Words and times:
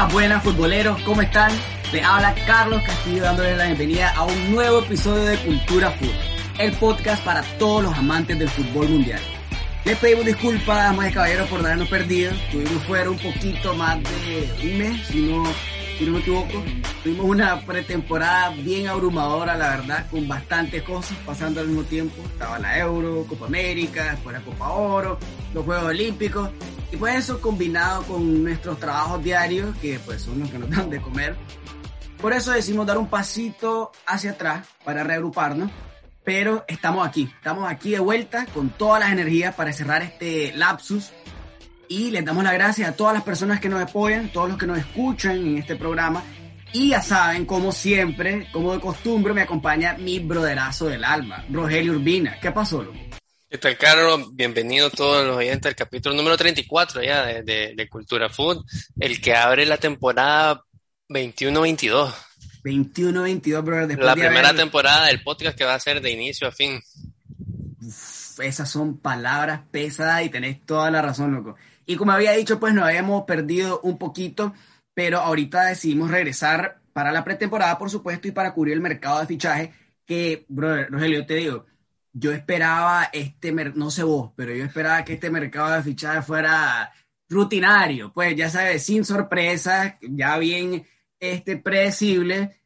Buenas, 0.00 0.12
buenas 0.14 0.42
futboleros, 0.44 1.02
¿cómo 1.02 1.20
están? 1.20 1.52
Les 1.92 2.02
habla 2.02 2.34
Carlos 2.46 2.82
Castillo 2.84 3.22
dándoles 3.22 3.58
la 3.58 3.66
bienvenida 3.66 4.08
a 4.16 4.24
un 4.24 4.50
nuevo 4.50 4.78
episodio 4.78 5.24
de 5.24 5.36
Cultura 5.36 5.90
Fútbol, 5.90 6.14
el 6.58 6.72
podcast 6.72 7.22
para 7.22 7.42
todos 7.58 7.82
los 7.82 7.94
amantes 7.94 8.38
del 8.38 8.48
fútbol 8.48 8.88
mundial. 8.88 9.20
Les 9.84 9.98
pedimos 9.98 10.24
disculpas, 10.24 10.78
damas 10.78 11.10
y 11.10 11.12
caballeros, 11.12 11.48
por 11.50 11.60
habernos 11.60 11.88
perdido. 11.88 12.32
Tuvimos 12.50 12.82
fuera 12.84 13.10
un 13.10 13.18
poquito 13.18 13.74
más 13.74 13.98
de 14.02 14.50
un 14.62 14.78
mes, 14.78 15.06
si 15.06 15.20
no, 15.20 15.44
si 15.98 16.06
no 16.06 16.12
me 16.12 16.20
equivoco. 16.20 16.64
Tuvimos 17.02 17.26
una 17.26 17.60
pretemporada 17.60 18.54
bien 18.56 18.88
abrumadora, 18.88 19.54
la 19.54 19.68
verdad, 19.76 20.06
con 20.10 20.26
bastantes 20.26 20.82
cosas 20.82 21.14
pasando 21.26 21.60
al 21.60 21.66
mismo 21.66 21.82
tiempo. 21.82 22.22
Estaba 22.24 22.58
la 22.58 22.78
Euro, 22.78 23.26
Copa 23.28 23.44
América, 23.44 24.12
después 24.12 24.34
la 24.34 24.42
Copa 24.42 24.70
Oro, 24.70 25.18
los 25.52 25.62
Juegos 25.62 25.84
Olímpicos. 25.84 26.48
Y 26.92 26.96
pues 26.96 27.16
eso 27.16 27.40
combinado 27.40 28.02
con 28.02 28.42
nuestros 28.42 28.78
trabajos 28.80 29.22
diarios, 29.22 29.76
que 29.76 29.98
pues 30.00 30.22
son 30.22 30.40
los 30.40 30.50
que 30.50 30.58
nos 30.58 30.70
dan 30.70 30.90
de 30.90 31.00
comer. 31.00 31.36
Por 32.20 32.32
eso 32.32 32.52
decidimos 32.52 32.86
dar 32.86 32.98
un 32.98 33.08
pasito 33.08 33.92
hacia 34.06 34.32
atrás 34.32 34.66
para 34.84 35.04
reagruparnos 35.04 35.70
pero 36.24 36.64
estamos 36.68 37.06
aquí, 37.06 37.30
estamos 37.34 37.68
aquí 37.68 37.90
de 37.90 37.98
vuelta 37.98 38.46
con 38.46 38.70
todas 38.70 39.00
las 39.00 39.10
energías 39.12 39.54
para 39.54 39.72
cerrar 39.72 40.02
este 40.02 40.52
lapsus 40.54 41.12
y 41.88 42.10
les 42.10 42.24
damos 42.24 42.44
las 42.44 42.52
gracias 42.52 42.88
a 42.88 42.92
todas 42.92 43.14
las 43.14 43.22
personas 43.22 43.58
que 43.58 43.68
nos 43.68 43.82
apoyan, 43.82 44.28
todos 44.28 44.48
los 44.48 44.58
que 44.58 44.66
nos 44.66 44.78
escuchan 44.78 45.38
en 45.38 45.58
este 45.58 45.76
programa 45.76 46.22
y 46.72 46.90
ya 46.90 47.02
saben, 47.02 47.46
como 47.46 47.72
siempre, 47.72 48.46
como 48.52 48.72
de 48.72 48.80
costumbre, 48.80 49.34
me 49.34 49.42
acompaña 49.42 49.96
mi 49.98 50.20
broderazo 50.20 50.86
del 50.86 51.02
alma, 51.02 51.44
Rogelio 51.50 51.94
Urbina. 51.94 52.38
¿Qué 52.40 52.52
pasó, 52.52 52.82
loco? 52.82 53.09
¿Qué 53.50 53.58
tal, 53.58 53.76
Carlos? 53.76 54.36
Bienvenido 54.36 54.90
todos 54.90 55.26
los 55.26 55.36
oyentes 55.36 55.68
al 55.68 55.74
capítulo 55.74 56.14
número 56.14 56.36
34 56.36 57.02
ya 57.02 57.26
de, 57.26 57.42
de, 57.42 57.74
de 57.74 57.88
Cultura 57.88 58.28
Food, 58.28 58.64
el 59.00 59.20
que 59.20 59.34
abre 59.34 59.66
la 59.66 59.76
temporada 59.76 60.62
21-22. 61.08 62.14
21-22, 62.62 63.64
brother. 63.64 63.88
Después 63.88 64.06
la 64.06 64.14
de 64.14 64.20
primera 64.20 64.50
haber... 64.50 64.60
temporada 64.60 65.06
del 65.06 65.24
podcast 65.24 65.58
que 65.58 65.64
va 65.64 65.74
a 65.74 65.80
ser 65.80 66.00
de 66.00 66.12
inicio 66.12 66.46
a 66.46 66.52
fin. 66.52 66.80
Uf, 67.82 68.38
esas 68.38 68.70
son 68.70 68.98
palabras 68.98 69.62
pesadas 69.72 70.24
y 70.24 70.28
tenés 70.28 70.64
toda 70.64 70.88
la 70.92 71.02
razón, 71.02 71.34
loco. 71.34 71.56
Y 71.86 71.96
como 71.96 72.12
había 72.12 72.30
dicho, 72.30 72.60
pues 72.60 72.72
nos 72.72 72.84
habíamos 72.84 73.24
perdido 73.24 73.80
un 73.82 73.98
poquito, 73.98 74.54
pero 74.94 75.18
ahorita 75.18 75.64
decidimos 75.64 76.12
regresar 76.12 76.78
para 76.92 77.10
la 77.10 77.24
pretemporada, 77.24 77.76
por 77.78 77.90
supuesto, 77.90 78.28
y 78.28 78.30
para 78.30 78.54
cubrir 78.54 78.74
el 78.74 78.80
mercado 78.80 79.18
de 79.18 79.26
fichaje, 79.26 79.72
que, 80.06 80.44
brother, 80.46 80.88
Rogelio, 80.88 81.26
te 81.26 81.34
digo, 81.34 81.66
yo 82.12 82.32
esperaba 82.32 83.10
este, 83.12 83.52
no 83.52 83.90
sé 83.90 84.02
vos, 84.02 84.32
pero 84.36 84.54
yo 84.54 84.64
esperaba 84.64 85.04
que 85.04 85.14
este 85.14 85.30
mercado 85.30 85.72
de 85.72 85.82
fichaje 85.82 86.22
fuera 86.22 86.92
rutinario, 87.28 88.12
pues 88.12 88.34
ya 88.34 88.50
sabes, 88.50 88.84
sin 88.84 89.04
sorpresas, 89.04 89.94
ya 90.00 90.36
bien 90.38 90.84
este, 91.20 91.56
predecible, 91.56 92.60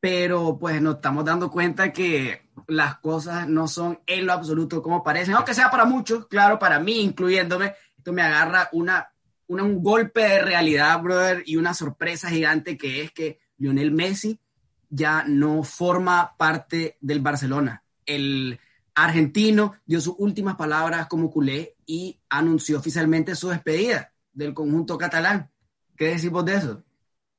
pero 0.00 0.58
pues 0.58 0.82
nos 0.82 0.96
estamos 0.96 1.24
dando 1.24 1.50
cuenta 1.50 1.92
que 1.92 2.48
las 2.66 2.98
cosas 2.98 3.48
no 3.48 3.68
son 3.68 4.00
en 4.06 4.26
lo 4.26 4.32
absoluto 4.32 4.82
como 4.82 5.04
parecen, 5.04 5.34
aunque 5.34 5.54
sea 5.54 5.70
para 5.70 5.84
muchos, 5.84 6.26
claro, 6.26 6.58
para 6.58 6.80
mí, 6.80 7.00
incluyéndome, 7.00 7.74
esto 7.96 8.12
me 8.12 8.22
agarra 8.22 8.68
una, 8.72 9.08
una, 9.46 9.62
un 9.62 9.82
golpe 9.82 10.20
de 10.22 10.42
realidad, 10.42 11.00
brother, 11.00 11.42
y 11.46 11.56
una 11.56 11.74
sorpresa 11.74 12.28
gigante 12.28 12.76
que 12.76 13.02
es 13.02 13.12
que 13.12 13.38
Lionel 13.58 13.92
Messi 13.92 14.40
ya 14.88 15.24
no 15.26 15.62
forma 15.62 16.36
parte 16.36 16.96
del 17.00 17.20
Barcelona. 17.20 17.84
El 18.06 18.58
argentino 19.04 19.76
dio 19.86 20.00
sus 20.00 20.14
últimas 20.18 20.56
palabras 20.56 21.06
como 21.06 21.30
culé 21.30 21.76
y 21.86 22.18
anunció 22.28 22.78
oficialmente 22.78 23.36
su 23.36 23.48
despedida 23.48 24.12
del 24.32 24.54
conjunto 24.54 24.98
catalán. 24.98 25.50
¿Qué 25.96 26.08
decimos 26.08 26.44
de 26.44 26.54
eso? 26.54 26.82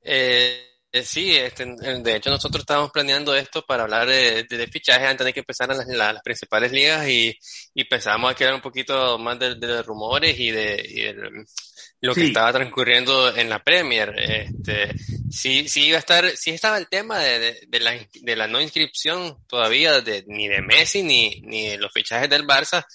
Eh, 0.01 0.61
sí, 1.03 1.35
este, 1.35 1.65
de 1.65 2.15
hecho 2.15 2.29
nosotros 2.29 2.61
estábamos 2.61 2.91
planeando 2.91 3.35
esto 3.35 3.65
para 3.65 3.83
hablar 3.83 4.07
de, 4.07 4.45
de, 4.49 4.57
de 4.57 4.67
fichajes 4.67 5.09
antes 5.09 5.25
de 5.25 5.33
que 5.33 5.41
empezaran 5.41 5.77
las, 5.77 5.87
las, 5.87 6.13
las, 6.13 6.23
principales 6.23 6.71
ligas 6.71 7.07
y, 7.07 7.37
y 7.73 7.83
pensamos 7.83 8.31
a 8.31 8.35
quedar 8.35 8.53
un 8.53 8.61
poquito 8.61 9.19
más 9.19 9.37
de, 9.37 9.55
de 9.55 9.83
rumores 9.83 10.39
y 10.39 10.51
de, 10.51 10.81
y 10.87 12.05
lo 12.05 12.15
que 12.15 12.27
estaba 12.27 12.53
transcurriendo 12.53 13.35
en 13.35 13.49
la 13.49 13.61
Premier. 13.61 14.13
Este, 14.17 14.95
sí, 15.29 15.67
sí 15.67 15.85
iba 15.87 15.97
a 15.97 15.99
estar, 15.99 16.29
sí 16.35 16.51
estaba 16.51 16.77
el 16.77 16.87
tema 16.87 17.19
de, 17.19 17.39
de, 17.39 17.59
de 17.67 17.79
la, 17.79 17.93
de 18.21 18.35
la 18.35 18.47
no 18.47 18.61
inscripción 18.61 19.37
todavía 19.47 20.01
de, 20.01 20.23
ni 20.27 20.47
de 20.47 20.61
Messi 20.61 21.03
ni, 21.03 21.41
ni 21.41 21.67
de 21.67 21.77
los 21.77 21.91
fichajes 21.91 22.29
del 22.29 22.47
Barça, 22.47 22.85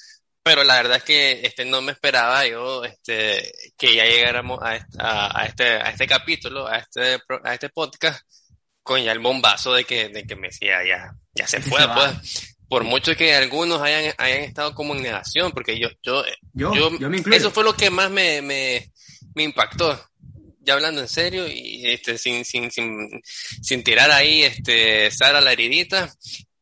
pero 0.45 0.63
la 0.63 0.77
verdad 0.77 0.99
es 0.99 1.05
que 1.05 1.41
este 1.47 1.65
no 1.65 1.81
me 1.81 1.93
esperaba 1.93 2.47
yo 2.47 2.85
este 2.85 3.51
que 3.79 3.95
ya 3.95 4.05
llegáramos 4.05 4.61
a, 4.63 4.87
a, 4.99 5.41
a 5.41 5.47
este 5.47 5.65
a 5.65 5.91
este 5.91 6.07
capítulo 6.07 6.69
a 6.69 6.79
este 6.79 7.19
a 7.45 7.55
este 7.55 7.71
podcast 7.71 8.21
con 8.83 9.03
ya 9.03 9.13
el 9.13 9.21
bombazo 9.21 9.73
de 9.73 9.85
que 9.85 10.11
de 10.11 10.25
que 10.25 10.37
Messi 10.37 10.67
ya 10.67 10.85
ya, 10.85 11.15
ya 11.35 11.47
se 11.49 11.61
fue 11.63 11.81
pues. 11.95 12.51
Por 12.69 12.83
mucho 12.83 13.15
que 13.15 13.35
algunos 13.35 13.81
hayan 13.81 14.15
hayan 14.19 14.41
estado 14.41 14.75
como 14.75 14.95
en 14.95 15.03
negación 15.03 15.53
porque 15.53 15.79
yo 15.79 15.89
yo 16.03 16.25
yo, 16.53 16.75
yo, 16.75 16.99
yo 16.99 17.09
me 17.11 17.19
eso 17.37 17.51
fue 17.51 17.65
lo 17.65 17.75
que 17.75 17.89
más 17.89 18.11
me, 18.11 18.43
me 18.43 18.93
me 19.35 19.45
impactó 19.45 19.99
ya 20.65 20.75
hablando 20.75 21.01
en 21.01 21.09
serio 21.09 21.47
y 21.49 21.87
este 21.87 22.19
sin 22.19 22.45
sin 22.45 22.71
sin 22.71 23.23
sin 23.63 23.85
tirar 23.85 24.11
ahí 24.11 24.43
este 24.43 25.11
Sara 25.11 25.41
la 25.41 25.53
heridita 25.53 26.13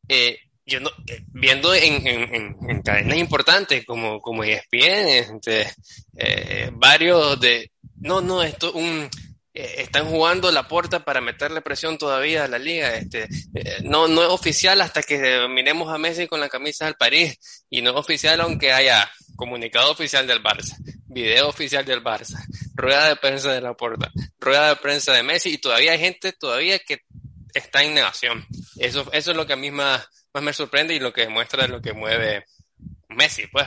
eh, 0.09 0.39
yo 0.67 0.81
no, 0.81 0.91
viendo 1.33 1.75
en, 1.75 2.07
en, 2.07 2.57
en, 2.69 2.83
cadenas 2.83 3.19
importantes 3.19 3.85
como, 3.85 4.21
como 4.21 4.45
ESPN, 4.45 5.09
este, 5.09 5.71
eh, 6.17 6.71
varios 6.73 7.41
de, 7.41 7.71
no, 7.97 8.21
no, 8.21 8.43
esto 8.43 8.73
un, 8.73 9.09
eh, 9.55 9.75
están 9.79 10.07
jugando 10.07 10.51
la 10.53 10.69
puerta 10.69 11.05
para 11.05 11.21
meterle 11.21 11.63
presión 11.63 11.99
todavía 11.99 12.45
a 12.45 12.49
la 12.49 12.59
liga, 12.59 12.95
este, 12.95 13.25
eh, 13.55 13.79
no, 13.83 14.07
no 14.07 14.23
es 14.23 14.29
oficial 14.29 14.81
hasta 14.81 15.03
que 15.03 15.47
miremos 15.49 15.93
a 15.93 15.99
Messi 15.99 16.29
con 16.29 16.41
la 16.41 16.49
camisa 16.49 16.85
del 16.85 16.95
París, 16.95 17.65
y 17.69 17.83
no 17.83 17.91
es 17.91 17.97
oficial 17.97 18.41
aunque 18.41 18.73
haya 18.73 19.11
comunicado 19.35 19.91
oficial 19.91 20.27
del 20.27 20.43
Barça, 20.43 20.77
video 21.07 21.49
oficial 21.49 21.85
del 21.85 22.03
Barça, 22.05 22.39
rueda 22.75 23.09
de 23.09 23.17
prensa 23.17 23.53
de 23.53 23.61
la 23.61 23.75
puerta, 23.75 24.11
rueda 24.41 24.71
de 24.71 24.77
prensa 24.77 25.13
de 25.13 25.23
Messi, 25.23 25.51
y 25.51 25.59
todavía 25.59 25.93
hay 25.93 25.99
gente 25.99 26.33
todavía 26.33 26.79
que 26.79 27.01
está 27.55 27.83
en 27.83 27.95
negación. 27.95 28.47
Eso, 28.77 29.09
eso 29.13 29.31
es 29.31 29.37
lo 29.37 29.47
que 29.47 29.53
a 29.53 29.57
mí 29.57 29.71
más, 29.71 30.07
más 30.33 30.43
me 30.43 30.53
sorprende 30.53 30.95
y 30.95 31.01
lo 31.01 31.13
que 31.13 31.23
demuestra 31.23 31.67
lo 31.67 31.81
que 31.81 31.93
mueve 31.93 32.45
Messi, 33.09 33.47
pues. 33.49 33.67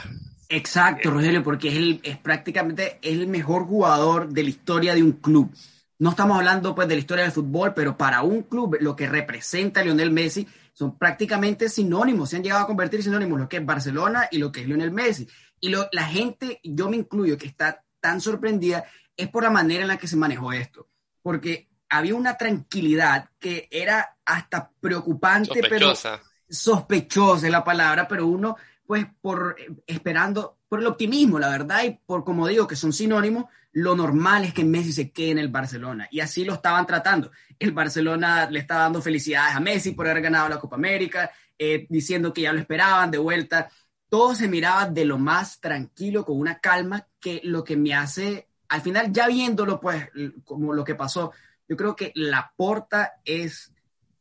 Exacto, 0.50 1.10
Rogelio, 1.10 1.44
porque 1.44 1.70
es, 1.70 1.76
el, 1.76 2.00
es 2.04 2.18
prácticamente 2.18 3.00
el 3.02 3.28
mejor 3.28 3.66
jugador 3.66 4.30
de 4.30 4.44
la 4.44 4.50
historia 4.50 4.94
de 4.94 5.02
un 5.02 5.14
club. 5.14 5.52
No 5.98 6.12
estamos 6.12 6.38
hablando 6.38 6.76
pues 6.76 6.88
de 6.88 6.96
la 6.96 7.00
historia 7.00 7.24
del 7.24 7.32
fútbol, 7.32 7.74
pero 7.74 7.98
para 7.98 8.22
un 8.22 8.44
club 8.44 8.78
lo 8.80 8.96
que 8.96 9.08
representa 9.08 9.80
a 9.80 9.84
Lionel 9.84 10.12
Messi 10.12 10.46
son 10.74 10.98
prácticamente 10.98 11.70
sinónimos, 11.70 12.30
se 12.30 12.36
han 12.36 12.44
llegado 12.44 12.64
a 12.64 12.68
convertir 12.68 13.00
en 13.00 13.06
sinónimos 13.06 13.40
lo 13.40 13.48
que 13.48 13.58
es 13.58 13.66
Barcelona 13.66 14.28
y 14.30 14.40
lo 14.40 14.52
que 14.52 14.62
es 14.62 14.68
Lionel 14.68 14.92
Messi. 14.92 15.28
Y 15.62 15.70
lo, 15.70 15.88
la 15.94 16.04
gente, 16.04 16.60
yo 16.64 16.90
me 16.90 16.98
incluyo, 16.98 17.38
que 17.38 17.48
está 17.48 17.85
tan 18.06 18.22
sorprendida 18.22 18.86
es 19.18 19.28
por 19.30 19.44
la 19.44 19.50
manera 19.50 19.82
en 19.82 19.88
la 19.88 19.98
que 19.98 20.08
se 20.08 20.16
manejó 20.16 20.54
esto. 20.54 20.88
Porque 21.24 21.70
había 21.90 22.14
una 22.14 22.38
tranquilidad 22.38 23.30
que 23.40 23.68
era 23.72 24.18
hasta 24.24 24.70
preocupante, 24.80 25.60
Sospechosa. 25.60 26.22
pero 26.22 26.32
sospechosa 26.48 27.48
es 27.48 27.52
la 27.52 27.64
palabra, 27.64 28.08
pero 28.08 28.28
uno, 28.28 28.58
pues, 28.86 29.08
por 29.22 29.56
esperando, 29.88 30.60
por 30.70 30.80
el 30.80 30.86
optimismo, 30.86 31.40
la 31.40 31.50
verdad, 31.50 31.84
y 31.84 32.00
por, 32.06 32.24
como 32.24 32.48
digo, 32.48 32.68
que 32.68 32.76
son 32.76 32.94
sinónimos, 32.94 33.46
lo 33.72 33.96
normal 33.96 34.44
es 34.44 34.54
que 34.54 34.64
Messi 34.64 34.94
se 34.94 35.12
quede 35.12 35.32
en 35.32 35.40
el 35.40 35.50
Barcelona. 35.50 36.08
Y 36.12 36.20
así 36.20 36.46
lo 36.46 36.54
estaban 36.54 36.86
tratando. 36.86 37.32
El 37.58 37.72
Barcelona 37.72 38.48
le 38.50 38.60
estaba 38.60 38.82
dando 38.84 39.02
felicidades 39.02 39.56
a 39.56 39.60
Messi 39.60 39.92
por 39.92 40.08
haber 40.08 40.22
ganado 40.22 40.48
la 40.48 40.60
Copa 40.60 40.76
América, 40.76 41.32
eh, 41.58 41.88
diciendo 41.90 42.32
que 42.32 42.42
ya 42.42 42.54
lo 42.54 42.60
esperaban 42.60 43.10
de 43.10 43.18
vuelta. 43.18 43.70
Todo 44.10 44.36
se 44.36 44.48
miraba 44.48 44.88
de 44.88 45.06
lo 45.06 45.18
más 45.18 45.60
tranquilo, 45.60 46.26
con 46.26 46.40
una 46.40 46.60
calma, 46.60 47.08
que 47.20 47.42
lo 47.44 47.64
que 47.64 47.76
me 47.76 47.94
hace, 47.94 48.48
al 48.70 48.82
final, 48.82 49.12
ya 49.12 49.28
viéndolo, 49.28 49.80
pues, 49.80 50.10
como 50.44 50.74
lo 50.74 50.84
que 50.84 50.96
pasó, 50.96 51.32
yo 51.68 51.76
creo 51.76 51.96
que 51.96 52.12
la 52.16 52.54
porta 52.56 53.20
es 53.26 53.76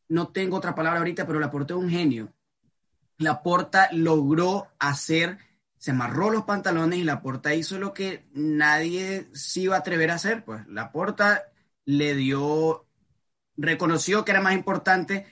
no 0.08 0.28
tengo 0.28 0.56
otra 0.56 0.74
palabra 0.74 1.00
ahorita, 1.00 1.26
pero 1.26 1.40
Laporta 1.40 1.74
es 1.74 1.80
un 1.80 1.90
genio. 1.90 2.32
Laporta 3.18 3.88
logró 3.92 4.68
hacer, 4.78 5.38
se 5.76 5.92
amarró 5.92 6.30
los 6.30 6.44
pantalones 6.44 6.98
y 6.98 7.04
Laporta 7.04 7.54
hizo 7.54 7.78
lo 7.78 7.92
que 7.92 8.26
nadie 8.32 9.28
se 9.32 9.60
iba 9.60 9.76
a 9.76 9.80
atrever 9.80 10.10
a 10.10 10.14
hacer. 10.14 10.44
Pues 10.44 10.66
Laporta 10.66 11.44
le 11.84 12.14
dio, 12.14 12.86
reconoció 13.56 14.24
que 14.24 14.32
era 14.32 14.40
más 14.40 14.54
importante 14.54 15.26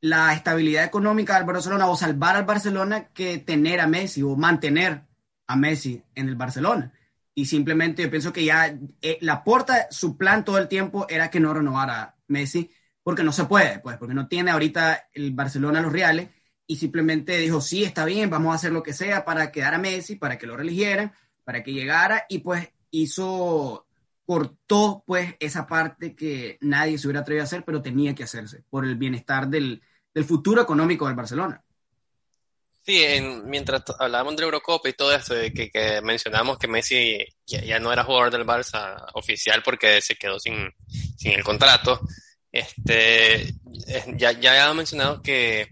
la 0.00 0.32
estabilidad 0.34 0.84
económica 0.84 1.36
del 1.36 1.44
Barcelona 1.44 1.88
o 1.88 1.96
salvar 1.96 2.36
al 2.36 2.44
Barcelona 2.44 3.08
que 3.08 3.38
tener 3.38 3.80
a 3.80 3.86
Messi 3.86 4.22
o 4.22 4.36
mantener 4.36 5.02
a 5.46 5.56
Messi 5.56 6.02
en 6.14 6.28
el 6.28 6.36
Barcelona. 6.36 6.92
Y 7.34 7.46
simplemente 7.46 8.02
yo 8.02 8.10
pienso 8.10 8.32
que 8.32 8.44
ya 8.44 8.78
eh, 9.02 9.18
Laporta, 9.20 9.88
su 9.90 10.16
plan 10.16 10.44
todo 10.44 10.58
el 10.58 10.68
tiempo 10.68 11.06
era 11.08 11.30
que 11.30 11.40
no 11.40 11.52
renovara 11.52 12.16
Messi 12.28 12.70
porque 13.02 13.22
no 13.22 13.32
se 13.32 13.44
puede, 13.44 13.78
pues, 13.78 13.98
porque 13.98 14.14
no 14.14 14.26
tiene 14.26 14.50
ahorita 14.50 15.08
el 15.12 15.32
Barcelona 15.32 15.80
los 15.80 15.92
reales 15.92 16.28
y 16.66 16.76
simplemente 16.76 17.38
dijo, 17.38 17.60
sí, 17.60 17.84
está 17.84 18.04
bien, 18.04 18.30
vamos 18.30 18.52
a 18.52 18.56
hacer 18.56 18.72
lo 18.72 18.82
que 18.82 18.92
sea 18.92 19.24
para 19.24 19.52
quedar 19.52 19.74
a 19.74 19.78
Messi, 19.78 20.16
para 20.16 20.38
que 20.38 20.46
lo 20.46 20.56
religieran, 20.56 21.12
para 21.44 21.62
que 21.62 21.72
llegara 21.72 22.24
y 22.28 22.38
pues 22.38 22.68
hizo 22.90 23.85
cortó 24.26 25.04
pues 25.06 25.34
esa 25.38 25.66
parte 25.66 26.14
que 26.14 26.58
nadie 26.60 26.98
se 26.98 27.06
hubiera 27.06 27.20
atrevido 27.20 27.42
a 27.42 27.46
hacer, 27.46 27.64
pero 27.64 27.80
tenía 27.80 28.14
que 28.14 28.24
hacerse 28.24 28.64
por 28.68 28.84
el 28.84 28.96
bienestar 28.96 29.48
del, 29.48 29.80
del 30.12 30.24
futuro 30.24 30.60
económico 30.60 31.06
del 31.06 31.14
Barcelona. 31.14 31.62
Sí, 32.86 33.04
mientras 33.44 33.82
hablábamos 33.98 34.36
de 34.36 34.44
Eurocopa 34.44 34.88
y 34.88 34.92
todo 34.92 35.12
esto, 35.12 35.34
que, 35.54 35.70
que 35.70 36.00
mencionamos 36.02 36.56
que 36.56 36.68
Messi 36.68 37.18
ya, 37.44 37.80
no 37.80 37.92
era 37.92 38.04
jugador 38.04 38.30
del 38.30 38.46
Barça 38.46 39.04
oficial 39.14 39.60
porque 39.64 40.00
se 40.00 40.14
quedó 40.14 40.38
sin, 40.38 40.72
sin 41.16 41.32
el 41.32 41.42
contrato, 41.42 42.00
este, 42.52 43.54
ya, 44.16 44.30
ya 44.32 44.50
había 44.52 44.72
mencionado 44.72 45.20
que, 45.20 45.66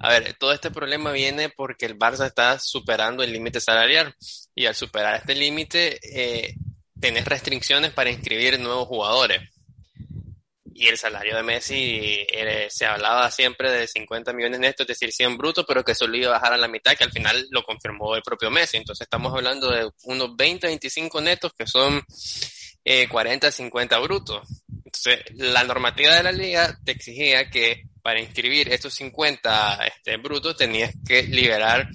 a 0.00 0.08
ver, 0.10 0.34
todo 0.34 0.52
este 0.52 0.72
problema 0.72 1.12
viene 1.12 1.48
porque 1.48 1.86
el 1.86 1.96
Barça 1.96 2.26
está 2.26 2.58
superando 2.58 3.22
el 3.22 3.32
límite 3.32 3.60
salarial 3.60 4.14
y 4.52 4.66
al 4.66 4.74
superar 4.74 5.14
este 5.14 5.36
límite, 5.36 6.00
eh, 6.02 6.54
tenés 7.00 7.24
restricciones 7.24 7.92
para 7.92 8.10
inscribir 8.10 8.58
nuevos 8.58 8.88
jugadores 8.88 9.40
y 10.78 10.86
el 10.86 10.96
salario 10.96 11.34
de 11.34 11.42
Messi 11.42 12.24
eh, 12.32 12.68
se 12.70 12.86
hablaba 12.86 13.28
siempre 13.32 13.68
de 13.68 13.88
50 13.88 14.32
millones 14.32 14.60
netos, 14.60 14.84
es 14.84 14.86
decir, 14.86 15.12
100 15.12 15.36
brutos, 15.36 15.64
pero 15.66 15.82
que 15.82 15.92
solo 15.92 16.16
iba 16.16 16.28
a 16.28 16.38
bajar 16.38 16.52
a 16.52 16.56
la 16.56 16.68
mitad, 16.68 16.94
que 16.96 17.02
al 17.02 17.10
final 17.10 17.48
lo 17.50 17.64
confirmó 17.64 18.14
el 18.14 18.22
propio 18.22 18.48
Messi. 18.48 18.76
Entonces 18.76 19.04
estamos 19.04 19.34
hablando 19.34 19.72
de 19.72 19.90
unos 20.04 20.36
20, 20.36 20.68
25 20.68 21.20
netos 21.20 21.52
que 21.58 21.66
son 21.66 22.00
eh, 22.84 23.08
40, 23.08 23.50
50 23.50 23.98
brutos. 23.98 24.48
Entonces, 24.84 25.18
la 25.34 25.64
normativa 25.64 26.14
de 26.14 26.22
la 26.22 26.30
liga 26.30 26.78
te 26.84 26.92
exigía 26.92 27.50
que 27.50 27.82
para 28.00 28.20
inscribir 28.20 28.72
estos 28.72 28.94
50 28.94 29.84
este, 29.84 30.16
brutos 30.18 30.56
tenías 30.56 30.94
que 31.04 31.24
liberar 31.24 31.88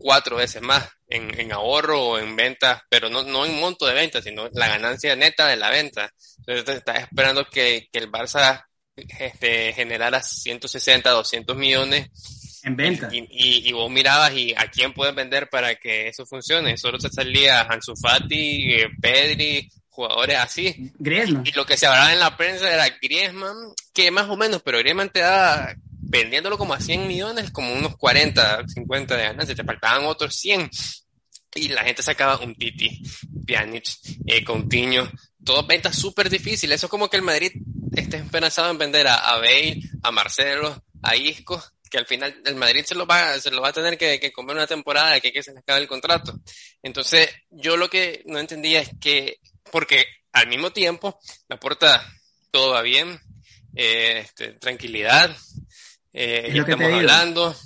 cuatro 0.00 0.36
veces 0.36 0.62
más 0.62 0.88
en, 1.08 1.52
ahorro 1.52 2.02
o 2.02 2.18
en 2.18 2.34
ventas, 2.34 2.82
pero 2.88 3.08
no, 3.08 3.22
no 3.22 3.44
en 3.44 3.60
monto 3.60 3.86
de 3.86 3.94
ventas, 3.94 4.24
sino 4.24 4.48
la 4.52 4.68
ganancia 4.68 5.14
neta 5.14 5.46
de 5.46 5.56
la 5.56 5.70
venta. 5.70 6.12
Entonces 6.38 6.76
estás 6.76 7.00
esperando 7.00 7.44
que, 7.44 7.88
que 7.92 7.98
el 7.98 8.10
Barça 8.10 8.64
este, 8.96 9.72
generara 9.72 10.22
160, 10.22 11.10
200 11.10 11.56
millones. 11.56 12.60
En 12.62 12.76
venta. 12.76 13.08
Y, 13.12 13.68
y, 13.68 13.72
vos 13.72 13.90
mirabas 13.90 14.32
y 14.34 14.52
a 14.54 14.70
quién 14.70 14.92
puedes 14.92 15.14
vender 15.14 15.48
para 15.48 15.76
que 15.76 16.08
eso 16.08 16.26
funcione. 16.26 16.76
Solo 16.76 16.98
te 16.98 17.08
salía 17.08 17.62
Ansu 17.62 17.94
Fati, 17.96 18.74
eh, 18.74 18.88
Pedri, 19.00 19.68
jugadores 19.88 20.36
así. 20.36 20.92
Griezmann. 20.98 21.46
Y 21.46 21.52
lo 21.52 21.64
que 21.64 21.76
se 21.76 21.86
hablaba 21.86 22.12
en 22.12 22.20
la 22.20 22.36
prensa 22.36 22.72
era 22.72 22.88
Griezmann, 23.00 23.56
que 23.94 24.10
más 24.10 24.28
o 24.28 24.36
menos, 24.36 24.62
pero 24.62 24.78
Griezmann 24.78 25.10
te 25.10 25.20
da 25.20 25.74
vendiéndolo 26.10 26.58
como 26.58 26.74
a 26.74 26.80
100 26.80 27.06
millones, 27.06 27.50
como 27.52 27.72
unos 27.72 27.96
40, 27.96 28.66
50 28.66 29.16
de 29.16 29.22
ganancias, 29.22 29.56
te 29.56 29.64
faltaban 29.64 30.04
otros 30.06 30.34
100. 30.34 30.68
Y 31.54 31.68
la 31.68 31.84
gente 31.84 32.02
sacaba 32.02 32.38
un 32.38 32.54
Titi, 32.54 33.02
Pjanic, 33.46 33.84
eh, 34.26 34.44
Coutinho, 34.44 35.10
todas 35.44 35.66
ventas 35.66 35.96
súper 35.96 36.28
difíciles. 36.28 36.76
Eso 36.76 36.86
es 36.86 36.90
como 36.90 37.08
que 37.08 37.16
el 37.16 37.22
Madrid 37.22 37.52
esté 37.94 38.18
esperanzado 38.18 38.70
en 38.70 38.78
vender 38.78 39.06
a, 39.06 39.14
a 39.14 39.38
Bale, 39.38 39.80
a 40.02 40.10
Marcelo, 40.10 40.84
a 41.02 41.16
Isco, 41.16 41.62
que 41.88 41.98
al 41.98 42.06
final 42.06 42.40
el 42.44 42.54
Madrid 42.56 42.84
se 42.84 42.94
lo 42.94 43.06
va, 43.06 43.38
se 43.38 43.50
lo 43.50 43.60
va 43.60 43.68
a 43.68 43.72
tener 43.72 43.96
que, 43.96 44.20
que 44.20 44.32
comer 44.32 44.56
una 44.56 44.66
temporada 44.66 45.20
que, 45.20 45.32
que 45.32 45.42
se 45.42 45.52
le 45.52 45.60
acabe 45.60 45.80
el 45.80 45.88
contrato. 45.88 46.40
Entonces, 46.82 47.28
yo 47.50 47.76
lo 47.76 47.88
que 47.88 48.22
no 48.26 48.38
entendía 48.38 48.80
es 48.80 48.90
que, 49.00 49.38
porque 49.70 50.06
al 50.32 50.48
mismo 50.48 50.72
tiempo, 50.72 51.18
la 51.48 51.58
puerta 51.58 52.04
todo 52.52 52.72
va 52.72 52.82
bien, 52.82 53.20
eh, 53.76 54.22
este, 54.24 54.52
tranquilidad, 54.54 55.36
eh, 56.12 56.52
estamos 56.54 56.92
hablando. 56.92 57.56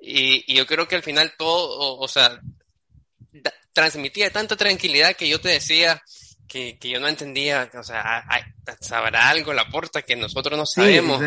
Y, 0.00 0.54
yo 0.54 0.66
creo 0.66 0.86
que 0.86 0.96
al 0.96 1.02
final 1.02 1.32
todo, 1.36 1.98
o, 1.98 2.08
sea, 2.08 2.40
transmitía 3.72 4.30
tanta 4.30 4.56
tranquilidad 4.56 5.16
que 5.16 5.28
yo 5.28 5.40
te 5.40 5.48
decía 5.48 6.02
que, 6.46 6.78
yo 6.80 7.00
no 7.00 7.08
entendía, 7.08 7.70
o 7.74 7.82
sea, 7.82 8.24
sabrá 8.80 9.28
algo 9.28 9.52
la 9.52 9.68
puerta 9.68 10.02
que 10.02 10.16
nosotros 10.16 10.58
no 10.58 10.66
sabemos, 10.66 11.20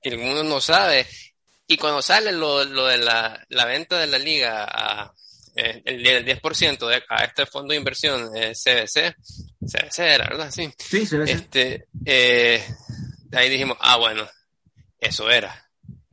que 0.00 0.08
el 0.08 0.18
mundo 0.18 0.44
no 0.44 0.60
sabe. 0.60 1.06
Y 1.66 1.76
cuando 1.76 2.02
sale 2.02 2.32
lo, 2.32 2.64
de 2.64 2.98
la, 2.98 3.64
venta 3.66 3.98
de 3.98 4.06
la 4.06 4.18
liga 4.18 4.64
a, 4.64 5.12
eh, 5.56 5.82
el, 5.84 6.06
el 6.06 6.26
10% 6.26 6.88
de, 6.88 7.02
a 7.08 7.24
este 7.24 7.46
fondo 7.46 7.72
de 7.72 7.78
inversión 7.78 8.30
CBC, 8.30 8.96
eh, 8.96 9.14
CBC 9.60 9.98
era, 10.00 10.28
¿verdad? 10.28 10.50
Sí. 10.50 10.72
Sí, 10.78 11.06
CBC. 11.06 11.28
Este, 11.30 11.88
eh, 12.04 12.62
ahí 13.32 13.48
dijimos, 13.48 13.78
ah, 13.80 13.96
bueno, 13.96 14.28
eso 14.98 15.30
era. 15.30 15.63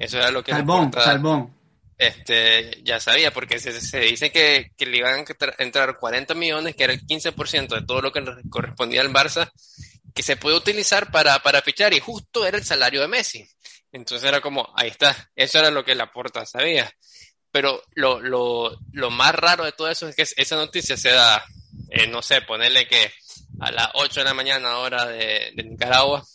Eso 0.01 0.17
era 0.17 0.31
lo 0.31 0.43
que 0.43 0.51
Salbón, 0.51 0.91
Salbón. 0.91 1.55
Este, 1.95 2.81
ya 2.83 2.99
sabía, 2.99 3.31
porque 3.31 3.59
se, 3.59 3.99
dice 3.99 4.31
que, 4.31 4.71
le 4.79 4.97
iban 4.97 5.23
a 5.23 5.63
entrar 5.63 5.99
40 5.99 6.33
millones, 6.33 6.75
que 6.75 6.85
era 6.85 6.93
el 6.93 7.05
15% 7.05 7.67
de 7.67 7.85
todo 7.85 8.01
lo 8.01 8.11
que 8.11 8.23
correspondía 8.49 9.01
al 9.01 9.13
Barça, 9.13 9.51
que 10.15 10.23
se 10.23 10.37
puede 10.37 10.57
utilizar 10.57 11.11
para, 11.11 11.37
para 11.43 11.61
fichar, 11.61 11.93
y 11.93 11.99
justo 11.99 12.47
era 12.47 12.57
el 12.57 12.63
salario 12.63 13.01
de 13.01 13.09
Messi. 13.09 13.47
Entonces 13.91 14.27
era 14.27 14.41
como, 14.41 14.73
ahí 14.75 14.89
está, 14.89 15.15
eso 15.35 15.59
era 15.59 15.69
lo 15.69 15.85
que 15.85 15.93
la 15.93 16.11
porta 16.11 16.47
sabía. 16.47 16.91
Pero 17.51 17.83
lo, 17.93 18.19
lo, 18.19 18.79
lo 18.93 19.11
más 19.11 19.35
raro 19.35 19.65
de 19.65 19.73
todo 19.73 19.87
eso 19.91 20.07
es 20.07 20.15
que 20.15 20.23
esa 20.23 20.55
noticia 20.55 20.97
se 20.97 21.11
da, 21.11 21.45
eh, 21.89 22.07
no 22.07 22.23
sé, 22.23 22.41
ponerle 22.41 22.87
que 22.87 23.11
a 23.59 23.71
las 23.71 23.89
8 23.93 24.21
de 24.21 24.25
la 24.25 24.33
mañana 24.33 24.79
hora 24.79 25.05
de, 25.05 25.51
de 25.55 25.63
Nicaragua, 25.63 26.25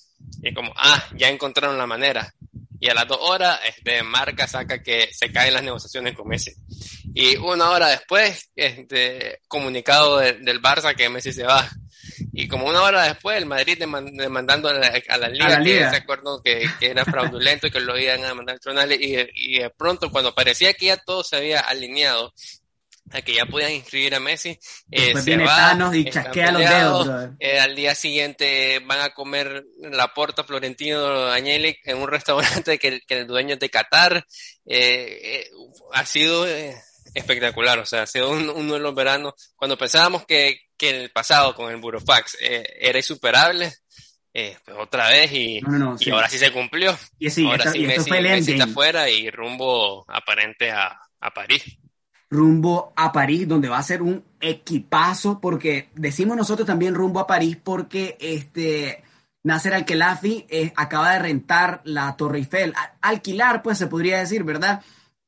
y 0.43 0.55
como, 0.55 0.73
ah, 0.77 1.09
ya 1.17 1.29
encontraron 1.29 1.77
la 1.77 1.89
manera 1.89 2.33
y 2.79 2.89
a 2.91 2.95
las 2.95 3.09
dos 3.09 3.19
horas 3.21 3.59
este, 3.67 4.03
Marca 4.03 4.47
saca 4.47 4.83
que 4.83 5.09
se 5.13 5.33
caen 5.33 5.55
las 5.55 5.63
negociaciones 5.63 6.15
con 6.15 6.29
Messi. 6.29 6.53
Y 7.15 7.37
una 7.37 7.71
hora 7.71 7.89
después, 7.89 8.51
este, 8.55 9.41
comunicado 9.49 10.19
del 10.19 10.61
Barça 10.61 10.95
que 10.95 11.09
Messi 11.09 11.33
se 11.33 11.45
va. 11.45 11.69
Y 12.33 12.49
como 12.49 12.67
una 12.67 12.83
hora 12.83 13.05
después, 13.05 13.39
el 13.39 13.47
Madrid 13.47 13.79
demandando 13.79 14.69
a 14.69 14.75
la, 14.75 14.93
a 15.09 15.19
la 15.19 15.29
Liga, 15.29 15.63
que 15.63 15.91
se 15.91 15.97
acuerdo 15.97 16.43
que, 16.43 16.69
que, 16.79 16.91
era 16.91 17.05
fraudulento 17.05 17.67
y 17.67 17.71
que 17.71 17.81
lo 17.81 17.99
iban 17.99 18.25
a 18.25 18.35
mandar 18.35 18.59
al 18.65 18.93
y, 18.93 19.29
y 19.35 19.59
de 19.59 19.71
pronto, 19.71 20.11
cuando 20.11 20.35
parecía 20.35 20.75
que 20.75 20.87
ya 20.87 20.97
todo 20.99 21.25
se 21.25 21.37
había 21.37 21.61
alineado, 21.61 22.33
a 23.13 23.23
que 23.23 23.35
ya 23.35 23.47
podían 23.47 23.73
inscribir 23.73 24.15
a 24.15 24.21
Messi. 24.21 24.59
Eh, 24.91 25.15
viene 25.25 25.45
Thanos 25.45 25.95
y 25.95 26.05
chasquea 26.11 26.53
los 26.53 26.61
dedos. 26.61 27.31
Eh, 27.39 27.59
al 27.59 27.77
día 27.77 27.95
siguiente 27.95 28.81
van 28.85 29.01
a 29.01 29.11
comer 29.11 29.65
la 29.79 30.13
porta 30.13 30.45
Florentino 30.45 31.27
Agnelli 31.27 31.77
en 31.85 31.99
un 31.99 32.09
restaurante 32.09 32.79
que, 32.79 33.01
el 33.09 33.27
dueño 33.27 33.55
es 33.55 33.61
de 33.61 33.71
Qatar. 33.71 34.27
Eh, 34.67 35.21
eh 35.23 35.51
ha 35.93 36.05
sido 36.05 36.47
espectacular, 37.15 37.79
o 37.79 37.87
sea, 37.87 38.03
ha 38.03 38.07
sido 38.07 38.31
uno 38.31 38.75
de 38.75 38.81
los 38.81 38.95
veranos. 38.95 39.35
Cuando 39.55 39.79
pensábamos 39.79 40.27
que, 40.27 40.61
que 40.77 40.91
el 40.91 41.11
pasado 41.11 41.55
con 41.55 41.71
el 41.71 41.81
Burofax 41.81 42.37
era 42.41 42.99
insuperable, 42.99 43.73
pues 44.33 44.79
otra 44.79 45.09
vez 45.09 45.33
y, 45.33 45.61
y 46.01 46.11
ahora 46.11 46.29
sí 46.29 46.39
se 46.39 46.53
cumplió. 46.53 46.99
Y 47.19 47.31
sí, 47.31 47.47
ahora 47.47 47.73
sí 47.73 47.81
Messi, 47.81 48.11
Messi 48.11 48.53
está 48.53 48.65
afuera 48.65 49.09
y 49.09 49.31
rumbo 49.31 50.05
aparente 50.09 50.71
a, 50.71 50.99
a 51.21 51.31
París 51.33 51.79
rumbo 52.31 52.93
a 52.97 53.13
París, 53.13 53.47
donde 53.47 53.69
va 53.69 53.79
a 53.79 53.83
ser 53.83 54.03
un 54.03 54.25
equipazo, 54.41 55.41
porque 55.41 55.91
decimos 55.95 56.37
nosotros 56.37 56.67
también 56.67 56.95
rumbo 56.95 57.21
a 57.21 57.27
París, 57.27 57.57
porque 57.63 58.17
este 58.21 59.05
Nasser 59.45 59.75
Al-Khelafi 59.75 60.47
eh, 60.49 60.73
acaba 60.77 61.13
de 61.13 61.21
rentar 61.21 61.81
la 61.85 62.17
Torre 62.17 62.39
Eiffel, 62.39 62.75
alquilar, 63.01 63.63
pues 63.63 63.79
se 63.79 63.87
podría 63.87 64.19
decir, 64.19 64.43
¿verdad? 64.43 64.83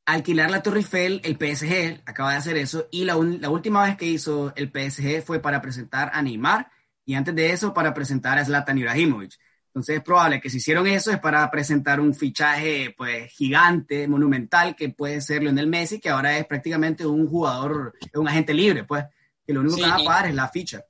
Alquilar 0.06 0.50
la 0.50 0.62
Torre 0.62 0.78
Eiffel, 0.78 1.20
el 1.22 1.36
PSG 1.36 2.02
acaba 2.04 2.32
de 2.32 2.38
hacer 2.38 2.56
eso, 2.56 2.88
y 2.90 3.04
la, 3.04 3.14
la 3.14 3.50
última 3.50 3.84
vez 3.84 3.96
que 3.96 4.06
hizo 4.06 4.52
el 4.56 4.70
PSG 4.70 5.22
fue 5.22 5.38
para 5.40 5.62
presentar 5.62 6.10
a 6.12 6.22
Neymar, 6.22 6.70
y 7.04 7.14
antes 7.14 7.34
de 7.34 7.52
eso 7.52 7.72
para 7.72 7.94
presentar 7.94 8.38
a 8.38 8.44
Zlatan 8.44 8.78
Ibrahimovic. 8.78 9.38
Entonces 9.78 9.98
es 9.98 10.02
probable 10.02 10.40
que 10.40 10.50
si 10.50 10.56
hicieron 10.56 10.86
eso 10.88 11.12
es 11.12 11.20
para 11.20 11.48
presentar 11.50 12.00
un 12.00 12.12
fichaje 12.12 12.94
pues 12.96 13.32
gigante, 13.32 14.08
monumental, 14.08 14.74
que 14.74 14.88
puede 14.88 15.20
ser 15.20 15.42
Lionel 15.42 15.68
Messi, 15.68 16.00
que 16.00 16.08
ahora 16.08 16.36
es 16.36 16.46
prácticamente 16.46 17.06
un 17.06 17.28
jugador, 17.28 17.94
un 18.14 18.28
agente 18.28 18.52
libre, 18.52 18.82
pues, 18.82 19.04
que 19.46 19.52
lo 19.52 19.60
único 19.60 19.76
que 19.76 19.82
van 19.82 20.00
a 20.00 20.04
pagar 20.04 20.26
es 20.26 20.34
la 20.34 20.48
ficha. 20.48 20.82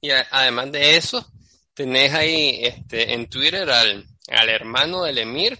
Y 0.00 0.10
además 0.10 0.72
de 0.72 0.96
eso, 0.96 1.24
tenés 1.74 2.12
ahí 2.12 2.58
este, 2.62 3.14
en 3.14 3.28
Twitter 3.28 3.70
al, 3.70 4.04
al 4.28 4.48
hermano 4.48 5.04
del 5.04 5.18
Emir, 5.18 5.56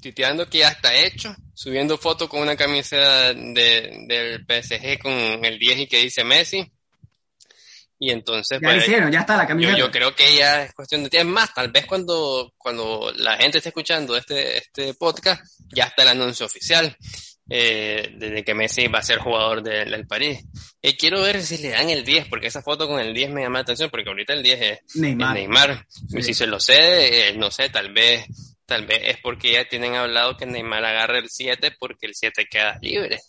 tuiteando 0.00 0.48
que 0.48 0.58
ya 0.58 0.68
está 0.68 0.94
hecho, 0.94 1.34
subiendo 1.52 1.98
fotos 1.98 2.28
con 2.28 2.40
una 2.40 2.56
camiseta 2.56 3.34
de, 3.34 4.06
del 4.06 4.46
PSG 4.46 5.00
con 5.00 5.12
el 5.44 5.58
10 5.58 5.80
y 5.80 5.86
que 5.88 6.02
dice 6.02 6.22
Messi. 6.22 6.70
Y 8.02 8.10
entonces, 8.10 8.58
ya 8.62 8.66
pues, 8.66 8.82
hicieron, 8.82 9.12
ya 9.12 9.20
está 9.20 9.36
la 9.36 9.46
camiseta. 9.46 9.76
Yo, 9.76 9.90
creo 9.90 10.16
que 10.16 10.34
ya 10.34 10.62
es 10.62 10.72
cuestión 10.72 11.04
de 11.04 11.10
tiempo. 11.10 11.34
más, 11.34 11.52
tal 11.52 11.70
vez 11.70 11.84
cuando, 11.84 12.54
cuando 12.56 13.12
la 13.14 13.36
gente 13.36 13.58
esté 13.58 13.68
escuchando 13.68 14.16
este, 14.16 14.56
este 14.56 14.94
podcast, 14.94 15.44
ya 15.68 15.84
está 15.84 16.04
el 16.04 16.08
anuncio 16.08 16.46
oficial 16.46 16.96
eh, 17.52 18.14
de 18.16 18.42
que 18.42 18.54
Messi 18.54 18.86
va 18.86 19.00
a 19.00 19.02
ser 19.02 19.18
jugador 19.18 19.62
del 19.62 20.06
París. 20.06 20.42
Y 20.80 20.94
quiero 20.94 21.20
ver 21.20 21.42
si 21.42 21.58
le 21.58 21.68
dan 21.68 21.90
el 21.90 22.02
10, 22.02 22.28
porque 22.28 22.46
esa 22.46 22.62
foto 22.62 22.88
con 22.88 23.00
el 23.00 23.12
10 23.12 23.32
me 23.32 23.42
llama 23.42 23.58
la 23.58 23.62
atención, 23.64 23.90
porque 23.90 24.08
ahorita 24.08 24.32
el 24.32 24.42
10 24.42 24.60
es 24.62 24.78
Neymar. 24.94 25.34
Neymar. 25.34 25.86
Si 25.90 26.32
se 26.32 26.46
lo 26.46 26.58
sé, 26.58 27.28
eh, 27.28 27.36
no 27.36 27.50
sé, 27.50 27.68
tal 27.68 27.92
vez, 27.92 28.24
tal 28.64 28.86
vez 28.86 29.00
es 29.02 29.18
porque 29.22 29.52
ya 29.52 29.68
tienen 29.68 29.94
hablado 29.96 30.38
que 30.38 30.46
Neymar 30.46 30.86
agarre 30.86 31.18
el 31.18 31.28
7 31.28 31.72
porque 31.78 32.06
el 32.06 32.14
7 32.14 32.46
queda 32.50 32.78
libre. 32.80 33.20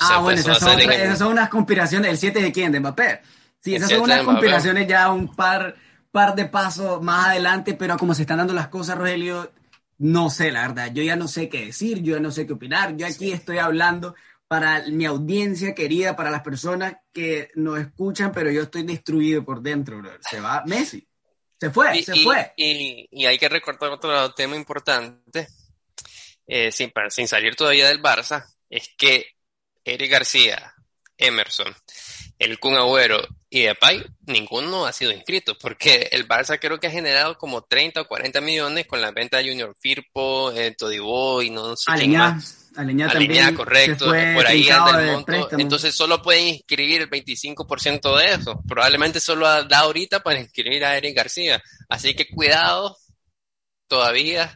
ah, 0.00 0.18
bueno, 0.18 0.38
esas 0.38 0.60
son, 0.60 0.78
esas 0.78 1.18
son 1.18 1.32
unas 1.32 1.48
conspiraciones. 1.48 2.12
¿El 2.12 2.18
7 2.18 2.42
de 2.42 2.52
quién? 2.52 2.70
¿De 2.70 2.78
Mbappé? 2.78 3.22
Sí, 3.64 3.74
esas 3.74 3.88
son 3.88 4.02
unas 4.02 4.24
conspiraciones 4.24 4.86
ya 4.86 5.10
un 5.10 5.34
par, 5.34 5.74
par 6.10 6.34
de 6.34 6.44
pasos 6.44 7.00
más 7.00 7.28
adelante, 7.28 7.72
pero 7.72 7.96
como 7.96 8.12
se 8.12 8.20
están 8.20 8.36
dando 8.36 8.52
las 8.52 8.68
cosas, 8.68 8.98
Rogelio, 8.98 9.50
no 9.96 10.28
sé, 10.28 10.52
la 10.52 10.68
verdad. 10.68 10.92
Yo 10.92 11.02
ya 11.02 11.16
no 11.16 11.28
sé 11.28 11.48
qué 11.48 11.64
decir, 11.64 12.02
yo 12.02 12.14
ya 12.14 12.20
no 12.20 12.30
sé 12.30 12.46
qué 12.46 12.52
opinar. 12.52 12.94
Yo 12.94 13.06
aquí 13.06 13.32
estoy 13.32 13.56
hablando 13.56 14.14
para 14.46 14.84
mi 14.88 15.06
audiencia 15.06 15.74
querida, 15.74 16.14
para 16.14 16.30
las 16.30 16.42
personas 16.42 16.96
que 17.10 17.52
nos 17.54 17.78
escuchan, 17.80 18.32
pero 18.32 18.50
yo 18.50 18.64
estoy 18.64 18.82
destruido 18.82 19.42
por 19.46 19.62
dentro, 19.62 19.96
bro. 19.96 20.10
Se 20.20 20.40
va 20.40 20.62
Messi. 20.66 21.08
Se 21.58 21.70
fue, 21.70 22.02
se 22.02 22.16
fue. 22.16 22.52
Y, 22.58 23.24
hay 23.24 23.38
que 23.38 23.48
recordar 23.48 23.92
otro 23.92 24.34
tema 24.34 24.56
importante, 24.56 25.48
eh, 26.46 26.70
sin, 26.70 26.92
sin 27.08 27.28
salir 27.28 27.56
todavía 27.56 27.88
del 27.88 28.02
Barça, 28.02 28.44
es 28.68 28.90
que 28.98 29.24
Eric 29.82 30.10
García, 30.10 30.74
Emerson, 31.16 31.74
el 32.38 32.58
Kun 32.58 32.74
Agüero 32.74 33.26
y 33.54 33.62
Depay, 33.62 34.04
ninguno 34.26 34.84
ha 34.84 34.92
sido 34.92 35.12
inscrito, 35.12 35.56
porque 35.56 36.08
el 36.10 36.26
Barça 36.26 36.58
creo 36.60 36.80
que 36.80 36.88
ha 36.88 36.90
generado 36.90 37.38
como 37.38 37.62
30 37.62 38.00
o 38.00 38.08
40 38.08 38.40
millones 38.40 38.84
con 38.84 39.00
la 39.00 39.12
venta 39.12 39.38
de 39.38 39.48
Junior 39.48 39.76
Firpo, 39.80 40.50
eh, 40.50 40.74
Todibo 40.76 41.40
y 41.40 41.50
no 41.50 41.76
sé 41.76 41.92
quién 41.94 42.16
más. 42.16 42.68
Aleñá, 42.74 43.08
también 43.08 43.54
correcto, 43.54 44.06
por 44.06 44.46
ahí 44.48 44.68
anda 44.68 45.00
el 45.00 45.12
monto, 45.12 45.48
entonces 45.56 45.94
solo 45.94 46.20
pueden 46.20 46.48
inscribir 46.48 47.02
el 47.02 47.08
25% 47.08 48.18
de 48.18 48.32
eso, 48.32 48.60
probablemente 48.66 49.20
solo 49.20 49.46
da 49.62 49.78
ahorita 49.78 50.24
para 50.24 50.40
inscribir 50.40 50.84
a 50.84 50.96
Eric 50.96 51.16
García, 51.16 51.62
así 51.88 52.16
que 52.16 52.26
cuidado, 52.26 52.96
todavía 53.86 54.52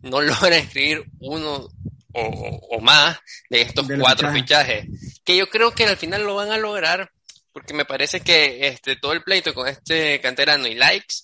no 0.00 0.20
logra 0.20 0.58
inscribir 0.58 1.02
uno 1.20 1.70
o, 2.12 2.80
más 2.82 3.18
de 3.48 3.62
estos 3.62 3.86
cuatro 3.98 4.30
fichajes. 4.30 4.86
que 5.24 5.38
yo 5.38 5.48
creo 5.48 5.72
que 5.72 5.86
al 5.86 5.96
final 5.96 6.24
lo 6.24 6.34
van 6.34 6.50
a 6.50 6.58
lograr 6.58 7.10
porque 7.52 7.74
me 7.74 7.84
parece 7.84 8.20
que 8.20 8.66
este, 8.66 8.96
todo 8.96 9.12
el 9.12 9.22
pleito 9.22 9.54
con 9.54 9.68
este 9.68 10.20
canterano 10.20 10.66
y 10.66 10.74
likes 10.74 11.16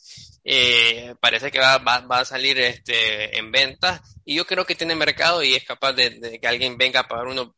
eh, 0.45 1.15
parece 1.21 1.51
que 1.51 1.59
va, 1.59 1.79
va, 1.79 2.21
a 2.21 2.25
salir 2.25 2.59
este, 2.59 3.37
en 3.37 3.53
venta. 3.53 4.03
Y 4.25 4.37
yo 4.37 4.47
creo 4.47 4.65
que 4.65 4.75
tiene 4.75 4.95
mercado 4.95 5.43
y 5.43 5.55
es 5.55 5.65
capaz 5.65 5.93
de, 5.93 6.39
que 6.41 6.49
alguien 6.49 6.79
venga 6.79 7.01
a 7.01 7.09
pagar 7.09 7.27
unos 7.27 7.49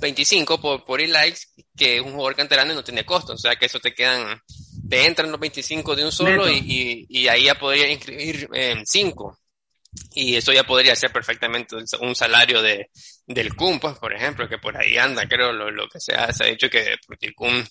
25 0.00 0.60
por, 0.60 0.84
por 0.84 1.00
likes 1.00 1.40
que 1.76 1.96
es 1.96 2.02
un 2.02 2.12
jugador 2.12 2.36
canterano 2.36 2.72
y 2.72 2.76
no 2.76 2.84
tiene 2.84 3.06
costo, 3.06 3.32
o 3.32 3.38
sea 3.38 3.56
que 3.56 3.64
eso 3.64 3.80
te 3.80 3.94
quedan, 3.94 4.38
te 4.88 5.06
entran 5.06 5.30
los 5.30 5.40
25 5.40 5.96
de 5.96 6.04
un 6.04 6.12
solo 6.12 6.50
y, 6.50 7.06
y, 7.08 7.28
ahí 7.28 7.44
ya 7.44 7.54
podría 7.54 7.90
inscribir 7.90 8.46
en 8.52 8.84
5 8.84 9.38
y 10.12 10.36
eso 10.36 10.52
ya 10.52 10.64
podría 10.64 10.94
ser 10.94 11.10
perfectamente 11.12 11.76
un 12.00 12.14
salario 12.14 12.60
de, 12.60 12.90
del 13.26 13.54
Kun, 13.54 13.80
pues, 13.80 13.98
por 13.98 14.12
ejemplo, 14.12 14.48
que 14.48 14.58
por 14.58 14.76
ahí 14.76 14.98
anda, 14.98 15.26
creo, 15.26 15.52
lo, 15.52 15.70
lo 15.70 15.88
que 15.88 16.00
se 16.00 16.14
ha, 16.14 16.32
se 16.32 16.44
ha 16.44 16.46
dicho 16.48 16.68
que 16.68 16.96
el 17.20 17.34
Kun 17.34 17.66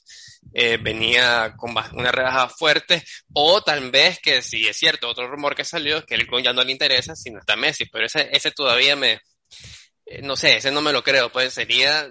eh, 0.53 0.77
venía 0.81 1.53
con 1.55 1.75
una 1.93 2.11
rebaja 2.11 2.49
fuerte, 2.49 3.03
o 3.33 3.61
tal 3.61 3.91
vez 3.91 4.19
que 4.19 4.41
si 4.41 4.67
es 4.67 4.77
cierto, 4.77 5.07
otro 5.07 5.27
rumor 5.27 5.55
que 5.55 5.63
salió 5.63 5.97
es 5.97 6.05
que 6.05 6.15
el 6.15 6.27
Kun 6.27 6.43
ya 6.43 6.53
no 6.53 6.63
le 6.63 6.71
interesa, 6.71 7.15
sino 7.15 7.39
está 7.39 7.55
Messi, 7.55 7.85
pero 7.85 8.05
ese, 8.05 8.29
ese 8.31 8.51
todavía 8.51 8.95
me, 8.95 9.19
eh, 10.05 10.21
no 10.23 10.35
sé, 10.35 10.57
ese 10.57 10.71
no 10.71 10.81
me 10.81 10.93
lo 10.93 11.03
creo, 11.03 11.31
pues 11.31 11.53
sería, 11.53 12.07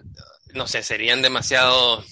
no 0.54 0.66
sé, 0.66 0.82
serían 0.82 1.22
demasiado 1.22 2.04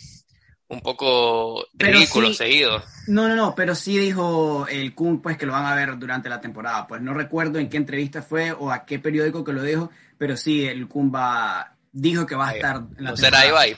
un 0.71 0.81
poco 0.83 1.67
ridículo 1.75 2.33
seguido. 2.33 2.83
No, 3.09 3.27
no, 3.27 3.35
no, 3.35 3.55
pero 3.57 3.75
sí 3.75 3.99
dijo 3.99 4.69
el 4.69 4.95
Kun 4.95 5.21
pues 5.21 5.37
que 5.37 5.45
lo 5.45 5.53
van 5.53 5.67
a 5.67 5.75
ver 5.75 5.99
durante 5.99 6.29
la 6.29 6.41
temporada. 6.41 6.87
Pues 6.87 7.03
no 7.03 7.13
recuerdo 7.13 7.59
en 7.59 7.69
qué 7.69 7.77
entrevista 7.77 8.23
fue 8.23 8.53
o 8.53 8.71
a 8.71 8.87
qué 8.87 9.01
periódico 9.01 9.43
que 9.43 9.53
lo 9.53 9.65
dijo, 9.65 9.91
pero 10.21 10.37
sí 10.37 10.67
el 10.67 10.87
va, 10.87 11.75
dijo 11.91 12.27
que 12.27 12.35
va 12.35 12.51
a 12.51 12.53
estar 12.53 12.77
en 12.77 13.05
la 13.05 13.11
¿No 13.13 13.17
será 13.17 13.47
Ibai? 13.47 13.75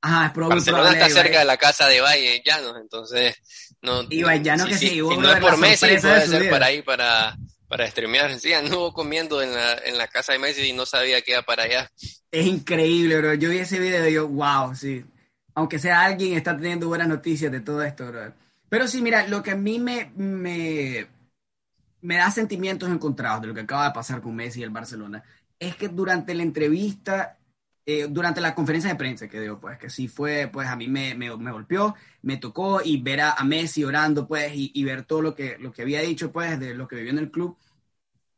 Ajá, 0.00 0.26
es 0.26 0.32
probable. 0.32 0.56
Barcelona 0.56 0.92
está 0.92 1.08
cerca 1.08 1.38
de 1.38 1.44
la 1.44 1.56
casa 1.56 1.86
de 1.86 1.98
Ibai 1.98 2.26
en 2.26 2.42
Llanos, 2.42 2.74
entonces 2.80 3.36
no. 3.80 4.02
Ibai 4.10 4.42
Llanos 4.42 4.66
que 4.66 4.76
sí, 4.76 4.88
si 4.88 4.98
no 4.98 5.32
es 5.32 5.38
por 5.38 5.56
Messi 5.56 5.86
puede 5.86 6.26
ser 6.26 6.50
para 6.50 6.66
ahí 6.66 6.82
para 6.82 7.38
para 7.68 7.88
streamear. 7.88 8.36
Sí, 8.40 8.52
anduvo 8.52 8.92
comiendo 8.92 9.40
en 9.40 9.54
la, 9.54 9.74
en 9.84 9.96
la 9.96 10.08
casa 10.08 10.32
de 10.32 10.40
Messi 10.40 10.62
y 10.62 10.72
no 10.72 10.84
sabía 10.84 11.22
que 11.22 11.30
iba 11.30 11.42
para 11.42 11.62
allá. 11.62 11.88
Es 12.32 12.46
increíble, 12.46 13.16
bro. 13.18 13.34
Yo 13.34 13.50
vi 13.50 13.58
ese 13.58 13.78
video 13.78 14.08
y 14.08 14.14
yo, 14.14 14.26
wow, 14.26 14.74
sí 14.74 15.04
aunque 15.54 15.78
sea 15.78 16.04
alguien, 16.04 16.34
está 16.34 16.56
teniendo 16.56 16.88
buenas 16.88 17.08
noticias 17.08 17.52
de 17.52 17.60
todo 17.60 17.82
esto, 17.82 18.10
Pero 18.68 18.88
sí, 18.88 19.02
mira, 19.02 19.26
lo 19.26 19.42
que 19.42 19.52
a 19.52 19.56
mí 19.56 19.78
me, 19.78 20.10
me, 20.16 21.06
me 22.02 22.16
da 22.16 22.30
sentimientos 22.30 22.90
encontrados 22.90 23.42
de 23.42 23.48
lo 23.48 23.54
que 23.54 23.60
acaba 23.60 23.86
de 23.86 23.94
pasar 23.94 24.20
con 24.20 24.34
Messi 24.34 24.60
y 24.60 24.62
el 24.62 24.70
Barcelona, 24.70 25.22
es 25.58 25.76
que 25.76 25.88
durante 25.88 26.34
la 26.34 26.42
entrevista, 26.42 27.38
eh, 27.84 28.06
durante 28.08 28.40
la 28.40 28.54
conferencia 28.54 28.90
de 28.90 28.96
prensa 28.96 29.28
que 29.28 29.40
dio, 29.40 29.60
pues, 29.60 29.78
que 29.78 29.90
sí 29.90 30.08
fue, 30.08 30.48
pues 30.52 30.68
a 30.68 30.76
mí 30.76 30.88
me, 30.88 31.14
me, 31.14 31.36
me 31.36 31.52
golpeó, 31.52 31.94
me 32.22 32.38
tocó 32.38 32.80
y 32.82 33.00
ver 33.00 33.20
a, 33.20 33.44
Messi 33.44 33.84
orando, 33.84 34.26
pues, 34.26 34.52
y, 34.54 34.84
ver 34.84 35.04
todo 35.04 35.22
lo 35.22 35.34
que, 35.34 35.58
lo 35.58 35.72
que 35.72 35.82
había 35.82 36.00
dicho, 36.00 36.32
pues, 36.32 36.58
de 36.58 36.74
lo 36.74 36.88
que 36.88 36.96
vivió 36.96 37.10
en 37.12 37.18
el 37.18 37.30
club. 37.30 37.56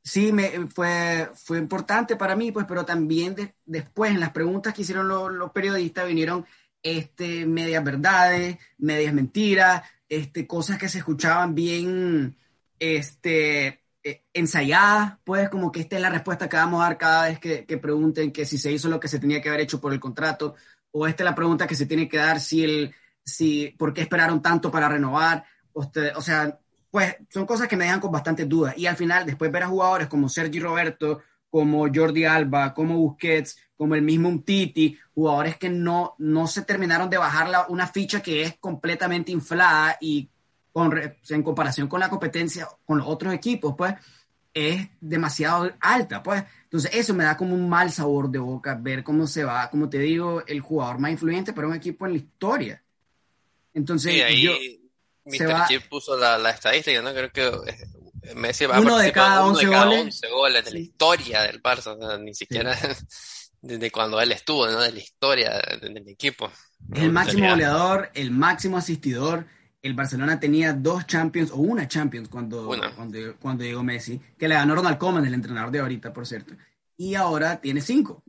Sí, 0.04 0.32
me, 0.32 0.68
fue, 0.68 1.30
fue 1.34 1.58
importante 1.58 2.16
para 2.16 2.34
mí, 2.34 2.50
pues, 2.50 2.66
pero 2.66 2.84
también 2.84 3.36
después 3.64 4.10
en 4.12 4.20
las 4.20 4.30
preguntas 4.32 4.74
que 4.74 4.82
hicieron 4.82 5.06
los 5.08 5.52
periodistas 5.52 6.08
vinieron 6.08 6.44
este, 6.82 7.46
medias 7.46 7.84
verdades, 7.84 8.58
medias 8.78 9.14
mentiras, 9.14 9.82
este, 10.08 10.46
cosas 10.46 10.78
que 10.78 10.88
se 10.88 10.98
escuchaban 10.98 11.54
bien 11.54 12.36
este, 12.82 13.84
eh, 14.02 14.24
ensayadas, 14.34 15.18
pues 15.22 15.48
como 15.48 15.70
que 15.70 15.78
esta 15.80 15.94
es 15.94 16.02
la 16.02 16.10
respuesta 16.10 16.48
que 16.48 16.56
vamos 16.56 16.80
a 16.80 16.86
dar 16.86 16.98
cada 16.98 17.28
vez 17.28 17.38
que, 17.38 17.78
pregunten 17.78 18.32
que 18.32 18.44
si 18.44 18.58
se 18.58 18.72
hizo 18.72 18.88
lo 18.88 18.98
que 18.98 19.06
se 19.06 19.20
tenía 19.20 19.40
que 19.40 19.48
haber 19.48 19.60
hecho 19.60 19.80
por 19.80 19.92
el 19.92 20.00
contrato, 20.00 20.56
o 20.90 21.06
esta 21.06 21.22
es 21.22 21.30
la 21.30 21.34
pregunta 21.36 21.68
que 21.68 21.76
se 21.76 21.86
tiene 21.86 22.08
que 22.08 22.16
dar 22.16 22.40
si 22.40 22.64
el, 22.64 22.94
si, 23.24 23.68
por 23.78 23.94
qué 23.94 24.00
esperaron 24.00 24.42
tanto 24.42 24.68
para 24.72 24.88
renovar, 24.88 25.44
o 25.72 26.20
sea, 26.20 26.58
pues 26.90 27.16
son 27.30 27.46
cosas 27.46 27.68
que 27.68 27.76
me 27.76 27.84
dejan 27.84 28.00
con 28.00 28.10
bastantes 28.10 28.48
dudas. 28.48 28.76
Y 28.76 28.86
al 28.86 28.96
final, 28.96 29.24
después 29.24 29.52
ver 29.52 29.62
a 29.62 29.68
jugadores 29.68 30.08
como 30.08 30.28
Sergi 30.28 30.58
Roberto, 30.58 31.22
como 31.48 31.86
Jordi 31.94 32.24
Alba, 32.24 32.74
como 32.74 32.96
Busquets, 32.96 33.56
como 33.76 33.94
el 33.94 34.02
mismo 34.02 34.28
Umtiti, 34.28 34.98
jugadores 35.14 35.56
que 35.56 35.70
no, 35.70 36.16
no 36.18 36.48
se 36.48 36.62
terminaron 36.62 37.08
de 37.08 37.18
bajar 37.18 37.48
la, 37.48 37.66
una 37.68 37.86
ficha 37.86 38.20
que 38.20 38.42
es 38.42 38.56
completamente 38.58 39.30
inflada 39.30 39.96
y 40.00 40.31
con, 40.72 40.98
en 41.28 41.42
comparación 41.42 41.88
con 41.88 42.00
la 42.00 42.08
competencia 42.08 42.68
con 42.84 42.98
los 42.98 43.06
otros 43.06 43.34
equipos, 43.34 43.74
pues 43.76 43.94
es 44.54 44.88
demasiado 45.00 45.70
alta, 45.80 46.22
pues. 46.22 46.44
Entonces 46.64 46.90
eso 46.94 47.14
me 47.14 47.24
da 47.24 47.36
como 47.36 47.54
un 47.54 47.68
mal 47.68 47.90
sabor 47.90 48.30
de 48.30 48.38
boca 48.38 48.74
ver 48.74 49.02
cómo 49.02 49.26
se 49.26 49.44
va, 49.44 49.70
como 49.70 49.88
te 49.88 49.98
digo, 49.98 50.42
el 50.46 50.60
jugador 50.60 50.98
más 50.98 51.10
influyente 51.10 51.52
para 51.52 51.68
un 51.68 51.74
equipo 51.74 52.06
en 52.06 52.12
la 52.12 52.18
historia. 52.18 52.82
Entonces, 53.74 54.14
sí, 54.14 54.20
ahí 54.20 54.80
Mr. 55.24 55.66
Chip 55.68 55.88
puso 55.88 56.16
la, 56.16 56.36
la, 56.38 56.50
estadística, 56.50 57.00
¿no? 57.00 57.12
Creo 57.12 57.32
que 57.32 57.46
eh, 57.46 58.34
Messi 58.34 58.66
va 58.66 58.80
uno 58.80 58.98
de 58.98 59.12
cada 59.12 59.44
11 59.46 59.66
goles. 59.66 60.20
goles 60.30 60.64
de 60.64 60.70
la 60.72 60.78
historia 60.78 61.42
del 61.42 61.62
Barça, 61.62 62.20
ni 62.20 62.34
siquiera 62.34 62.76
desde 63.62 63.90
cuando 63.90 64.20
él 64.20 64.32
estuvo, 64.32 64.66
¿no? 64.66 64.80
De 64.80 64.92
la 64.92 64.98
historia 64.98 65.62
del 65.80 66.08
equipo. 66.08 66.50
Es 66.92 67.02
el 67.02 67.12
máximo 67.12 67.48
goleador, 67.48 68.10
el 68.14 68.30
máximo 68.30 68.76
asistidor. 68.76 69.46
El 69.82 69.94
Barcelona 69.94 70.38
tenía 70.38 70.72
dos 70.72 71.06
Champions, 71.06 71.50
o 71.50 71.56
una 71.56 71.88
Champions 71.88 72.28
cuando, 72.28 72.66
cuando, 72.66 73.18
cuando, 73.40 73.64
llegó 73.64 73.82
Messi, 73.82 74.20
que 74.38 74.46
le 74.46 74.54
ganó 74.54 74.76
Ronald 74.76 74.96
Koeman, 74.96 75.26
el 75.26 75.34
entrenador 75.34 75.72
de 75.72 75.80
ahorita, 75.80 76.12
por 76.12 76.24
cierto. 76.24 76.54
Y 76.96 77.16
ahora 77.16 77.60
tiene 77.60 77.80
cinco. 77.80 78.22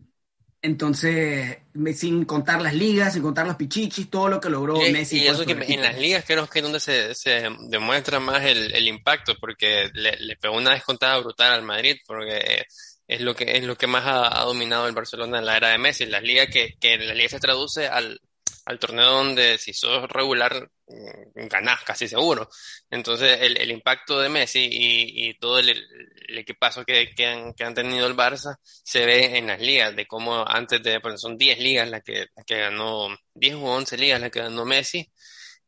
Entonces, 0.63 1.57
sin 1.93 2.23
contar 2.23 2.61
las 2.61 2.73
ligas, 2.73 3.11
sin 3.11 3.21
contar 3.21 3.45
los 3.45 3.57
pichichis, 3.57 4.09
todo 4.09 4.29
lo 4.29 4.39
que 4.39 4.49
logró 4.49 4.79
Messi. 4.79 5.19
Y 5.19 5.27
eso 5.27 5.45
que 5.45 5.51
en 5.51 5.81
las 5.81 5.99
ligas 5.99 6.23
creo 6.25 6.47
que 6.47 6.59
es 6.59 6.63
donde 6.63 6.79
se, 6.79 7.13
se 7.13 7.49
demuestra 7.67 8.21
más 8.21 8.43
el, 8.45 8.73
el 8.73 8.87
impacto, 8.87 9.35
porque 9.41 9.89
le, 9.93 10.15
le, 10.15 10.37
pegó 10.37 10.55
una 10.55 10.71
descontada 10.71 11.19
brutal 11.19 11.51
al 11.51 11.63
Madrid, 11.63 11.97
porque 12.07 12.65
es 13.07 13.19
lo 13.19 13.35
que 13.35 13.57
es 13.57 13.65
lo 13.65 13.77
que 13.77 13.87
más 13.87 14.05
ha, 14.05 14.39
ha, 14.41 14.45
dominado 14.45 14.87
el 14.87 14.95
Barcelona 14.95 15.39
en 15.39 15.45
la 15.45 15.57
era 15.57 15.67
de 15.67 15.77
Messi. 15.77 16.05
Las 16.05 16.23
ligas 16.23 16.47
que, 16.47 16.75
que 16.79 16.97
la 16.97 17.13
liga 17.13 17.27
se 17.27 17.41
traduce 17.41 17.89
al, 17.89 18.21
al 18.65 18.79
torneo 18.79 19.11
donde 19.11 19.57
si 19.57 19.73
sos 19.73 20.07
regular 20.09 20.71
mm, 20.93 21.47
ganás 21.47 21.83
casi 21.83 22.07
seguro. 22.07 22.47
Entonces 22.89 23.39
el, 23.41 23.71
impacto 23.71 24.19
de 24.19 24.29
Messi 24.29 24.67
y, 24.71 25.33
todo 25.39 25.59
el, 25.59 25.69
el 25.69 26.37
equipazo 26.37 26.85
que, 26.85 27.13
han, 27.25 27.73
tenido 27.73 28.07
el 28.07 28.15
Barça 28.15 28.57
se 28.61 29.05
ve 29.05 29.37
en 29.37 29.47
las 29.47 29.59
ligas, 29.59 29.95
de 29.95 30.05
cómo 30.05 30.47
antes 30.47 30.81
de, 30.83 30.99
pues 30.99 31.19
son 31.21 31.37
10 31.37 31.59
ligas 31.59 31.89
las 31.89 32.03
que, 32.03 32.27
que 32.45 32.59
ganó, 32.59 33.09
10 33.33 33.55
o 33.55 33.63
11 33.63 33.97
ligas 33.97 34.21
las 34.21 34.31
que 34.31 34.39
ganó 34.39 34.65
Messi. 34.65 35.11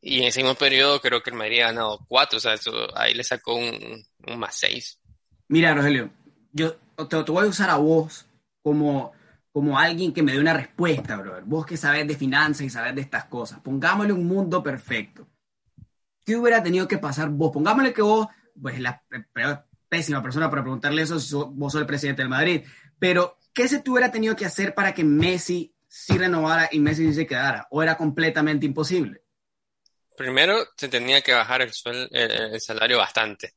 Y 0.00 0.18
en 0.18 0.24
ese 0.24 0.40
mismo 0.40 0.54
periodo 0.54 1.00
creo 1.00 1.22
que 1.22 1.30
el 1.30 1.36
Madrid 1.36 1.62
ha 1.62 1.66
ganado 1.66 1.98
4, 2.08 2.36
o 2.36 2.40
sea, 2.40 2.54
ahí 2.94 3.14
le 3.14 3.24
sacó 3.24 3.56
un, 3.56 4.04
más 4.36 4.56
6. 4.56 5.00
Mira, 5.48 5.74
Rogelio, 5.74 6.10
yo 6.52 6.76
te 7.08 7.16
voy 7.32 7.46
a 7.46 7.48
usar 7.48 7.70
a 7.70 7.76
vos 7.76 8.26
como 8.62 9.12
como 9.56 9.78
alguien 9.78 10.12
que 10.12 10.22
me 10.22 10.32
dé 10.32 10.38
una 10.38 10.52
respuesta, 10.52 11.16
brother. 11.16 11.44
Vos 11.44 11.64
que 11.64 11.78
sabes 11.78 12.06
de 12.06 12.14
finanzas 12.14 12.60
y 12.60 12.68
sabes 12.68 12.94
de 12.94 13.00
estas 13.00 13.24
cosas. 13.24 13.58
Pongámosle 13.60 14.12
un 14.12 14.26
mundo 14.26 14.62
perfecto. 14.62 15.26
¿Qué 16.26 16.36
hubiera 16.36 16.62
tenido 16.62 16.86
que 16.86 16.98
pasar 16.98 17.30
vos? 17.30 17.52
Pongámosle 17.52 17.94
que 17.94 18.02
vos, 18.02 18.26
pues 18.60 18.78
la 18.78 19.02
pésima 19.88 20.22
persona 20.22 20.50
para 20.50 20.60
preguntarle 20.60 21.00
eso, 21.00 21.14
vos 21.54 21.72
sos 21.72 21.80
el 21.80 21.86
presidente 21.86 22.20
del 22.20 22.28
Madrid, 22.28 22.66
pero 22.98 23.38
¿qué 23.54 23.66
se 23.66 23.80
te 23.80 23.88
hubiera 23.88 24.12
tenido 24.12 24.36
que 24.36 24.44
hacer 24.44 24.74
para 24.74 24.92
que 24.92 25.04
Messi 25.04 25.74
sí 25.88 26.18
renovara 26.18 26.68
y 26.70 26.78
Messi 26.78 27.06
sí 27.06 27.14
se 27.14 27.26
quedara? 27.26 27.66
¿O 27.70 27.82
era 27.82 27.96
completamente 27.96 28.66
imposible? 28.66 29.22
Primero, 30.18 30.66
se 30.76 30.88
tenía 30.88 31.22
que 31.22 31.32
bajar 31.32 31.62
el, 31.62 31.72
el, 32.12 32.60
salario 32.60 32.98
bastante. 32.98 33.54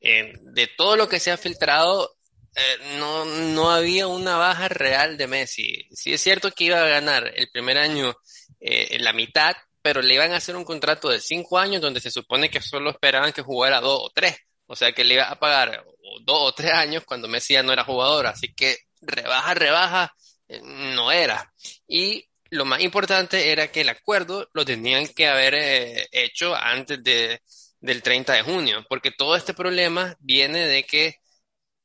Eh, 0.00 0.38
de 0.40 0.70
todo 0.74 0.96
lo 0.96 1.06
que 1.06 1.20
se 1.20 1.30
ha 1.30 1.36
filtrado, 1.36 2.16
eh, 2.54 2.96
no, 2.98 3.24
no 3.24 3.70
había 3.70 4.06
una 4.06 4.36
baja 4.36 4.68
real 4.68 5.16
de 5.16 5.26
Messi. 5.26 5.88
Sí 5.92 6.12
es 6.12 6.20
cierto 6.20 6.50
que 6.50 6.64
iba 6.64 6.80
a 6.80 6.88
ganar 6.88 7.32
el 7.34 7.50
primer 7.50 7.78
año 7.78 8.14
eh, 8.60 8.98
la 9.00 9.12
mitad, 9.12 9.54
pero 9.82 10.00
le 10.02 10.14
iban 10.14 10.32
a 10.32 10.36
hacer 10.36 10.56
un 10.56 10.64
contrato 10.64 11.08
de 11.08 11.20
cinco 11.20 11.58
años 11.58 11.82
donde 11.82 12.00
se 12.00 12.10
supone 12.10 12.50
que 12.50 12.60
solo 12.60 12.90
esperaban 12.90 13.32
que 13.32 13.42
jugara 13.42 13.80
dos 13.80 14.00
o 14.04 14.10
tres. 14.14 14.36
O 14.66 14.76
sea 14.76 14.92
que 14.92 15.04
le 15.04 15.14
iba 15.14 15.24
a 15.24 15.38
pagar 15.38 15.84
dos 16.22 16.38
o 16.40 16.54
tres 16.54 16.72
años 16.72 17.04
cuando 17.04 17.28
Messi 17.28 17.54
ya 17.54 17.62
no 17.62 17.72
era 17.72 17.84
jugador. 17.84 18.26
Así 18.26 18.54
que 18.54 18.78
rebaja, 19.00 19.54
rebaja, 19.54 20.14
no 20.62 21.12
era. 21.12 21.52
Y 21.86 22.26
lo 22.50 22.64
más 22.64 22.80
importante 22.80 23.50
era 23.50 23.68
que 23.68 23.82
el 23.82 23.88
acuerdo 23.88 24.48
lo 24.52 24.64
tenían 24.64 25.08
que 25.08 25.26
haber 25.26 25.54
eh, 25.54 26.08
hecho 26.12 26.54
antes 26.54 27.02
de, 27.02 27.42
del 27.80 28.02
30 28.02 28.32
de 28.32 28.42
junio, 28.42 28.84
porque 28.88 29.10
todo 29.10 29.36
este 29.36 29.54
problema 29.54 30.16
viene 30.20 30.66
de 30.66 30.84
que 30.84 31.16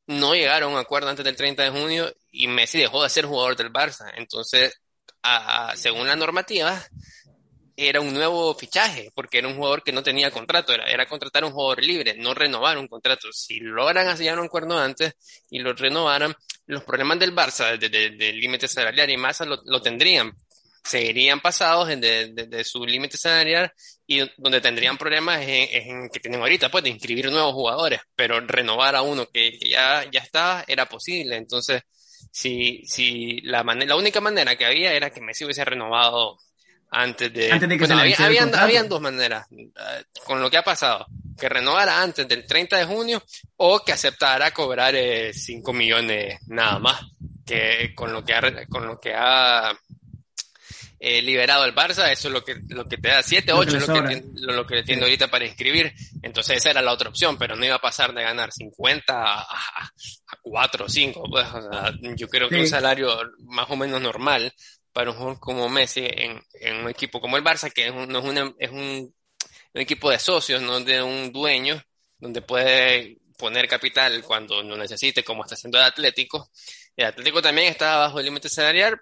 no 0.10 0.34
llegaron 0.34 0.72
a 0.72 0.74
un 0.74 0.80
acuerdo 0.80 1.08
antes 1.08 1.24
del 1.24 1.36
30 1.36 1.64
de 1.64 1.70
junio 1.70 2.12
y 2.32 2.48
Messi 2.48 2.80
dejó 2.80 3.04
de 3.04 3.10
ser 3.10 3.26
jugador 3.26 3.56
del 3.56 3.72
Barça. 3.72 4.12
Entonces, 4.16 4.74
según 5.76 6.08
la 6.08 6.16
normativa, 6.16 6.84
era 7.78 8.02
un 8.02 8.12
nuevo 8.12 8.56
fichaje, 8.56 9.12
porque 9.14 9.38
era 9.38 9.48
un 9.48 9.56
jugador 9.56 9.84
que 9.84 9.92
no 9.92 10.02
tenía 10.02 10.32
contrato, 10.32 10.74
era, 10.74 10.86
era 10.86 11.08
contratar 11.08 11.44
a 11.44 11.46
un 11.46 11.54
jugador 11.54 11.84
libre, 11.84 12.16
no 12.18 12.34
renovar 12.34 12.80
un 12.80 12.88
contrato. 12.88 13.32
Si 13.32 13.60
logran 13.60 14.08
hacer 14.08 14.38
un 14.38 14.46
acuerdo 14.46 14.80
antes 14.80 15.14
y 15.52 15.60
lo 15.60 15.74
renovaran, 15.74 16.34
los 16.66 16.84
problemas 16.84 17.20
del 17.20 17.36
Barça, 17.36 17.78
del 17.78 18.40
límite 18.40 18.68
salarial 18.68 19.12
y 19.12 19.18
masa, 19.18 19.46
lo, 19.46 19.62
lo 19.64 19.80
tendrían, 19.80 20.34
seguirían 20.90 21.40
pasados 21.40 21.88
en 21.90 22.02
de, 22.02 22.64
su 22.64 22.84
límite 22.84 23.16
salarial 23.16 23.72
y 24.08 24.28
donde 24.38 24.60
tendrían 24.60 24.98
problemas 24.98 25.40
es 25.42 25.70
en, 25.72 26.10
que 26.10 26.20
tienen 26.20 26.42
ahorita, 26.42 26.72
pues 26.72 26.84
de 26.84 26.90
inscribir 26.90 27.30
nuevos 27.30 27.54
jugadores, 27.54 28.02
pero 28.16 28.40
renovar 28.40 28.96
a 28.96 29.04
uno 29.04 29.28
que, 29.28 29.60
ya, 29.60 30.04
ya 30.12 30.20
está 30.20 30.66
era 30.68 30.88
posible. 30.88 31.36
Entonces, 31.36 31.84
si, 32.32 32.82
si 32.86 33.40
la, 33.42 33.64
la 33.64 33.96
única 33.96 34.20
manera 34.20 34.56
que 34.56 34.66
había 34.66 34.94
era 34.94 35.12
que 35.12 35.22
Messi 35.22 35.46
hubiese 35.46 35.64
renovado 35.64 36.40
antes 36.90 37.32
de... 37.32 37.52
Antes 37.52 37.70
de 37.70 37.78
que 37.78 37.86
se 37.86 37.94
había, 37.94 38.16
habían, 38.18 38.56
habían, 38.56 38.90
dos 38.90 39.00
maneras 39.00 39.46
eh, 39.52 40.04
con 40.26 40.42
lo 40.42 40.50
que 40.50 40.58
ha 40.58 40.64
pasado. 40.64 41.06
Que 41.38 41.48
renovara 41.48 42.02
antes 42.02 42.28
del 42.28 42.48
30 42.48 42.78
de 42.78 42.86
junio 42.86 43.24
o 43.58 43.80
que 43.82 43.92
aceptara 43.92 44.52
cobrar 44.52 44.96
5 45.32 45.72
eh, 45.72 45.74
millones 45.74 46.40
nada 46.48 46.80
más. 46.80 47.00
Que 47.46 47.94
con 47.96 48.12
lo 48.12 48.26
que 48.26 48.34
ha, 48.34 48.66
con 48.68 48.88
lo 48.88 49.00
que 49.00 49.14
ha 49.16 49.72
eh, 51.00 51.22
liberado 51.22 51.64
el 51.64 51.74
Barça, 51.74 52.12
eso 52.12 52.28
es 52.28 52.34
lo 52.34 52.44
que, 52.44 52.56
lo 52.68 52.86
que 52.86 52.98
te 52.98 53.08
da 53.08 53.24
7, 53.24 53.54
8, 53.54 53.80
lo, 53.80 54.10
que, 54.10 54.24
lo, 54.34 54.68
que 54.68 54.76
le 54.76 54.84
tiene 54.84 55.04
ahorita 55.04 55.30
para 55.30 55.46
inscribir. 55.46 55.94
Entonces 56.22 56.58
esa 56.58 56.72
era 56.72 56.82
la 56.82 56.92
otra 56.92 57.10
opción, 57.10 57.38
pero 57.38 57.56
no 57.56 57.66
iba 57.66 57.76
a 57.76 57.82
pasar 57.82 58.14
de 58.14 58.24
ganar 58.24 58.52
50 58.52 59.14
a, 59.14 59.42
a, 59.42 59.92
4 60.42 60.86
o 60.86 60.90
5. 60.90 61.24
Pues, 61.30 61.48
yo 62.18 62.28
creo 62.28 62.50
que 62.50 62.60
un 62.60 62.68
salario 62.68 63.18
más 63.40 63.70
o 63.70 63.78
menos 63.78 64.02
normal 64.02 64.54
para 64.92 65.12
un 65.12 65.18
jugador 65.18 65.40
como 65.40 65.70
Messi 65.70 66.02
en, 66.06 66.42
en 66.54 66.78
un 66.78 66.90
equipo 66.90 67.22
como 67.22 67.38
el 67.38 67.44
Barça, 67.44 67.72
que 67.72 67.88
es 67.88 67.92
un, 67.92 68.10
no 68.10 68.20
es, 68.20 68.26
una, 68.26 68.54
es 68.60 68.70
un, 68.70 69.14
un 69.74 69.82
equipo 69.82 70.10
de 70.10 70.20
socios, 70.20 70.62
no 70.62 70.80
de 70.82 71.02
un 71.02 71.32
dueño, 71.32 71.82
donde 72.18 72.42
puede 72.42 73.20
poner 73.38 73.70
capital 73.70 74.22
cuando 74.24 74.62
lo 74.62 74.76
necesite, 74.76 75.24
como 75.24 75.44
está 75.44 75.56
haciendo 75.56 75.78
el 75.78 75.86
Atlético. 75.86 76.52
El 76.96 77.06
Atlético 77.06 77.42
también 77.42 77.70
está 77.70 77.96
bajo 77.98 78.20
el 78.20 78.26
límite 78.26 78.50
salarial, 78.50 79.00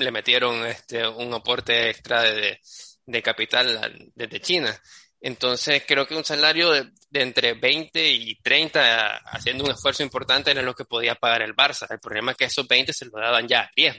le 0.00 0.10
metieron 0.10 0.66
este, 0.66 1.06
un 1.06 1.32
aporte 1.34 1.90
extra 1.90 2.22
de, 2.22 2.58
de 3.06 3.22
capital 3.22 4.10
desde 4.14 4.40
China. 4.40 4.82
Entonces 5.20 5.84
creo 5.86 6.06
que 6.06 6.16
un 6.16 6.24
salario 6.24 6.70
de, 6.70 6.90
entre 7.12 7.54
20 7.54 8.10
y 8.10 8.36
30, 8.40 9.18
haciendo 9.26 9.64
un 9.64 9.70
esfuerzo 9.72 10.02
importante, 10.02 10.50
era 10.50 10.62
lo 10.62 10.74
que 10.74 10.86
podía 10.86 11.14
pagar 11.14 11.42
el 11.42 11.54
Barça. 11.54 11.86
El 11.90 12.00
problema 12.00 12.32
es 12.32 12.38
que 12.38 12.44
esos 12.46 12.66
20 12.66 12.92
se 12.92 13.04
lo 13.06 13.18
daban 13.18 13.46
ya 13.46 13.62
a 13.62 13.70
10. 13.76 13.96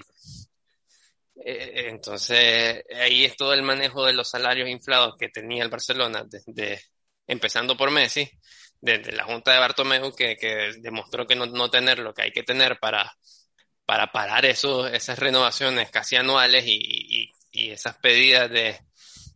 Eh, 1.44 1.90
entonces 1.90 2.84
ahí 2.96 3.26
es 3.26 3.36
todo 3.36 3.54
el 3.54 3.64
manejo 3.64 4.06
de 4.06 4.14
los 4.14 4.30
salarios 4.30 4.70
inflados 4.70 5.16
que 5.18 5.30
tenía 5.30 5.64
el 5.64 5.70
Barcelona, 5.70 6.24
desde, 6.28 6.82
empezando 7.28 7.78
por 7.78 7.92
Messi, 7.92 8.30
desde 8.80 9.12
la 9.12 9.26
Junta 9.26 9.54
de 9.54 9.60
Bartomeu, 9.60 10.16
que, 10.16 10.36
que 10.38 10.74
demostró 10.80 11.28
que 11.28 11.36
no, 11.36 11.46
no 11.46 11.70
tener 11.70 12.00
lo 12.00 12.14
que 12.14 12.24
hay 12.24 12.32
que 12.32 12.44
tener 12.44 12.80
para 12.80 13.16
para 13.91 14.10
parar 14.10 14.45
eso, 14.45 14.88
esas 14.88 15.19
renovaciones 15.19 15.91
casi 15.91 16.15
anuales 16.15 16.63
y, 16.65 17.30
y, 17.51 17.71
esas 17.71 17.97
pedidas 17.97 18.49
de, 18.49 18.80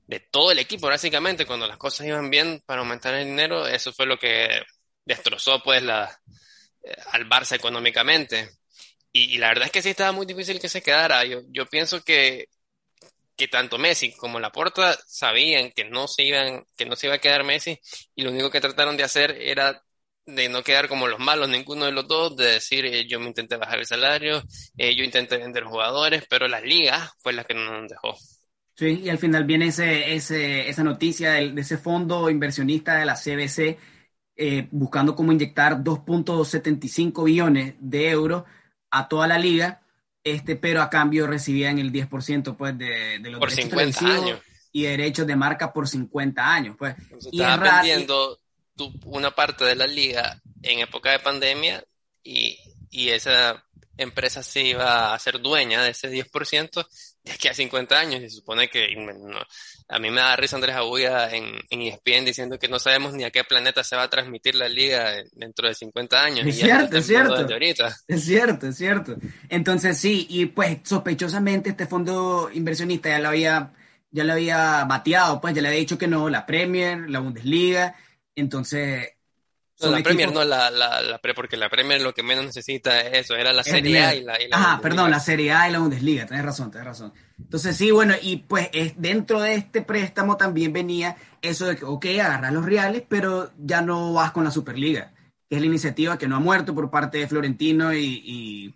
de, 0.07 0.19
todo 0.21 0.49
el 0.49 0.59
equipo, 0.59 0.87
básicamente, 0.87 1.45
cuando 1.45 1.67
las 1.67 1.75
cosas 1.75 2.07
iban 2.07 2.29
bien 2.29 2.63
para 2.65 2.79
aumentar 2.79 3.13
el 3.15 3.25
dinero, 3.25 3.67
eso 3.67 3.91
fue 3.91 4.05
lo 4.05 4.17
que 4.17 4.61
destrozó 5.03 5.61
pues 5.61 5.83
la, 5.83 6.09
eh, 6.83 6.95
al 7.11 7.27
Barça 7.27 7.57
económicamente. 7.57 8.49
Y, 9.11 9.37
la 9.39 9.49
verdad 9.49 9.65
es 9.65 9.71
que 9.73 9.81
sí 9.81 9.89
estaba 9.89 10.13
muy 10.13 10.25
difícil 10.25 10.57
que 10.61 10.69
se 10.69 10.81
quedara. 10.81 11.25
Yo, 11.25 11.41
yo 11.49 11.65
pienso 11.65 12.01
que, 12.01 12.47
que 13.35 13.49
tanto 13.49 13.77
Messi 13.77 14.13
como 14.13 14.39
Laporta 14.39 14.97
sabían 15.05 15.71
que 15.71 15.83
no 15.83 16.07
se 16.07 16.23
iban, 16.23 16.65
que 16.77 16.85
no 16.85 16.95
se 16.95 17.07
iba 17.07 17.15
a 17.15 17.19
quedar 17.19 17.43
Messi, 17.43 17.77
y 18.15 18.23
lo 18.23 18.31
único 18.31 18.49
que 18.49 18.61
trataron 18.61 18.95
de 18.95 19.03
hacer 19.03 19.31
era 19.31 19.83
de 20.25 20.49
no 20.49 20.63
quedar 20.63 20.87
como 20.87 21.07
los 21.07 21.19
malos 21.19 21.49
ninguno 21.49 21.85
de 21.85 21.91
los 21.91 22.07
dos, 22.07 22.35
de 22.35 22.53
decir 22.53 22.85
eh, 22.85 23.07
yo 23.07 23.19
me 23.19 23.27
intenté 23.27 23.57
bajar 23.57 23.79
el 23.79 23.85
salario, 23.85 24.43
eh, 24.77 24.95
yo 24.95 25.03
intenté 25.03 25.37
vender 25.37 25.63
jugadores, 25.63 26.23
pero 26.29 26.47
la 26.47 26.59
liga 26.59 27.13
fue 27.19 27.33
la 27.33 27.43
que 27.43 27.53
no 27.53 27.81
nos 27.81 27.89
dejó. 27.89 28.17
Sí, 28.75 29.01
y 29.03 29.09
al 29.09 29.17
final 29.17 29.45
viene 29.45 29.67
ese, 29.67 30.13
ese, 30.13 30.67
esa 30.67 30.83
noticia 30.83 31.33
de, 31.33 31.53
ese 31.57 31.77
fondo 31.77 32.29
inversionista 32.29 32.95
de 32.95 33.05
la 33.05 33.15
CBC 33.15 33.77
eh, 34.35 34.67
buscando 34.71 35.15
cómo 35.15 35.31
inyectar 35.31 35.81
2.75 35.81 37.23
billones 37.23 37.75
de 37.79 38.09
euros 38.09 38.43
a 38.91 39.07
toda 39.07 39.27
la 39.27 39.39
liga, 39.39 39.81
este, 40.23 40.57
pero 40.57 40.81
a 40.81 40.89
cambio 40.89 41.27
recibían 41.27 41.79
el 41.79 41.91
10% 41.93 42.57
pues, 42.57 42.77
de, 42.77 43.19
de 43.19 43.29
los 43.29 43.39
por 43.39 43.51
50 43.51 44.05
años. 44.05 44.41
y 44.73 44.83
derechos 44.83 45.25
de 45.25 45.35
marca 45.37 45.71
por 45.71 45.87
50 45.87 46.53
años. 46.53 46.75
Pues. 46.77 46.95
y 47.31 47.41
estaba 47.41 47.81
vendiendo 47.81 48.39
una 49.05 49.31
parte 49.31 49.65
de 49.65 49.75
la 49.75 49.87
liga 49.87 50.41
en 50.61 50.79
época 50.79 51.11
de 51.11 51.19
pandemia 51.19 51.83
y, 52.23 52.57
y 52.89 53.09
esa 53.09 53.65
empresa 53.97 54.43
se 54.43 54.61
iba 54.61 55.13
a 55.13 55.19
ser 55.19 55.39
dueña 55.39 55.83
de 55.83 55.91
ese 55.91 56.11
10% 56.11 56.87
de 57.23 57.31
aquí 57.31 57.47
a 57.47 57.53
50 57.53 57.97
años. 57.97 58.21
Y 58.21 58.29
se 58.29 58.37
supone 58.37 58.69
que 58.69 58.87
a 59.87 59.99
mí 59.99 60.09
me 60.09 60.21
da 60.21 60.35
risa 60.35 60.55
Andrés 60.55 60.75
Agulla 60.75 61.33
en, 61.33 61.45
en 61.69 61.81
ESPN 61.81 62.25
diciendo 62.25 62.59
que 62.59 62.67
no 62.67 62.79
sabemos 62.79 63.13
ni 63.13 63.23
a 63.23 63.31
qué 63.31 63.43
planeta 63.43 63.83
se 63.83 63.95
va 63.95 64.03
a 64.03 64.09
transmitir 64.09 64.55
la 64.55 64.67
liga 64.67 65.13
dentro 65.33 65.67
de 65.67 65.75
50 65.75 66.23
años. 66.23 66.47
Es 66.47 66.57
cierto, 66.57 66.97
es 66.97 67.07
cierto. 67.07 67.35
Es 68.07 68.25
cierto, 68.25 68.67
es 68.67 68.77
cierto. 68.77 69.15
Entonces 69.49 69.97
sí, 69.97 70.27
y 70.29 70.47
pues 70.47 70.79
sospechosamente 70.83 71.69
este 71.69 71.87
fondo 71.87 72.49
inversionista 72.53 73.09
ya 73.09 73.19
lo 73.19 73.29
había, 73.29 73.73
ya 74.11 74.23
lo 74.23 74.33
había 74.33 74.83
bateado, 74.85 75.39
pues 75.39 75.53
ya 75.53 75.61
le 75.61 75.69
había 75.69 75.79
dicho 75.79 75.97
que 75.97 76.07
no, 76.07 76.29
la 76.29 76.45
Premier, 76.45 77.09
la 77.09 77.19
Bundesliga 77.19 77.95
entonces... 78.35 79.09
la 79.79 80.01
Premier 80.01 80.31
no, 80.31 80.43
la, 80.43 80.69
la, 80.71 81.01
la, 81.01 81.19
porque 81.35 81.57
la 81.57 81.69
Premier 81.69 82.01
lo 82.01 82.13
que 82.13 82.23
menos 82.23 82.45
necesita 82.45 83.01
es 83.01 83.25
eso, 83.25 83.35
era 83.35 83.51
la 83.51 83.63
Serie 83.63 83.99
A 83.99 84.15
y 84.15 84.21
la, 84.21 84.41
y 84.41 84.47
Ajá, 84.51 84.79
perdón, 84.81 85.11
la 85.11 85.19
Serie 85.19 85.51
A 85.51 85.67
y 85.67 85.71
la 85.71 85.79
Bundesliga, 85.79 86.25
tenés 86.25 86.45
razón, 86.45 86.71
tenés 86.71 86.87
razón. 86.87 87.13
Entonces 87.37 87.75
sí, 87.75 87.91
bueno, 87.91 88.13
y 88.21 88.37
pues 88.37 88.69
dentro 88.95 89.41
de 89.41 89.55
este 89.55 89.81
préstamo 89.81 90.37
también 90.37 90.71
venía 90.71 91.17
eso 91.41 91.65
de 91.65 91.75
que, 91.75 91.85
ok, 91.85 92.05
agarras 92.21 92.53
los 92.53 92.65
reales, 92.65 93.03
pero 93.07 93.51
ya 93.57 93.81
no 93.81 94.13
vas 94.13 94.31
con 94.31 94.43
la 94.43 94.51
Superliga, 94.51 95.13
que 95.49 95.55
es 95.55 95.61
la 95.61 95.67
iniciativa 95.67 96.17
que 96.17 96.27
no 96.27 96.37
ha 96.37 96.39
muerto 96.39 96.73
por 96.73 96.89
parte 96.89 97.17
de 97.17 97.27
Florentino 97.27 97.93
y, 97.93 98.21
y, 98.23 98.75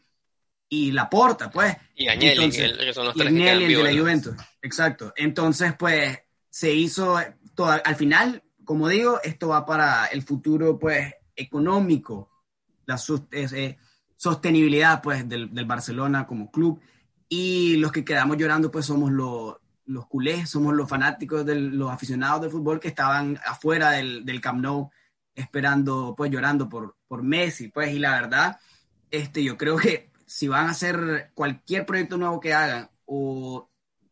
y 0.68 0.92
Laporta, 0.92 1.50
pues. 1.50 1.76
Y 1.96 2.10
Agnelli, 2.10 2.52
que 2.52 2.94
son 2.94 3.06
los 3.06 3.16
tres 3.16 3.32
y 3.32 3.48
Agnelli, 3.48 3.74
el 3.74 3.84
de 3.84 3.94
la 3.94 4.00
Juventus, 4.00 4.36
exacto. 4.62 5.14
Entonces, 5.16 5.74
pues, 5.80 6.20
se 6.50 6.72
hizo, 6.72 7.18
todo, 7.56 7.72
al 7.84 7.96
final 7.96 8.44
como 8.70 8.88
digo, 8.88 9.20
esto 9.24 9.48
va 9.48 9.66
para 9.66 10.06
el 10.06 10.22
futuro, 10.22 10.78
pues, 10.78 11.12
económico, 11.36 12.30
la 12.86 13.02
eh, 13.32 13.80
sostenibilidad, 14.16 15.02
pues, 15.02 15.28
del, 15.28 15.50
Barcelona 15.66 16.28
como 16.28 16.52
club. 16.52 16.80
Y 17.28 17.78
los 17.78 17.92
que 17.92 18.06
quedamos 18.06 18.38
llorando, 18.38 18.70
pues, 18.70 18.86
somos 18.86 19.12
los, 19.12 19.56
los 19.86 20.06
culés, 20.06 20.52
somos 20.52 20.76
los 20.76 20.88
fanáticos, 20.88 21.48
los 21.48 21.90
aficionados 21.90 22.42
del 22.42 22.52
fútbol 22.52 22.80
que 22.80 22.90
estaban 22.90 23.40
afuera 23.44 23.90
del, 23.90 24.24
del 24.24 24.40
Camp 24.40 24.62
Nou 24.62 24.92
esperando, 25.34 26.14
pues, 26.16 26.30
llorando 26.30 26.70
por, 26.70 26.96
por 27.08 27.24
Messi, 27.24 27.70
pues, 27.70 27.92
y 27.92 27.98
la 27.98 28.12
verdad, 28.22 28.60
este, 29.10 29.44
yo 29.44 29.58
creo 29.58 29.78
que 29.78 30.12
si 30.28 30.48
van 30.48 30.68
a 30.68 30.72
hacer 30.74 31.32
cualquier 31.34 31.88
proyecto 31.88 32.20
nuevo 32.20 32.40
que 32.40 32.54
hagan 32.54 32.92
o 33.06 33.68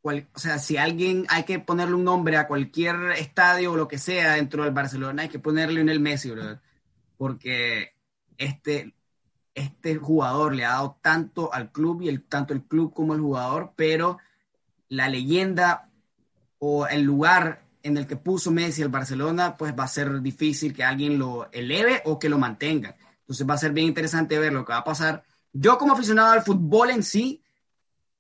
o 0.08 0.40
sea, 0.40 0.60
si 0.60 0.78
alguien 0.78 1.26
hay 1.30 1.44
que 1.44 1.60
ponerle 1.60 1.96
un 1.96 2.04
nombre 2.04 2.38
a 2.38 2.48
cualquier 2.48 2.96
estadio 3.18 3.74
o 3.74 3.78
lo 3.78 3.88
que 3.88 3.98
sea 3.98 4.34
dentro 4.34 4.64
del 4.64 4.74
Barcelona, 4.74 5.24
hay 5.24 5.30
que 5.30 5.40
ponerle 5.40 5.82
un 5.82 5.90
el 5.90 6.00
Messi. 6.00 6.32
Porque 7.18 7.94
este, 8.38 8.94
este 9.56 9.96
jugador 9.96 10.56
le 10.56 10.66
ha 10.66 10.72
dado 10.72 10.98
tanto 11.02 11.54
al 11.54 11.72
club 11.72 12.02
y 12.02 12.10
el, 12.10 12.24
tanto 12.24 12.54
el 12.54 12.64
club 12.64 12.94
como 12.94 13.14
el 13.14 13.22
jugador, 13.22 13.74
pero 13.76 14.20
la 14.90 15.10
leyenda 15.10 15.90
o 16.60 16.88
el 16.88 17.04
lugar 17.04 17.64
en 17.84 17.98
el 17.98 18.08
que 18.08 18.18
puso 18.18 18.52
Messi 18.52 18.82
el 18.82 18.90
Barcelona, 18.90 19.56
pues 19.58 19.74
va 19.78 19.86
a 19.86 19.88
ser 19.88 20.22
difícil 20.22 20.74
que 20.74 20.84
alguien 20.84 21.18
lo 21.18 21.50
eleve 21.52 22.02
o 22.06 22.20
que 22.20 22.30
lo 22.30 22.38
mantenga. 22.38 22.96
Entonces 23.22 23.48
va 23.48 23.56
a 23.56 23.60
ser 23.60 23.72
bien 23.74 23.88
interesante 23.88 24.40
ver 24.40 24.54
lo 24.54 24.66
que 24.66 24.74
va 24.74 24.80
a 24.80 24.84
pasar. 24.84 25.24
Yo 25.54 25.78
como 25.78 25.94
aficionado 25.94 26.34
al 26.34 26.44
fútbol 26.44 26.92
en 26.92 27.04
sí, 27.04 27.42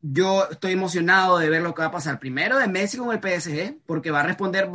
yo 0.01 0.47
estoy 0.49 0.73
emocionado 0.73 1.39
de 1.39 1.49
ver 1.49 1.61
lo 1.61 1.73
que 1.73 1.81
va 1.81 1.87
a 1.87 1.91
pasar. 1.91 2.19
Primero 2.19 2.57
de 2.57 2.67
Messi 2.67 2.97
con 2.97 3.11
el 3.11 3.19
PSG, 3.19 3.79
porque 3.85 4.11
va 4.11 4.21
a 4.21 4.23
responder, 4.23 4.69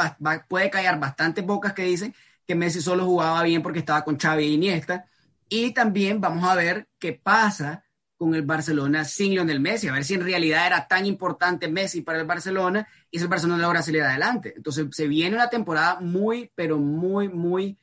puede 0.48 0.70
callar 0.70 0.98
bastantes 0.98 1.44
bocas 1.44 1.72
que 1.72 1.84
dicen 1.84 2.14
que 2.46 2.54
Messi 2.54 2.80
solo 2.80 3.04
jugaba 3.04 3.42
bien 3.42 3.62
porque 3.62 3.78
estaba 3.78 4.04
con 4.04 4.18
Xavi 4.18 4.44
y 4.44 4.54
Iniesta. 4.54 5.06
Y 5.48 5.72
también 5.72 6.20
vamos 6.20 6.48
a 6.48 6.54
ver 6.54 6.88
qué 6.98 7.12
pasa 7.12 7.84
con 8.16 8.34
el 8.34 8.42
Barcelona 8.42 9.04
sin 9.04 9.32
Lionel 9.32 9.58
Messi, 9.58 9.88
a 9.88 9.92
ver 9.92 10.04
si 10.04 10.14
en 10.14 10.22
realidad 10.22 10.66
era 10.66 10.86
tan 10.86 11.06
importante 11.06 11.66
Messi 11.66 12.02
para 12.02 12.20
el 12.20 12.26
Barcelona 12.26 12.86
y 13.10 13.18
si 13.18 13.24
el 13.24 13.28
Barcelona 13.28 13.60
logra 13.60 13.82
salir 13.82 14.02
adelante. 14.02 14.54
Entonces 14.56 14.86
se 14.92 15.08
viene 15.08 15.34
una 15.34 15.50
temporada 15.50 15.98
muy, 16.00 16.50
pero 16.54 16.78
muy, 16.78 17.28
muy 17.28 17.76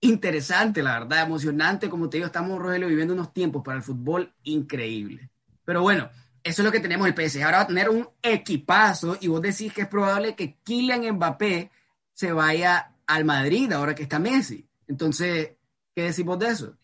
interesante, 0.00 0.82
la 0.82 0.98
verdad, 0.98 1.26
emocionante. 1.26 1.88
Como 1.88 2.08
te 2.08 2.16
digo, 2.16 2.26
estamos, 2.26 2.58
Rogelio, 2.58 2.88
viviendo 2.88 3.14
unos 3.14 3.32
tiempos 3.32 3.62
para 3.64 3.76
el 3.76 3.84
fútbol 3.84 4.34
increíbles. 4.42 5.28
Pero 5.64 5.82
bueno, 5.82 6.10
eso 6.42 6.62
es 6.62 6.66
lo 6.66 6.72
que 6.72 6.80
tenemos 6.80 7.06
el 7.06 7.14
PSG. 7.14 7.42
Ahora 7.42 7.58
va 7.58 7.62
a 7.64 7.68
tener 7.68 7.88
un 7.88 8.08
equipazo 8.22 9.18
y 9.20 9.28
vos 9.28 9.42
decís 9.42 9.72
que 9.72 9.82
es 9.82 9.88
probable 9.88 10.34
que 10.34 10.58
Kylian 10.64 11.14
Mbappé 11.14 11.70
se 12.12 12.32
vaya 12.32 12.94
al 13.06 13.24
Madrid 13.24 13.72
ahora 13.72 13.94
que 13.94 14.04
está 14.04 14.18
Messi. 14.18 14.66
Entonces, 14.86 15.52
¿qué 15.94 16.02
decimos 16.02 16.38
de 16.38 16.48
eso? 16.48 16.76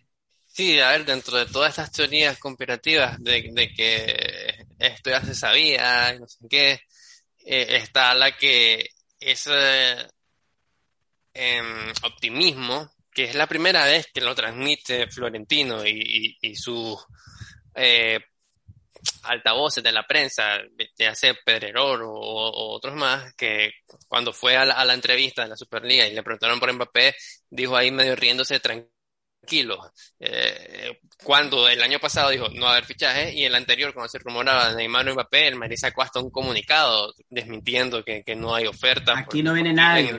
Sí, 0.46 0.80
a 0.80 0.90
ver, 0.90 1.04
dentro 1.04 1.36
de 1.36 1.46
todas 1.46 1.70
estas 1.70 1.92
teorías 1.92 2.38
conspirativas 2.38 3.22
de, 3.22 3.72
que 3.76 4.66
esto 4.78 5.10
ya 5.10 5.22
se 5.22 5.34
sabía, 5.34 6.14
no 6.18 6.26
sé 6.26 6.38
qué, 6.48 6.80
eh, 7.44 7.76
está 7.76 8.14
la 8.14 8.34
que 8.36 8.88
ese 9.20 10.08
em, 11.34 11.92
optimismo, 12.02 12.90
que 13.12 13.24
es 13.24 13.34
la 13.34 13.46
primera 13.46 13.84
vez 13.84 14.08
que 14.14 14.22
lo 14.22 14.34
transmite 14.34 15.08
Florentino 15.08 15.86
y, 15.86 16.38
y, 16.40 16.56
sus 16.56 17.04
eh, 17.74 18.20
altavoces 19.22 19.82
de 19.82 19.92
la 19.92 20.06
prensa, 20.06 20.58
ya 20.98 21.14
sea 21.14 21.34
Pedrerol 21.44 22.02
o, 22.02 22.74
otros 22.74 22.94
más, 22.94 23.34
que 23.34 23.72
cuando 24.08 24.32
fue 24.32 24.56
a 24.56 24.64
la, 24.64 24.74
a 24.74 24.84
la, 24.84 24.94
entrevista 24.94 25.42
de 25.42 25.48
la 25.48 25.56
Superliga 25.56 26.06
y 26.06 26.14
le 26.14 26.22
preguntaron 26.22 26.60
por 26.60 26.72
Mbappé, 26.72 27.14
dijo 27.50 27.76
ahí 27.76 27.90
medio 27.90 28.16
riéndose 28.16 28.60
tranquilo. 28.60 29.92
Eh, 30.18 30.98
cuando 31.22 31.68
el 31.68 31.80
año 31.82 31.98
pasado 32.00 32.30
dijo 32.30 32.48
no 32.48 32.62
va 32.62 32.70
a 32.70 32.72
haber 32.72 32.84
fichaje 32.84 33.32
y 33.32 33.44
el 33.44 33.54
anterior, 33.54 33.94
cuando 33.94 34.08
se 34.08 34.18
rumoraba 34.18 34.70
de 34.70 34.76
Neymar 34.76 35.08
y 35.08 35.12
Mbappé, 35.12 35.48
el 35.48 35.56
Madrid 35.56 35.76
sacó 35.78 36.02
hasta 36.02 36.20
un 36.20 36.30
comunicado 36.30 37.12
desmintiendo 37.28 38.04
que, 38.04 38.24
no 38.36 38.54
hay 38.54 38.66
oferta. 38.66 39.18
Aquí 39.18 39.42
no 39.42 39.54
viene 39.54 39.72
nadie. 39.72 40.18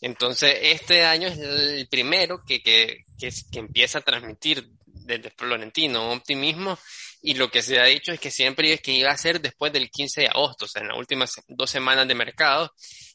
Entonces, 0.00 0.58
este 0.62 1.04
año 1.04 1.28
es 1.28 1.38
el 1.38 1.88
primero 1.88 2.42
que, 2.46 2.62
que, 2.62 3.04
que, 3.18 3.58
empieza 3.58 3.98
a 3.98 4.02
transmitir 4.02 4.68
desde 4.84 5.30
Florentino 5.30 6.12
optimismo 6.12 6.78
y 7.26 7.34
lo 7.34 7.50
que 7.50 7.60
se 7.60 7.80
ha 7.80 7.84
dicho 7.86 8.12
es 8.12 8.20
que 8.20 8.30
siempre 8.30 8.72
es 8.72 8.80
que 8.80 8.92
iba 8.92 9.10
a 9.10 9.18
ser 9.18 9.40
después 9.40 9.72
del 9.72 9.90
15 9.90 10.20
de 10.20 10.28
agosto, 10.28 10.66
o 10.66 10.68
sea, 10.68 10.82
en 10.82 10.88
las 10.88 10.96
últimas 10.96 11.34
dos 11.48 11.68
semanas 11.68 12.06
de 12.06 12.14
mercado 12.14 12.72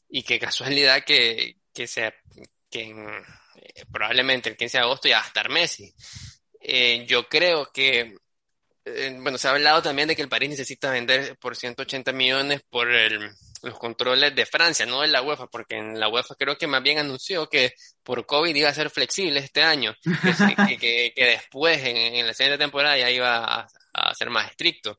y 0.09 0.23
que 0.23 0.37
casualidad 0.37 1.05
que, 1.05 1.55
que, 1.73 1.87
sea, 1.87 2.13
que 2.69 2.81
en, 2.81 3.07
eh, 3.07 3.85
probablemente 3.89 4.49
el 4.49 4.57
15 4.57 4.79
de 4.79 4.83
agosto 4.83 5.07
ya 5.07 5.19
va 5.19 5.23
a 5.23 5.27
estar 5.27 5.49
Messi. 5.49 5.93
Eh, 6.59 7.05
yo 7.07 7.29
creo 7.29 7.71
que, 7.73 8.17
eh, 8.83 9.17
bueno, 9.21 9.37
se 9.37 9.47
ha 9.47 9.51
hablado 9.51 9.81
también 9.81 10.09
de 10.09 10.15
que 10.17 10.23
el 10.23 10.27
París 10.27 10.49
necesita 10.49 10.91
vender 10.91 11.37
por 11.37 11.55
180 11.55 12.11
millones 12.11 12.63
por 12.69 12.89
los 12.89 13.79
controles 13.79 14.35
de 14.35 14.45
Francia, 14.45 14.85
no 14.85 15.03
de 15.03 15.07
la 15.07 15.21
UEFA, 15.21 15.47
porque 15.47 15.77
en 15.77 15.97
la 15.97 16.09
UEFA 16.09 16.35
creo 16.35 16.57
que 16.57 16.67
más 16.67 16.83
bien 16.83 16.97
anunció 16.97 17.47
que 17.47 17.75
por 18.03 18.25
COVID 18.25 18.53
iba 18.53 18.67
a 18.67 18.73
ser 18.73 18.89
flexible 18.89 19.39
este 19.39 19.63
año, 19.63 19.95
que, 20.81 21.13
después 21.15 21.79
en, 21.81 22.27
la 22.27 22.33
siguiente 22.33 22.57
temporada 22.57 22.97
ya 22.97 23.09
iba 23.09 23.45
a, 23.45 23.67
ser 24.13 24.29
más 24.29 24.49
estricto. 24.49 24.97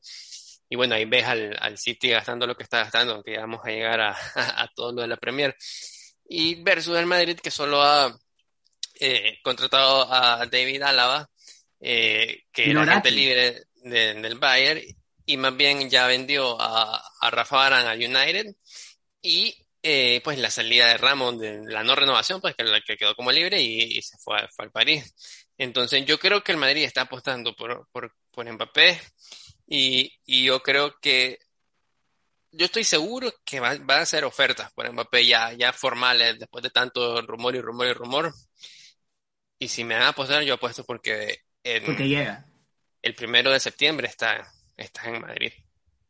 Y 0.69 0.75
bueno, 0.75 0.95
ahí 0.95 1.05
ves 1.05 1.25
al, 1.25 1.55
al, 1.59 1.77
City 1.77 2.09
gastando 2.09 2.47
lo 2.47 2.55
que 2.55 2.63
está 2.63 2.79
gastando, 2.79 3.15
aunque 3.15 3.37
vamos 3.37 3.61
a 3.63 3.69
llegar 3.69 4.01
a, 4.01 4.15
a 4.35 4.67
todo 4.75 4.91
lo 4.91 5.01
de 5.01 5.07
la 5.07 5.17
Premier. 5.17 5.55
Y 6.25 6.63
versus 6.63 6.97
el 6.97 7.05
Madrid, 7.05 7.37
que 7.39 7.51
solo 7.51 7.81
ha 7.81 8.15
eh, 8.99 9.39
contratado 9.43 10.11
a 10.11 10.45
David 10.45 10.81
Álava, 10.83 11.29
eh, 11.79 12.43
que 12.51 12.69
era 12.69 12.83
agente 12.83 13.11
libre 13.11 13.63
del 13.75 14.39
Bayern, 14.39 14.81
y 15.25 15.37
más 15.37 15.55
bien 15.57 15.89
ya 15.89 16.07
vendió 16.07 16.57
a, 16.59 17.03
Rafa 17.29 17.57
Barán 17.57 17.87
al 17.87 17.97
United, 17.97 18.55
y 19.21 19.55
eh, 19.85 20.21
pues 20.23 20.39
la 20.39 20.49
salida 20.49 20.87
de 20.87 20.97
Ramón 20.97 21.37
de 21.37 21.61
la 21.65 21.83
no 21.83 21.93
renovación, 21.93 22.39
pues 22.39 22.55
que, 22.55 22.63
que 22.87 22.95
quedó 22.95 23.15
como 23.15 23.33
libre 23.33 23.61
y, 23.61 24.01
se 24.01 24.17
fue, 24.17 24.37
al 24.57 24.71
París. 24.71 25.13
Entonces 25.57 26.05
yo 26.05 26.17
creo 26.17 26.41
que 26.41 26.53
el 26.53 26.57
Madrid 26.57 26.83
está 26.85 27.01
apostando 27.01 27.53
por, 27.53 27.89
por, 27.91 28.15
por 28.31 28.49
Mbappé 28.49 28.97
y, 29.67 30.09
y, 30.25 30.45
yo 30.45 30.61
creo 30.61 30.95
que 31.01 31.37
yo 32.51 32.65
estoy 32.65 32.85
seguro 32.85 33.33
que 33.43 33.59
va, 33.59 33.75
va, 33.77 33.97
a 33.97 34.01
hacer 34.03 34.23
ofertas 34.23 34.71
por 34.71 34.89
Mbappé 34.89 35.25
ya, 35.25 35.51
ya 35.51 35.73
formales 35.73 36.39
después 36.39 36.63
de 36.63 36.69
tanto 36.69 37.21
rumor 37.21 37.53
y 37.53 37.59
rumor 37.59 37.87
y 37.87 37.93
rumor. 37.93 38.33
Y 39.59 39.67
si 39.67 39.83
me 39.83 39.95
van 39.95 40.03
a 40.03 40.09
apostar, 40.09 40.43
yo 40.43 40.53
apuesto 40.53 40.85
porque, 40.85 41.39
porque 41.85 42.07
llega. 42.07 42.45
El 43.01 43.15
primero 43.15 43.51
de 43.51 43.59
septiembre 43.59 44.07
está, 44.07 44.49
está 44.77 45.09
en 45.09 45.19
Madrid. 45.19 45.51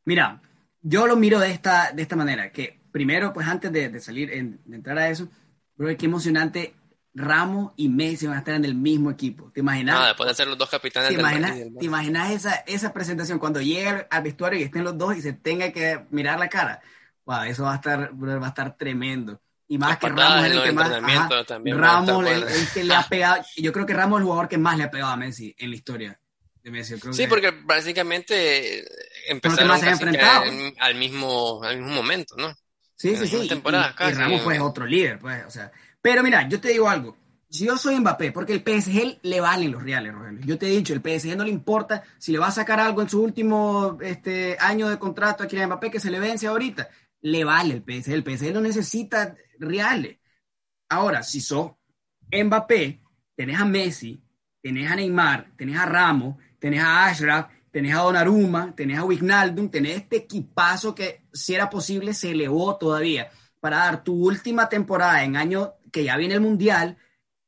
Mira, 0.06 0.40
yo 0.80 1.08
lo 1.08 1.16
miro 1.16 1.40
de 1.40 1.50
esta, 1.50 1.92
de 1.92 2.04
esta 2.04 2.16
manera, 2.16 2.52
que 2.52 2.83
primero, 2.94 3.34
pues 3.34 3.48
antes 3.48 3.74
de, 3.74 4.00
salir, 4.00 4.30
de 4.30 4.76
entrar 4.76 4.98
a 4.98 5.10
eso, 5.10 5.28
creo 5.76 5.98
que 5.98 6.06
emocionante 6.06 6.76
Ramos 7.16 7.74
y 7.76 7.90
Messi 7.90 8.26
van 8.26 8.38
a 8.38 8.40
estar 8.40 8.56
en 8.56 8.66
el 8.66 8.76
mismo 8.76 9.12
equipo. 9.12 9.52
¿Te 9.52 9.60
imaginas? 9.60 10.00
Ah, 10.00 10.08
después 10.08 10.30
de 10.30 10.36
ser 10.36 10.48
los 10.48 10.58
dos 10.58 10.70
capitanes 10.70 11.10
¿Te 11.10 11.16
imaginas, 11.16 11.58
¿Te 11.80 11.86
imaginas 11.86 12.32
esa, 12.32 12.56
esa 12.66 12.94
presentación 12.94 13.38
cuando 13.40 13.62
llega 13.62 14.08
al 14.10 14.24
vestuario 14.24 14.60
y 14.60 14.64
estén 14.64 14.84
los 14.84 14.98
dos 14.98 15.18
y 15.18 15.22
se 15.22 15.34
tenga 15.34 15.72
que 15.72 16.06
mirar 16.12 16.40
la 16.40 16.50
cara? 16.50 16.82
Wow, 17.26 17.44
eso 17.44 17.64
va 17.64 17.74
a 17.74 17.76
estar, 17.76 18.12
va 18.14 18.46
a 18.46 18.50
estar 18.50 18.78
tremendo. 18.78 19.42
Y 19.68 19.78
más 19.78 19.98
que 19.98 20.10
Ramos 20.10 20.46
es 20.46 20.52
el 20.52 20.64
que 20.64 20.72
más. 20.72 21.30
Ramos 21.66 22.28
el, 22.28 22.46
que 22.74 22.84
le 22.84 22.96
ha 22.96 23.04
pegado. 23.04 23.44
Yo 23.58 23.72
creo 23.74 23.86
que 23.86 23.94
Ramos 23.94 24.18
es 24.18 24.22
el 24.22 24.26
jugador 24.26 24.50
que 24.50 24.58
más 24.58 24.78
le 24.78 24.84
ha 24.84 24.92
pegado 24.92 25.12
a 25.12 25.18
Messi 25.18 25.56
en 25.58 25.70
la 25.70 25.76
historia 25.76 26.20
de 26.64 26.72
Messi. 26.72 26.96
sí, 27.12 27.28
porque 27.28 27.52
básicamente 27.52 28.86
empezaron 29.28 29.72
al 30.80 30.96
mismo, 30.96 31.64
al 31.64 31.78
mismo 31.78 31.94
momento, 31.94 32.36
¿no? 32.38 32.54
Sí, 32.96 33.16
sí, 33.16 33.28
sí. 33.28 33.50
y, 33.52 34.12
Ramos 34.12 34.42
fue 34.42 34.60
otro 34.60 34.86
líder, 34.86 35.20
pues, 35.20 35.46
o 35.46 35.50
sea. 35.50 35.72
Pero 36.02 36.24
mira, 36.24 36.48
yo 36.48 36.60
te 36.60 36.70
digo 36.70 36.90
algo. 36.90 37.18
Si 37.50 37.66
yo 37.66 37.78
soy 37.78 38.00
Mbappé, 38.00 38.32
porque 38.32 38.54
el 38.54 38.62
PSG 38.62 39.20
le 39.22 39.40
valen 39.40 39.72
los 39.72 39.84
reales, 39.84 40.14
Rogelio. 40.14 40.42
Yo 40.44 40.58
te 40.58 40.68
he 40.68 40.72
dicho, 40.72 40.94
el 40.94 41.02
PSG 41.02 41.38
no 41.38 41.44
le 41.44 41.52
importa 41.52 42.04
si 42.18 42.32
le 42.32 42.40
va 42.40 42.48
a 42.48 42.52
sacar 42.52 42.80
algo 42.80 43.02
en 43.02 43.10
su 43.10 43.22
último 43.22 44.00
este, 44.02 44.58
año 44.60 44.90
de 44.90 44.98
contrato 44.98 45.44
a 45.44 45.48
Kylian 45.48 45.68
Mbappé 45.68 45.92
que 45.92 46.00
se 46.00 46.10
le 46.10 46.20
vence 46.20 46.48
ahorita 46.48 46.90
le 47.24 47.44
vale 47.44 47.74
el 47.74 47.84
PSG. 47.84 48.12
El 48.12 48.24
PSG 48.24 48.54
no 48.54 48.62
necesita 48.62 49.36
reales. 49.60 50.18
Ahora, 50.90 51.24
si 51.24 51.42
sos 51.42 51.72
Mbappé, 52.32 53.02
tenés 53.36 53.60
a 53.60 53.66
Messi, 53.66 54.22
tenés 54.62 54.92
a 54.92 54.96
Neymar, 54.96 55.52
tenés 55.56 55.78
a 55.78 55.86
Ramos, 55.86 56.38
tenés 56.60 56.82
a 56.82 57.06
Ashraf, 57.06 57.50
tenés 57.74 57.96
a 57.96 58.02
Donnarumma, 58.02 58.76
tenés 58.76 59.00
a 59.00 59.04
Wijnaldum, 59.04 59.68
tenés 59.70 59.98
este 59.98 60.18
equipazo 60.18 60.94
que, 60.94 61.26
si 61.34 61.56
era 61.56 61.72
posible, 61.72 62.14
se 62.14 62.30
elevó 62.30 62.78
todavía 62.78 63.32
para 63.60 63.78
dar 63.78 64.04
tu 64.04 64.14
última 64.14 64.70
temporada 64.70 65.24
en 65.24 65.36
año 65.36 65.74
que 65.92 66.04
ya 66.04 66.16
viene 66.16 66.36
el 66.36 66.42
Mundial 66.42 66.98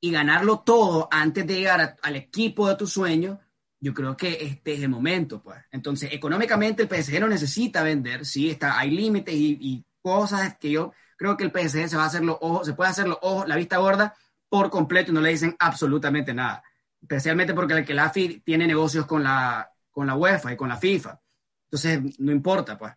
y 0.02 0.12
ganarlo 0.12 0.62
todo 0.62 1.08
antes 1.12 1.46
de 1.46 1.56
llegar 1.56 1.98
al 2.02 2.16
equipo 2.16 2.68
de 2.68 2.76
tu 2.76 2.88
sueño, 2.88 3.40
yo 3.80 3.94
creo 3.94 4.18
que 4.18 4.40
este 4.42 4.74
es 4.74 4.82
el 4.82 4.90
momento, 4.90 5.44
pues. 5.44 5.60
Entonces, 5.70 6.10
económicamente 6.12 6.82
el 6.82 6.90
PSG 6.90 7.20
no 7.20 7.28
necesita 7.28 7.84
vender, 7.84 8.26
sí, 8.26 8.50
está, 8.50 8.80
hay 8.80 8.90
límites 8.92 9.36
y, 9.36 9.86
cosas 10.02 10.58
que 10.60 10.70
yo 10.70 10.94
creo 11.18 11.36
que 11.36 11.44
el 11.44 11.52
PSG 11.52 11.90
se 11.90 11.98
va 11.98 12.04
a 12.04 12.08
hacer 12.08 12.24
los 12.24 12.38
ojos, 12.40 12.68
se 12.68 12.74
puede 12.74 12.92
hacer 12.92 13.08
los 13.08 13.18
ojos, 13.24 13.48
la 13.48 13.56
vista 13.56 13.78
gorda 13.78 14.14
por 14.50 14.70
completo 14.70 15.10
y 15.12 15.16
no 15.16 15.22
le 15.22 15.32
dicen 15.32 15.56
absolutamente 15.58 16.32
nada. 16.32 16.64
Especialmente 17.02 17.56
porque 17.56 17.74
el 17.74 17.86
que 17.86 17.96
la 17.96 18.12
FI 18.12 18.42
tiene 18.46 18.68
negocios 18.68 19.08
con 19.08 19.24
la, 19.24 19.75
con 19.96 20.08
la 20.08 20.16
UEFA 20.16 20.52
y 20.52 20.58
con 20.58 20.68
la 20.68 20.76
FIFA. 20.76 21.22
Entonces, 21.68 22.20
no 22.20 22.34
importa, 22.34 22.78
pues. 22.78 22.92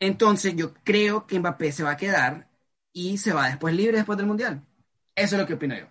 Entonces, 0.00 0.54
yo 0.56 0.74
creo 0.74 1.24
que 1.24 1.38
Mbappé 1.38 1.70
se 1.70 1.84
va 1.84 1.92
a 1.92 1.96
quedar 1.96 2.50
y 2.92 3.16
se 3.16 3.32
va 3.32 3.46
después 3.46 3.72
libre 3.72 3.98
después 3.98 4.18
del 4.18 4.26
Mundial. 4.26 4.60
Eso 5.14 5.36
es 5.36 5.40
lo 5.40 5.46
que 5.46 5.54
opino 5.54 5.78
yo. 5.78 5.86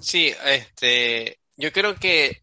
Sí, 0.00 0.34
este, 0.44 1.38
yo 1.54 1.72
creo 1.72 1.94
que 1.94 2.42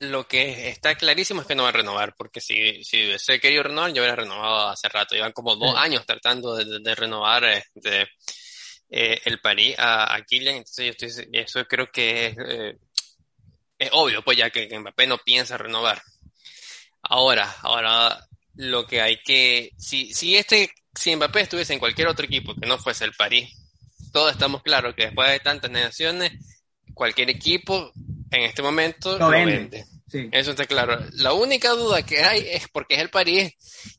lo 0.00 0.28
que 0.28 0.68
está 0.68 0.94
clarísimo 0.96 1.40
es 1.40 1.46
que 1.46 1.54
no 1.54 1.62
va 1.62 1.70
a 1.70 1.72
renovar, 1.72 2.14
porque 2.14 2.42
si, 2.42 2.84
si 2.84 3.06
hubiese 3.06 3.40
querido 3.40 3.62
renovar, 3.62 3.92
yo 3.94 4.02
hubiera 4.02 4.16
renovado 4.16 4.68
hace 4.68 4.90
rato. 4.90 5.14
Llevan 5.14 5.32
como 5.32 5.56
dos 5.56 5.74
años 5.76 6.04
tratando 6.04 6.56
de, 6.56 6.94
renovar 6.94 7.44
este, 7.44 8.02
eh, 8.90 9.18
el 9.24 9.40
París 9.40 9.76
a, 9.78 10.14
a 10.14 10.22
Kylian, 10.24 10.56
entonces 10.56 10.84
yo 10.84 11.06
estoy, 11.06 11.28
eso 11.32 11.64
creo 11.64 11.90
que 11.90 12.26
es, 12.26 12.36
eh, 12.38 12.78
es 13.82 13.90
obvio, 13.92 14.22
pues 14.22 14.36
ya 14.38 14.50
que, 14.50 14.68
que, 14.68 14.78
Mbappé 14.78 15.06
no 15.06 15.18
piensa 15.18 15.58
renovar. 15.58 16.02
Ahora, 17.02 17.54
ahora 17.62 18.26
lo 18.54 18.86
que 18.86 19.00
hay 19.00 19.18
que, 19.22 19.70
si, 19.76 20.12
si 20.14 20.36
este 20.36 20.70
si 20.94 21.14
Mbappé 21.16 21.40
estuviese 21.40 21.72
en 21.72 21.78
cualquier 21.78 22.08
otro 22.08 22.24
equipo 22.24 22.54
que 22.54 22.66
no 22.66 22.78
fuese 22.78 23.04
el 23.04 23.12
París, 23.12 23.50
todos 24.12 24.32
estamos 24.32 24.62
claros 24.62 24.94
que 24.94 25.06
después 25.06 25.30
de 25.30 25.40
tantas 25.40 25.70
negaciones, 25.70 26.32
cualquier 26.94 27.30
equipo 27.30 27.92
en 28.30 28.42
este 28.42 28.62
momento 28.62 29.18
lo, 29.18 29.30
vende. 29.30 29.84
Eso 30.30 30.50
está 30.50 30.66
claro. 30.66 30.98
La 31.12 31.32
única 31.32 31.70
duda 31.70 32.02
que 32.02 32.22
hay 32.22 32.46
es 32.50 32.68
porque 32.68 32.96
es 32.96 33.00
el 33.00 33.08
París 33.08 33.54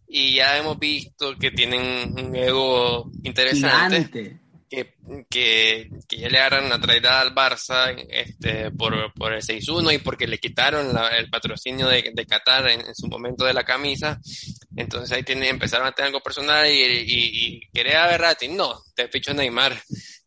y 0.08 0.36
ya 0.36 0.58
hemos 0.58 0.78
visto 0.78 1.36
que 1.38 1.50
tienen 1.50 2.14
un 2.16 2.36
ego 2.36 3.10
interesante. 3.24 4.40
Que, 4.74 4.96
que, 5.30 5.88
que, 6.08 6.18
ya 6.18 6.30
le 6.30 6.40
harán 6.40 6.68
la 6.68 6.80
traída 6.80 7.22
al 7.22 7.36
Barça 7.36 7.96
este, 8.10 8.72
por, 8.72 9.14
por 9.14 9.32
el 9.32 9.44
6-1 9.44 9.94
y 9.94 9.98
porque 10.00 10.26
le 10.26 10.40
quitaron 10.40 10.98
el 11.16 11.30
patrocinio 11.30 11.88
de, 11.88 12.12
de 12.12 12.26
Qatar 12.26 12.70
en, 12.70 12.96
su 12.96 13.08
momento 13.08 13.46
de 13.46 13.54
la 13.54 13.64
camisa. 13.64 14.20
Entonces 14.76 15.12
ahí 15.12 15.22
tiene, 15.22 15.50
empezaron 15.50 15.86
a 15.86 15.92
tener 15.92 16.08
algo 16.08 16.22
personal 16.22 16.68
y, 16.68 16.82
y, 16.82 17.06
y 17.06 17.70
quería 17.72 18.08
ver 18.08 18.26
a 18.26 18.36
No, 18.50 18.82
te 18.96 19.08
ficho 19.10 19.32
Neymar. 19.32 19.80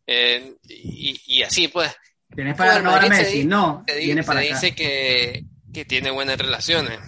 Eh, 0.06 0.54
y, 0.68 1.20
y, 1.26 1.42
así 1.42 1.68
pues. 1.68 1.92
¿Tienes 2.34 2.56
para 2.56 2.78
renovar 2.78 3.04
a 3.04 3.08
Messi? 3.08 3.44
no, 3.44 3.84
viene 3.98 4.22
para 4.22 4.40
se 4.42 4.46
dice 4.46 4.74
que, 4.74 5.42
que 5.72 5.84
tiene 5.84 6.10
buenas 6.10 6.38
relaciones, 6.38 7.00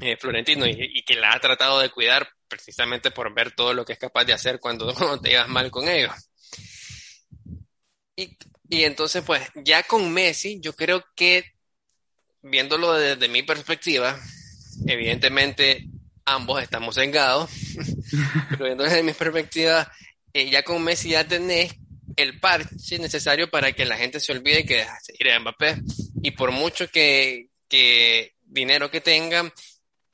eh, 0.00 0.16
Florentino, 0.16 0.66
y, 0.66 1.02
que 1.02 1.16
la 1.16 1.32
ha 1.32 1.40
tratado 1.40 1.80
de 1.80 1.90
cuidar 1.90 2.28
precisamente 2.48 3.10
por 3.10 3.34
ver 3.34 3.52
todo 3.52 3.74
lo 3.74 3.84
que 3.84 3.94
es 3.94 3.98
capaz 3.98 4.24
de 4.24 4.32
hacer 4.32 4.60
cuando, 4.60 4.92
te 5.22 5.30
llevas 5.30 5.48
mal 5.48 5.70
con 5.70 5.88
ellos. 5.88 6.12
Y, 8.16 8.36
y 8.68 8.84
entonces, 8.84 9.22
pues, 9.24 9.42
ya 9.54 9.82
con 9.82 10.12
Messi, 10.12 10.60
yo 10.60 10.74
creo 10.74 11.04
que, 11.14 11.44
viéndolo 12.42 12.92
desde 12.94 13.28
mi 13.28 13.42
perspectiva, 13.42 14.18
evidentemente 14.86 15.86
ambos 16.24 16.62
estamos 16.62 16.94
cegados, 16.94 17.50
pero 18.50 18.64
viendo 18.66 18.84
desde 18.84 19.02
mi 19.02 19.12
perspectiva, 19.12 19.90
eh, 20.32 20.50
ya 20.50 20.62
con 20.62 20.82
Messi 20.82 21.10
ya 21.10 21.26
tenés 21.26 21.74
el 22.16 22.38
parche 22.40 22.98
necesario 22.98 23.50
para 23.50 23.72
que 23.72 23.84
la 23.84 23.96
gente 23.96 24.20
se 24.20 24.32
olvide 24.32 24.64
que 24.64 24.76
dejaste 24.76 25.14
ir 25.18 25.30
a 25.30 25.40
Mbappé. 25.40 25.76
Y 26.22 26.32
por 26.32 26.50
mucho 26.50 26.88
que, 26.90 27.48
que 27.68 28.34
dinero 28.42 28.90
que 28.90 29.00
tengan, 29.00 29.52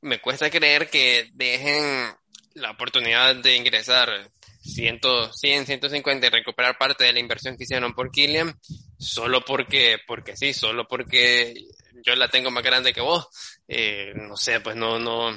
me 0.00 0.20
cuesta 0.20 0.50
creer 0.50 0.88
que 0.90 1.30
dejen 1.34 2.14
la 2.54 2.70
oportunidad 2.70 3.37
de 3.37 3.56
ingresar 3.56 4.30
100, 4.68 5.00
100, 5.33 5.66
150 5.66 6.26
y 6.26 6.31
recuperar 6.31 6.78
parte 6.78 7.04
de 7.04 7.12
la 7.12 7.20
inversión 7.20 7.57
que 7.57 7.64
hicieron 7.64 7.94
por 7.94 8.11
Killian, 8.11 8.59
solo 8.98 9.44
porque, 9.44 9.98
porque 10.07 10.37
sí, 10.37 10.52
solo 10.52 10.87
porque 10.87 11.54
yo 12.04 12.14
la 12.14 12.28
tengo 12.28 12.50
más 12.50 12.62
grande 12.62 12.92
que 12.92 13.00
vos. 13.00 13.28
Eh, 13.66 14.12
no 14.14 14.37
sé, 14.37 14.61
pues 14.61 14.76
no, 14.76 14.98
no, 14.98 15.37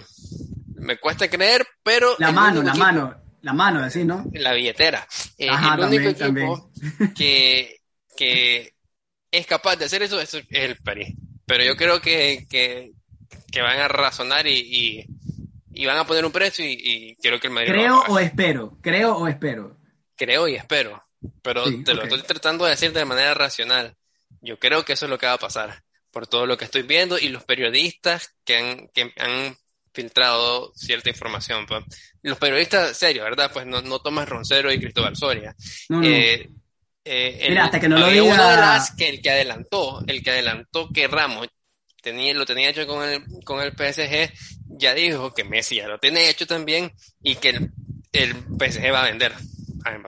me 0.76 0.98
cuesta 0.98 1.30
creer, 1.30 1.66
pero... 1.84 2.16
La 2.20 2.32
mano, 2.32 2.62
la 2.62 2.74
mano, 2.76 3.16
la 3.42 3.54
mano, 3.54 3.84
así, 3.84 4.04
¿no? 4.04 4.26
La 4.34 4.54
billetera. 4.54 5.08
Eh, 5.38 5.48
el 5.48 5.80
único 5.80 6.10
equipo 6.10 6.72
que, 7.16 7.82
que 8.16 8.74
es 9.32 9.48
capaz 9.48 9.78
de 9.78 9.86
hacer 9.86 10.04
eso 10.04 10.20
es 10.20 10.38
el 10.50 10.78
París. 10.78 11.16
Pero 11.46 11.64
yo 11.64 11.76
creo 11.76 12.02
que, 12.02 12.46
que, 12.50 12.92
que 13.52 13.62
van 13.62 13.80
a 13.80 13.88
razonar 13.88 14.48
y, 14.48 14.60
y, 14.60 15.06
van 15.86 15.98
a 15.98 16.06
poner 16.06 16.26
un 16.26 16.32
precio 16.32 16.66
y, 16.66 16.78
y 16.80 17.16
creo 17.16 17.40
que 17.40 17.48
el 17.48 17.54
Madrid... 17.54 17.72
Creo 17.72 18.04
o 18.08 18.20
espero, 18.20 18.78
creo 18.82 19.16
o 19.18 19.28
espero. 19.28 19.78
Creo 20.16 20.48
y 20.48 20.56
espero, 20.56 21.04
pero 21.42 21.64
te 21.84 21.94
lo 21.94 22.04
estoy 22.04 22.22
tratando 22.22 22.66
de 22.66 22.72
decir 22.72 22.94
de 22.94 23.06
manera 23.06 23.34
racional. 23.34 23.96
Yo 24.42 24.60
creo 24.60 24.86
que 24.86 24.94
eso 24.94 25.06
es 25.06 25.10
lo 25.10 25.18
que 25.18 25.26
va 25.26 25.34
a 25.34 25.40
pasar, 25.40 25.84
por 26.12 26.28
todo 26.28 26.46
lo 26.46 26.58
que 26.58 26.66
estoy 26.66 26.84
viendo 26.84 27.18
y 27.18 27.30
los 27.30 27.44
periodistas 27.44 28.36
que 28.46 28.58
han, 28.58 28.88
que 28.90 29.14
han 29.18 29.58
filtrado 29.94 30.72
cierta 30.76 31.10
información. 31.10 31.66
Pues. 31.66 31.84
Los 32.22 32.38
periodistas 32.38 32.96
serios, 32.98 33.24
¿verdad? 33.24 33.52
Pues 33.52 33.66
no, 33.66 33.82
no 33.82 34.00
Tomás 34.00 34.30
Roncero 34.30 34.72
y 34.72 34.80
Cristóbal 34.80 35.16
Soria. 35.16 35.56
Eh, 36.04 36.50
eh, 37.04 37.46
Mira, 37.50 37.66
hasta 37.66 37.80
que 37.80 37.90
no 37.90 37.98
lo 37.98 38.08
diga... 38.08 38.24
Uno 38.24 38.50
de 38.50 38.58
las 38.58 38.96
que 38.96 39.10
el 39.10 39.22
que 39.22 39.32
adelantó, 39.32 40.04
el 40.06 40.24
que 40.24 40.32
adelantó 40.32 40.90
que 40.94 41.08
Ramos 41.08 41.48
tenía, 42.02 42.34
lo 42.34 42.46
tenía 42.46 42.70
hecho 42.70 42.86
con 42.88 43.08
el, 43.08 43.24
con 43.46 43.62
el 43.62 43.72
PSG, 43.72 44.32
ya 44.68 44.94
dijo 44.94 45.34
que 45.34 45.44
Messi 45.44 45.78
ya 45.78 45.88
lo 45.88 46.00
tiene 46.00 46.30
hecho 46.30 46.46
también 46.46 46.92
y 47.22 47.36
que 47.36 47.50
el, 47.50 47.72
el 48.12 48.34
PSG 48.34 48.92
va 48.92 49.04
a 49.04 49.06
vender. 49.06 49.34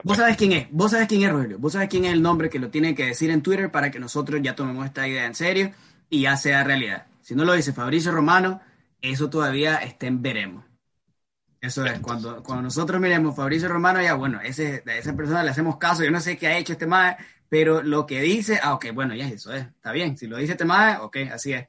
Vos 0.04 0.18
sabés 0.18 0.36
quién 0.36 0.52
es, 0.52 0.68
vos 0.70 0.92
sabés 0.92 1.08
quién 1.08 1.22
es 1.22 1.30
Rogelio, 1.30 1.58
vos 1.58 1.72
sabés 1.72 1.88
quién 1.88 2.04
es 2.04 2.12
el 2.12 2.22
nombre 2.22 2.48
que 2.48 2.58
lo 2.58 2.70
tiene 2.70 2.94
que 2.94 3.06
decir 3.06 3.30
en 3.30 3.42
Twitter 3.42 3.70
para 3.70 3.90
que 3.90 3.98
nosotros 3.98 4.40
ya 4.42 4.54
tomemos 4.54 4.86
esta 4.86 5.08
idea 5.08 5.24
en 5.24 5.34
serio 5.34 5.72
y 6.08 6.22
ya 6.22 6.36
sea 6.36 6.62
realidad. 6.62 7.06
Si 7.22 7.34
no 7.34 7.44
lo 7.44 7.54
dice 7.54 7.72
Fabricio 7.72 8.12
Romano, 8.12 8.60
eso 9.00 9.30
todavía 9.30 9.76
está 9.76 10.06
en 10.06 10.22
veremos. 10.22 10.64
Eso 11.60 11.84
es, 11.86 11.98
cuando, 12.00 12.42
cuando 12.42 12.64
nosotros 12.64 13.00
miremos 13.00 13.34
Fabricio 13.34 13.68
Romano, 13.68 14.02
ya 14.02 14.14
bueno, 14.14 14.40
ese, 14.42 14.82
a 14.86 14.96
esa 14.96 15.16
persona 15.16 15.42
le 15.42 15.50
hacemos 15.50 15.78
caso, 15.78 16.04
yo 16.04 16.10
no 16.10 16.20
sé 16.20 16.36
qué 16.36 16.46
ha 16.46 16.58
hecho 16.58 16.74
este 16.74 16.86
MAE, 16.86 17.16
pero 17.48 17.82
lo 17.82 18.04
que 18.04 18.20
dice, 18.20 18.60
ah, 18.62 18.74
ok, 18.74 18.92
bueno, 18.92 19.14
ya 19.14 19.26
eso 19.28 19.52
es, 19.52 19.64
está 19.64 19.90
bien, 19.90 20.18
si 20.18 20.26
lo 20.26 20.36
dice 20.36 20.52
este 20.52 20.66
MAE, 20.66 20.98
ok, 20.98 21.16
así 21.32 21.54
es. 21.54 21.66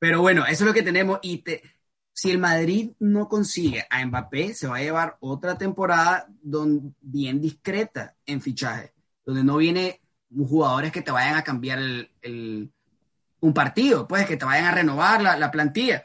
Pero 0.00 0.22
bueno, 0.22 0.44
eso 0.46 0.64
es 0.64 0.66
lo 0.66 0.72
que 0.72 0.82
tenemos 0.82 1.20
y 1.22 1.44
si 2.12 2.30
el 2.30 2.38
Madrid 2.38 2.92
no 2.98 3.28
consigue 3.28 3.86
a 3.88 4.04
Mbappé, 4.04 4.54
se 4.54 4.66
va 4.66 4.78
a 4.78 4.80
llevar 4.80 5.18
otra 5.20 5.56
temporada 5.58 6.26
bien 7.00 7.40
discreta 7.40 8.16
en 8.24 8.40
fichaje, 8.40 8.94
donde 9.24 9.44
no 9.44 9.58
viene 9.58 10.00
jugadores 10.34 10.90
que 10.90 11.02
te 11.02 11.10
vayan 11.10 11.36
a 11.36 11.44
cambiar 11.44 11.78
el, 12.22 12.72
un 13.40 13.54
partido, 13.54 14.08
pues 14.08 14.26
que 14.26 14.38
te 14.38 14.44
vayan 14.46 14.64
a 14.66 14.74
renovar 14.74 15.22
la, 15.22 15.36
la 15.36 15.50
plantilla 15.50 16.02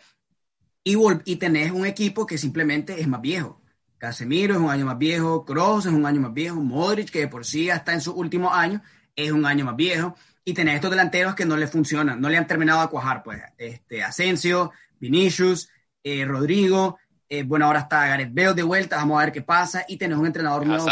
y, 0.84 0.98
y 1.24 1.38
tenés 1.38 1.72
un 1.72 1.86
equipo 1.86 2.26
que 2.26 2.38
simplemente 2.38 3.00
es 3.00 3.08
más 3.08 3.22
viejo. 3.22 3.62
Casemiro 3.98 4.56
es 4.56 4.60
un 4.60 4.70
año 4.70 4.86
más 4.86 4.98
viejo, 4.98 5.46
Kroos 5.46 5.86
es 5.86 5.94
un 5.94 6.06
año 6.06 6.20
más 6.20 6.34
viejo, 6.34 6.58
Modric, 6.58 7.10
que 7.10 7.20
de 7.20 7.28
por 7.30 7.46
sí 7.46 7.70
hasta 7.70 7.94
en 7.94 8.02
sus 8.02 8.14
últimos 8.14 8.52
años 8.54 8.82
es 9.16 9.32
un 9.32 9.46
año 9.46 9.64
más 9.64 9.78
viejo, 9.78 10.16
y 10.46 10.54
tenés 10.54 10.76
estos 10.76 10.92
delanteros 10.92 11.34
que 11.34 11.44
no 11.44 11.58
le 11.58 11.68
funcionan, 11.68 12.22
no 12.22 12.30
le 12.30 12.38
han 12.38 12.46
terminado 12.46 12.82
de 12.82 12.88
cuajar, 12.88 13.24
pues, 13.24 13.42
este, 13.58 14.04
Asensio, 14.04 14.72
Vinicius, 15.00 15.70
eh, 16.04 16.24
Rodrigo, 16.24 17.00
eh, 17.28 17.42
bueno, 17.42 17.66
ahora 17.66 17.80
está 17.80 18.08
Gareth 18.08 18.32
Bale 18.32 18.54
de 18.54 18.62
vuelta, 18.62 18.98
vamos 18.98 19.20
a 19.20 19.26
ver 19.26 19.34
qué 19.34 19.42
pasa, 19.42 19.84
y 19.88 19.98
tenés 19.98 20.20
un 20.20 20.28
entrenador 20.28 20.66
nuevo 20.66 20.86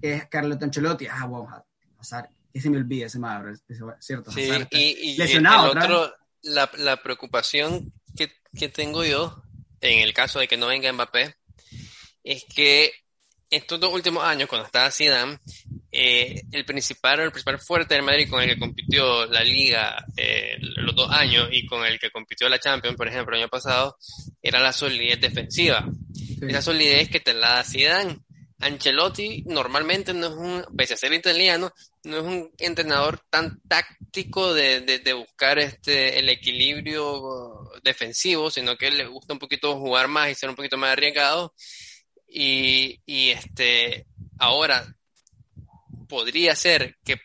que, 0.00 0.14
es 0.14 0.26
Carlos 0.28 0.58
Ancelotti, 0.62 1.08
ah, 1.08 1.26
wow, 1.26 1.48
Hazard, 1.98 2.28
que 2.52 2.60
se 2.60 2.70
me 2.70 2.76
olvida 2.76 3.06
ese 3.06 3.18
madre, 3.18 3.54
cierto, 3.98 4.30
sí, 4.30 4.48
y, 4.70 5.16
lesionado. 5.16 5.72
El 5.72 5.78
otro, 5.78 6.14
la, 6.42 6.70
la 6.78 7.02
preocupación 7.02 7.92
que 8.14 8.68
tengo 8.68 9.04
yo, 9.04 9.42
en 9.80 10.00
el 10.00 10.14
caso 10.14 10.38
de 10.38 10.48
que 10.48 10.56
no 10.56 10.68
venga 10.68 10.92
Mbappé, 10.92 11.34
es 12.24 12.44
que 12.44 12.92
estos 13.50 13.80
dos 13.80 13.92
últimos 13.92 14.24
años, 14.24 14.48
cuando 14.48 14.66
estaba 14.66 14.90
Zidane, 14.90 15.38
eh, 16.00 16.44
el 16.52 16.64
principal 16.64 17.18
el 17.18 17.32
principal 17.32 17.58
fuerte 17.58 17.94
del 17.94 18.04
Madrid 18.04 18.30
con 18.30 18.40
el 18.40 18.50
que 18.50 18.58
compitió 18.60 19.26
la 19.26 19.42
Liga 19.42 20.06
eh, 20.16 20.56
los 20.60 20.94
dos 20.94 21.10
años 21.10 21.48
y 21.50 21.66
con 21.66 21.84
el 21.84 21.98
que 21.98 22.12
compitió 22.12 22.48
la 22.48 22.60
Champions, 22.60 22.96
por 22.96 23.08
ejemplo, 23.08 23.34
el 23.34 23.42
año 23.42 23.50
pasado, 23.50 23.98
era 24.40 24.60
la 24.60 24.72
solidez 24.72 25.20
defensiva. 25.20 25.88
Esa 26.40 26.62
solidez 26.62 27.08
que 27.08 27.18
te 27.18 27.34
la 27.34 27.54
da 27.54 27.64
Zidane. 27.64 28.16
Ancelotti 28.60 29.42
normalmente 29.46 30.14
no 30.14 30.26
es 30.28 30.32
un, 30.34 30.76
pese 30.76 30.94
a 30.94 30.96
ser 30.96 31.12
italiano, 31.12 31.72
no 32.04 32.18
es 32.18 32.22
un 32.22 32.50
entrenador 32.58 33.20
tan 33.28 33.60
táctico 33.62 34.54
de, 34.54 34.80
de, 34.82 35.12
buscar 35.14 35.58
este, 35.58 36.20
el 36.20 36.28
equilibrio 36.28 37.70
defensivo, 37.82 38.52
sino 38.52 38.76
que 38.76 38.92
le 38.92 39.06
gusta 39.06 39.32
un 39.32 39.40
poquito 39.40 39.76
jugar 39.76 40.06
más 40.06 40.30
y 40.30 40.36
ser 40.36 40.48
un 40.50 40.56
poquito 40.56 40.76
más 40.76 40.92
arriesgado. 40.92 41.54
Y, 42.28 43.00
y 43.04 43.30
este, 43.30 44.06
ahora 44.38 44.94
podría 46.08 46.56
ser 46.56 46.96
que 47.04 47.20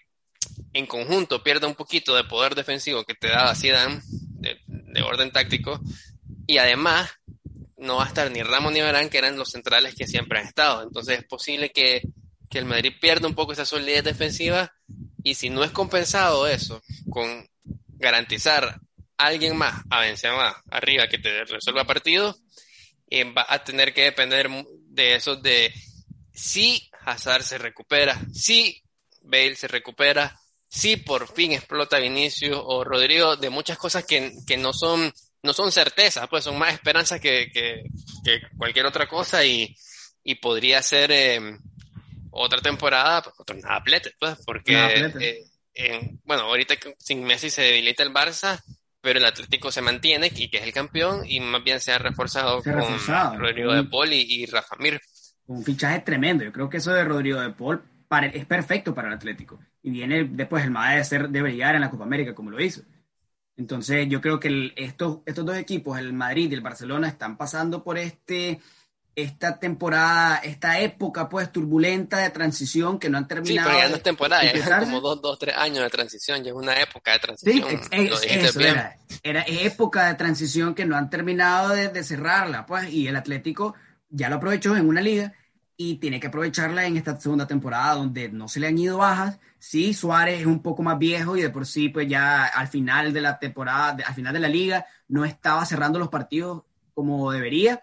en 0.73 0.85
conjunto 0.85 1.43
pierda 1.43 1.67
un 1.67 1.75
poquito 1.75 2.15
de 2.15 2.23
poder 2.25 2.55
defensivo 2.55 3.03
que 3.03 3.15
te 3.15 3.29
da 3.29 3.55
Zidane 3.55 4.01
de, 4.07 4.59
de 4.67 5.01
orden 5.01 5.31
táctico 5.31 5.79
y 6.45 6.57
además 6.57 7.09
no 7.83 7.97
va 7.97 8.05
a 8.05 8.07
estar 8.07 8.31
ni 8.31 8.41
Ramos 8.41 8.71
ni 8.71 8.81
Barán, 8.81 9.09
que 9.09 9.17
eran 9.17 9.37
los 9.37 9.49
centrales 9.49 9.93
que 9.93 10.07
siempre 10.07 10.39
han 10.39 10.47
estado. 10.47 10.83
Entonces 10.83 11.19
es 11.19 11.25
posible 11.25 11.71
que, 11.71 12.01
el 12.53 12.65
Madrid 12.65 12.93
pierda 13.01 13.27
un 13.27 13.33
poco 13.33 13.51
esa 13.51 13.65
solidez 13.65 14.03
defensiva 14.03 14.71
y 15.23 15.33
si 15.33 15.49
no 15.49 15.63
es 15.63 15.71
compensado 15.71 16.47
eso 16.47 16.83
con 17.09 17.49
garantizar 17.97 18.79
a 19.17 19.25
alguien 19.25 19.57
más 19.57 19.83
a 19.89 20.01
Benzema 20.01 20.61
arriba 20.69 21.07
que 21.07 21.17
te 21.17 21.45
resuelva 21.45 21.85
partido, 21.85 22.37
eh, 23.09 23.23
va 23.23 23.43
a 23.49 23.63
tener 23.63 23.91
que 23.91 24.03
depender 24.03 24.51
de 24.67 25.15
eso 25.15 25.35
de 25.35 25.73
si 26.31 26.91
Hazard 27.05 27.43
se 27.43 27.57
recupera, 27.57 28.19
si 28.33 28.81
Bale 29.21 29.55
se 29.55 29.67
recupera, 29.67 30.39
si 30.67 30.97
por 30.97 31.27
fin 31.33 31.51
explota 31.51 31.99
Vinicius 31.99 32.59
o 32.61 32.83
Rodrigo, 32.83 33.35
de 33.37 33.49
muchas 33.49 33.77
cosas 33.77 34.05
que, 34.05 34.33
que 34.45 34.57
no 34.57 34.73
son 34.73 35.13
no 35.43 35.53
son 35.53 35.71
certezas, 35.71 36.27
pues 36.29 36.45
son 36.45 36.57
más 36.57 36.73
esperanzas 36.73 37.19
que, 37.19 37.51
que, 37.51 37.83
cualquier 38.57 38.85
otra 38.85 39.07
cosa 39.07 39.43
y, 39.43 39.75
y 40.23 40.35
podría 40.35 40.81
ser 40.81 41.11
em, 41.11 41.59
otra 42.31 42.61
temporada, 42.61 43.23
otro 43.37 43.57
atleta, 43.67 44.09
pues, 44.19 44.37
porque, 44.45 45.11
eh, 45.75 46.11
bueno, 46.23 46.43
ahorita 46.43 46.75
sin 46.97 47.23
Messi 47.23 47.49
se 47.49 47.61
debilita 47.61 48.03
el 48.03 48.13
Barça, 48.13 48.63
pero 49.01 49.19
el 49.19 49.25
Atlético 49.25 49.69
se 49.69 49.81
mantiene 49.81 50.31
y 50.33 50.49
que 50.49 50.57
es 50.57 50.63
el 50.63 50.73
campeón 50.73 51.23
y 51.25 51.41
más 51.41 51.63
bien 51.63 51.81
se 51.81 51.91
ha 51.91 51.97
reforzado 51.97 52.63
con 52.63 53.37
Rodrigo 53.37 53.73
de 53.73 53.83
Paul 53.83 54.13
y, 54.13 54.45
Rafa 54.45 54.77
Mir. 54.79 55.01
Un 55.47 55.63
fichaje 55.63 55.99
tremendo. 55.99 56.43
Yo 56.43 56.51
creo 56.51 56.69
que 56.69 56.77
eso 56.77 56.93
de 56.93 57.03
Rodrigo 57.03 57.39
de 57.39 57.51
Paul 57.51 57.82
es 58.34 58.45
perfecto 58.45 58.93
para 58.93 59.08
el 59.08 59.15
Atlético. 59.15 59.60
Y 59.82 59.91
viene 59.91 60.25
después 60.25 60.63
el 60.63 60.71
MAE 60.71 60.97
de, 60.97 61.03
ser, 61.03 61.29
de 61.29 61.41
brillar 61.41 61.75
en 61.75 61.82
la 61.82 61.89
Copa 61.89 62.03
América 62.03 62.34
como 62.36 62.51
lo 62.51 62.62
hizo. 62.62 62.82
Entonces 63.56 64.08
yo 64.10 64.21
creo 64.21 64.39
que 64.39 64.73
estos, 64.75 65.19
estos 65.25 65.45
dos 65.45 65.58
equipos, 65.58 65.97
el 65.97 66.13
Madrid 66.13 66.51
y 66.51 66.56
el 66.56 66.62
Barcelona, 66.62 67.08
están 67.08 67.38
pasando 67.38 67.84
por 67.84 67.97
este 67.97 68.60
esta 69.15 69.60
temporada, 69.60 70.38
esta 70.38 70.79
época 70.79 71.29
pues 71.29 71.51
turbulenta 71.51 72.17
de 72.17 72.32
transición 72.32 72.97
que 72.97 73.10
no 73.10 73.19
han 73.19 73.27
terminado. 73.27 73.69
Sí, 73.69 73.75
pero 73.75 73.86
ya 73.86 73.89
no 73.89 73.95
es 73.97 74.03
temporada, 74.03 74.43
ya 74.43 74.51
es 74.51 74.86
como 74.86 75.01
dos, 75.01 75.21
dos, 75.21 75.38
tres 75.38 75.56
años 75.56 75.84
de 75.84 75.89
transición, 75.91 76.43
ya 76.43 76.49
es 76.49 76.56
una 76.56 76.82
época 76.82 77.12
de 77.12 77.19
transición. 77.19 77.69
Sí, 77.69 77.88
eso, 77.91 78.60
era, 78.60 78.97
era, 79.21 79.45
época 79.47 80.08
de 80.08 80.15
transición 80.15 80.73
que 80.73 80.86
no 80.86 80.97
han 80.97 81.12
terminado 81.12 81.69
de, 81.69 81.89
de, 81.89 82.03
cerrarla, 82.03 82.65
pues, 82.65 82.91
y 82.91 83.08
el 83.08 83.15
Atlético 83.15 83.75
ya 84.13 84.30
lo 84.30 84.36
aprovechó 84.36 84.78
en 84.78 84.88
una 84.88 85.02
liga 85.02 85.34
y 85.76 85.95
tiene 85.95 86.19
que 86.19 86.28
aprovecharla 86.28 86.86
en 86.86 86.97
esta 86.97 87.19
segunda 87.19 87.47
temporada 87.47 87.95
donde 87.95 88.30
no 88.30 88.47
se 88.47 88.60
le 88.60 88.67
han 88.67 88.78
ido 88.78 88.99
bajas. 88.99 89.39
Sí, 89.60 89.93
Suárez 89.93 90.41
es 90.41 90.45
un 90.45 90.62
poco 90.62 90.84
más 90.84 90.99
viejo 90.99 91.36
y 91.36 91.41
de 91.41 91.49
por 91.49 91.65
sí, 91.65 91.89
pues 91.89 92.08
ya 92.08 92.45
al 92.45 92.67
final 92.67 93.12
de 93.12 93.21
la 93.21 93.39
temporada, 93.39 93.97
al 94.06 94.13
final 94.13 94.34
de 94.34 94.39
la 94.39 94.47
liga, 94.47 94.86
no 95.08 95.26
estaba 95.26 95.65
cerrando 95.65 95.99
los 95.99 96.10
partidos 96.10 96.63
como 96.93 97.32
debería 97.32 97.82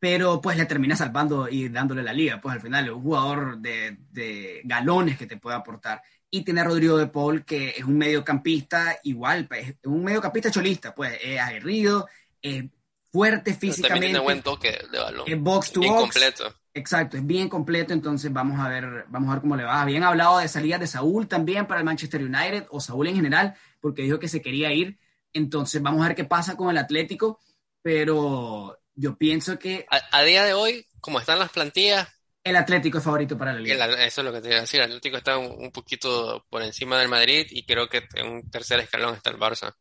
pero 0.00 0.40
pues 0.40 0.56
le 0.56 0.64
termina 0.64 0.96
salvando 0.96 1.46
y 1.48 1.68
dándole 1.68 2.02
la 2.02 2.14
liga. 2.14 2.40
Pues 2.40 2.54
al 2.54 2.62
final 2.62 2.86
es 2.86 2.92
un 2.92 3.02
jugador 3.02 3.58
de, 3.58 3.98
de 4.10 4.62
galones 4.64 5.18
que 5.18 5.26
te 5.26 5.36
puede 5.36 5.56
aportar. 5.56 6.02
Y 6.30 6.42
tiene 6.42 6.62
a 6.62 6.64
Rodrigo 6.64 6.96
de 6.96 7.06
Paul, 7.06 7.44
que 7.44 7.70
es 7.70 7.84
un 7.84 7.98
mediocampista 7.98 8.96
igual, 9.04 9.46
pues, 9.46 9.68
es 9.68 9.76
un 9.84 10.02
mediocampista 10.02 10.50
cholista, 10.50 10.94
pues 10.94 11.18
es 11.22 11.38
aguerrido, 11.38 12.08
es 12.40 12.64
fuerte 13.10 13.54
físicamente. 13.54 14.06
tiene 14.06 14.20
buen 14.20 14.42
toque 14.42 14.78
de 14.90 14.98
balón. 14.98 15.24
Es 15.26 15.40
box 15.40 15.72
to 15.72 15.80
bien 15.80 15.92
box. 15.92 16.02
completo. 16.02 16.54
Exacto, 16.72 17.16
es 17.16 17.26
bien 17.26 17.48
completo, 17.48 17.92
entonces 17.92 18.32
vamos 18.32 18.60
a 18.60 18.68
ver, 18.68 19.04
vamos 19.08 19.30
a 19.30 19.34
ver 19.34 19.40
cómo 19.40 19.56
le 19.56 19.64
va. 19.64 19.82
Habían 19.82 20.04
hablado 20.04 20.38
de 20.38 20.46
salida 20.46 20.78
de 20.78 20.86
Saúl 20.86 21.26
también 21.26 21.66
para 21.66 21.80
el 21.80 21.84
Manchester 21.84 22.22
United, 22.22 22.66
o 22.70 22.80
Saúl 22.80 23.08
en 23.08 23.16
general, 23.16 23.54
porque 23.80 24.02
dijo 24.02 24.20
que 24.20 24.28
se 24.28 24.40
quería 24.40 24.72
ir. 24.72 24.98
Entonces 25.32 25.82
vamos 25.82 26.04
a 26.04 26.08
ver 26.08 26.16
qué 26.16 26.24
pasa 26.24 26.56
con 26.56 26.70
el 26.70 26.78
Atlético, 26.78 27.40
pero 27.82 28.78
yo 28.94 29.16
pienso 29.16 29.58
que... 29.58 29.86
A, 29.90 30.22
día 30.22 30.44
de 30.44 30.52
hoy, 30.52 30.86
como 31.00 31.18
están 31.18 31.38
las 31.38 31.50
plantillas... 31.50 32.08
El 32.42 32.56
Atlético 32.56 32.98
es 32.98 33.04
favorito 33.04 33.36
para 33.36 33.52
la 33.52 33.60
liga. 33.60 33.86
eso 34.04 34.20
es 34.22 34.24
lo 34.24 34.32
que 34.32 34.40
te 34.40 34.48
iba 34.48 34.58
a 34.58 34.60
decir. 34.62 34.80
El 34.80 34.86
Atlético 34.86 35.18
está 35.18 35.36
un, 35.36 35.70
poquito 35.72 36.46
por 36.48 36.62
encima 36.62 36.98
del 36.98 37.08
Madrid 37.08 37.46
y 37.50 37.64
creo 37.64 37.88
que 37.88 38.04
en 38.14 38.28
un 38.28 38.50
tercer 38.50 38.80
escalón 38.80 39.14
está 39.14 39.30
el 39.30 39.38
Barça. 39.38 39.74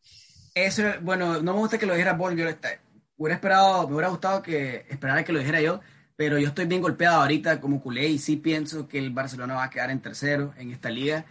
Eso, 0.54 0.84
bueno, 1.02 1.42
no 1.42 1.54
me 1.54 1.60
gusta 1.60 1.78
que 1.78 1.86
lo 1.86 1.94
dijera 1.94 2.14
vos. 2.14 2.34
Yo 2.36 2.44
hubiera 3.20 3.36
esperado, 3.36 3.88
me 3.88 3.94
hubiera 3.94 4.10
gustado 4.10 4.42
que 4.42 4.86
esperara 4.90 5.24
que 5.24 5.34
lo 5.34 5.40
dijera 5.40 5.62
yo, 5.62 5.82
pero 6.16 6.40
yo 6.40 6.48
estoy 6.48 6.66
bien 6.66 6.82
golpeado 6.82 7.22
ahorita 7.22 7.62
como 7.62 7.82
culé 7.82 8.08
y 8.08 8.18
sí 8.18 8.38
pienso 8.38 8.88
que 8.88 8.98
el 8.98 9.12
Barcelona 9.12 9.56
va 9.56 9.66
a 9.66 9.70
quedar 9.70 9.92
en 9.92 10.02
tercero 10.02 10.54
en 10.58 10.72
esta 10.72 10.90
liga. 10.90 11.26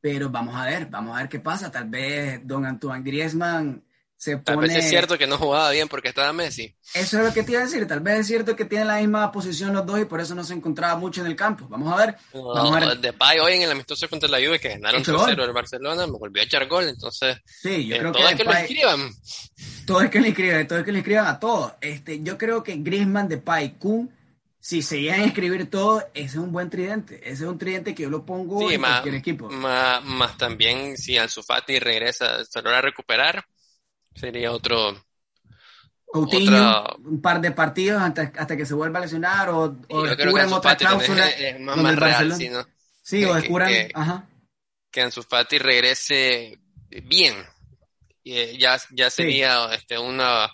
Pero 0.00 0.30
vamos 0.30 0.56
a 0.56 0.64
ver, 0.64 0.86
vamos 0.86 1.16
a 1.16 1.20
ver 1.20 1.28
qué 1.28 1.40
pasa. 1.40 1.70
Tal 1.70 1.88
vez 1.88 2.40
Don 2.46 2.64
Antoine 2.66 3.04
Griezmann 3.04 3.84
Tal 4.44 4.56
vez 4.58 4.76
es 4.76 4.88
cierto 4.88 5.18
que 5.18 5.26
no 5.26 5.36
jugaba 5.36 5.70
bien 5.70 5.88
porque 5.88 6.08
estaba 6.08 6.32
Messi. 6.32 6.74
Eso 6.94 7.18
es 7.18 7.24
lo 7.24 7.32
que 7.32 7.42
te 7.42 7.52
iba 7.52 7.60
a 7.60 7.64
decir. 7.64 7.86
Tal 7.86 8.00
vez 8.00 8.20
es 8.20 8.26
cierto 8.26 8.54
que 8.54 8.64
tienen 8.64 8.86
la 8.86 8.98
misma 8.98 9.32
posición 9.32 9.72
los 9.72 9.84
dos 9.84 10.00
y 10.00 10.04
por 10.04 10.20
eso 10.20 10.34
no 10.34 10.44
se 10.44 10.54
encontraba 10.54 10.96
mucho 10.96 11.22
en 11.22 11.26
el 11.26 11.36
campo. 11.36 11.66
Vamos 11.68 11.92
a 11.92 12.06
ver. 12.06 12.16
Vamos 12.32 12.76
a 12.76 12.80
ver. 12.86 12.98
Depay 12.98 13.40
hoy 13.40 13.54
en 13.54 13.62
el 13.62 13.70
amistoso 13.72 14.08
contra 14.08 14.28
la 14.28 14.38
Juve 14.38 14.60
que 14.60 14.68
ganaron 14.68 15.02
3-0 15.02 15.42
el 15.42 15.52
Barcelona 15.52 16.06
me 16.06 16.18
volvió 16.18 16.42
a 16.42 16.44
echar 16.44 16.68
gol. 16.68 16.88
Entonces, 16.88 17.38
sí, 17.44 17.86
yo 17.86 17.96
eh, 17.96 17.98
creo 17.98 18.12
todo 18.12 18.26
que, 18.26 18.32
es 18.32 18.36
que 18.36 18.44
lo 18.44 18.52
escriban. 18.52 19.10
Todo 19.86 20.00
es 20.02 20.10
que 20.10 20.20
le 20.20 20.28
escriban, 20.28 20.68
todo 20.68 20.78
es 20.78 20.84
que 20.84 20.92
le 20.92 20.98
escriban 20.98 21.26
a 21.26 21.40
todos. 21.40 21.72
Este, 21.80 22.22
yo 22.22 22.38
creo 22.38 22.62
que 22.62 22.76
Griezmann, 22.76 23.28
Depay, 23.28 23.78
Kun 23.78 24.10
si 24.62 24.80
se 24.80 25.00
llegan 25.00 25.22
a 25.22 25.24
escribir 25.24 25.68
todo, 25.68 26.08
ese 26.14 26.26
es 26.26 26.36
un 26.36 26.52
buen 26.52 26.70
tridente. 26.70 27.16
Ese 27.16 27.42
es 27.42 27.50
un 27.50 27.58
tridente 27.58 27.96
que 27.96 28.04
yo 28.04 28.10
lo 28.10 28.24
pongo 28.24 28.70
en 28.70 28.80
cualquier 28.80 29.16
equipo. 29.16 29.50
Más, 29.50 30.04
más 30.04 30.38
también, 30.38 30.96
si 30.96 31.18
Ansu 31.18 31.42
Fati 31.42 31.80
regresa, 31.80 32.44
se 32.44 32.62
logra 32.62 32.80
recuperar, 32.80 33.44
Sería 34.14 34.52
otro. 34.52 35.02
Coutinho, 36.06 36.84
un 37.04 37.22
par 37.22 37.40
de 37.40 37.52
partidos 37.52 38.02
hasta, 38.02 38.32
hasta 38.36 38.56
que 38.56 38.66
se 38.66 38.74
vuelva 38.74 38.98
a 38.98 39.02
lesionar 39.02 39.48
o, 39.48 39.78
o 39.88 40.02
descubran 40.02 40.52
otra 40.52 40.76
cláusula. 40.76 41.26
Es, 41.30 41.58
más, 41.58 41.76
más 41.78 41.96
real, 41.96 42.34
sí, 42.34 42.50
¿no? 42.50 42.66
Sí, 43.02 43.24
o 43.24 43.34
descubran. 43.34 43.70
Que, 43.70 43.90
ajá. 43.94 44.28
que 44.90 45.00
Ansu 45.00 45.22
Fati 45.22 45.58
regrese 45.58 46.58
bien. 47.04 47.34
Y 48.22 48.58
ya, 48.58 48.78
ya 48.90 49.08
sería 49.08 49.68
sí. 49.68 49.74
este, 49.76 49.98
una 49.98 50.52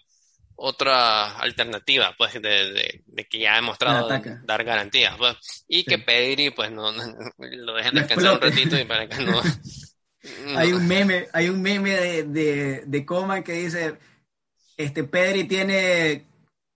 otra 0.55 1.39
alternativa, 1.39 2.15
pues, 2.17 2.35
de, 2.35 2.41
de, 2.41 3.03
de 3.07 3.25
que 3.27 3.39
ya 3.41 3.53
ha 3.53 3.57
demostrado 3.57 4.09
dar 4.45 4.65
garantías. 4.65 5.17
Pues. 5.17 5.37
Y 5.69 5.79
sí. 5.79 5.85
que 5.85 5.99
Pedri, 5.99 6.51
pues, 6.51 6.71
no, 6.71 6.93
no 6.93 7.05
lo 7.39 7.75
dejen 7.75 7.95
descansar 7.95 8.35
un 8.35 8.41
ratito 8.41 8.79
y 8.79 8.85
para 8.85 9.09
que 9.09 9.25
no. 9.25 9.41
Hay 10.57 10.73
un 10.73 10.87
meme, 10.87 11.29
hay 11.33 11.49
un 11.49 11.63
meme 11.63 11.91
de, 11.91 12.23
de, 12.25 12.83
de 12.87 13.07
Coman 13.07 13.43
que 13.43 13.53
dice, 13.53 13.97
este 14.77 15.05
Pedri 15.05 15.45
tiene 15.45 16.27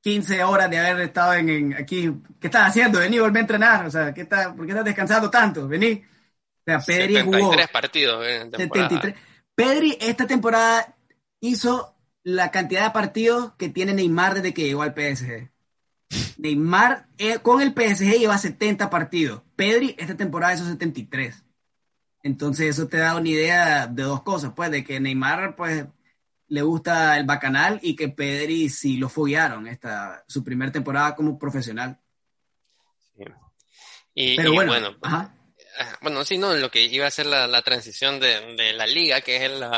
15 0.02 0.42
horas 0.44 0.68
de 0.68 0.78
haber 0.78 1.00
estado 1.02 1.34
en, 1.34 1.48
en, 1.48 1.74
aquí. 1.74 2.12
¿Qué 2.40 2.48
estás 2.48 2.68
haciendo? 2.68 2.98
Vení, 2.98 3.18
volví 3.18 3.38
a 3.38 3.40
entrenar. 3.40 3.86
O 3.86 3.90
sea, 3.90 4.12
¿qué 4.12 4.22
está, 4.22 4.54
¿por 4.54 4.66
qué 4.66 4.72
estás 4.72 4.84
descansando 4.84 5.30
tanto? 5.30 5.68
Vení. 5.68 5.92
O 5.92 6.64
sea, 6.64 6.80
Pedri 6.80 7.14
73 7.14 7.24
jugó. 7.24 7.56
partidos 7.72 8.26
en 8.26 8.50
73. 8.50 9.14
Pedri 9.54 9.96
esta 10.00 10.26
temporada 10.26 10.96
hizo 11.40 11.94
la 12.24 12.50
cantidad 12.50 12.84
de 12.84 12.90
partidos 12.90 13.52
que 13.56 13.68
tiene 13.68 13.94
Neymar 13.94 14.34
desde 14.34 14.54
que 14.54 14.64
llegó 14.64 14.82
al 14.82 14.94
PSG. 14.94 15.50
Neymar 16.38 17.06
eh, 17.18 17.38
con 17.38 17.60
el 17.60 17.72
PSG 17.72 18.18
lleva 18.18 18.38
70 18.38 18.90
partidos. 18.90 19.42
Pedri 19.56 19.94
esta 19.98 20.16
temporada 20.16 20.54
hizo 20.54 20.64
73. 20.64 21.41
Entonces 22.22 22.68
eso 22.68 22.86
te 22.86 22.98
da 22.98 23.16
una 23.16 23.28
idea 23.28 23.86
de 23.86 24.02
dos 24.04 24.22
cosas, 24.22 24.52
pues, 24.54 24.70
de 24.70 24.84
que 24.84 25.00
Neymar, 25.00 25.56
pues, 25.56 25.84
le 26.48 26.62
gusta 26.62 27.18
el 27.18 27.24
bacanal 27.24 27.80
y 27.82 27.96
que 27.96 28.10
Pedri 28.10 28.68
sí 28.68 28.98
lo 28.98 29.08
foguearon 29.08 29.66
esta, 29.66 30.22
su 30.28 30.44
primera 30.44 30.70
temporada 30.70 31.14
como 31.14 31.38
profesional. 31.38 31.98
Sí. 33.16 33.24
Y, 34.14 34.36
Pero 34.36 34.52
y 34.52 34.54
bueno, 34.54 34.72
bueno, 34.72 34.98
ajá. 35.02 35.34
bueno, 36.02 36.24
sí, 36.24 36.38
no, 36.38 36.54
lo 36.54 36.70
que 36.70 36.82
iba 36.82 37.06
a 37.06 37.10
ser 37.10 37.26
la, 37.26 37.46
la 37.46 37.62
transición 37.62 38.20
de, 38.20 38.54
de, 38.56 38.74
la 38.74 38.86
liga, 38.86 39.22
que 39.22 39.44
es 39.44 39.50
la, 39.50 39.70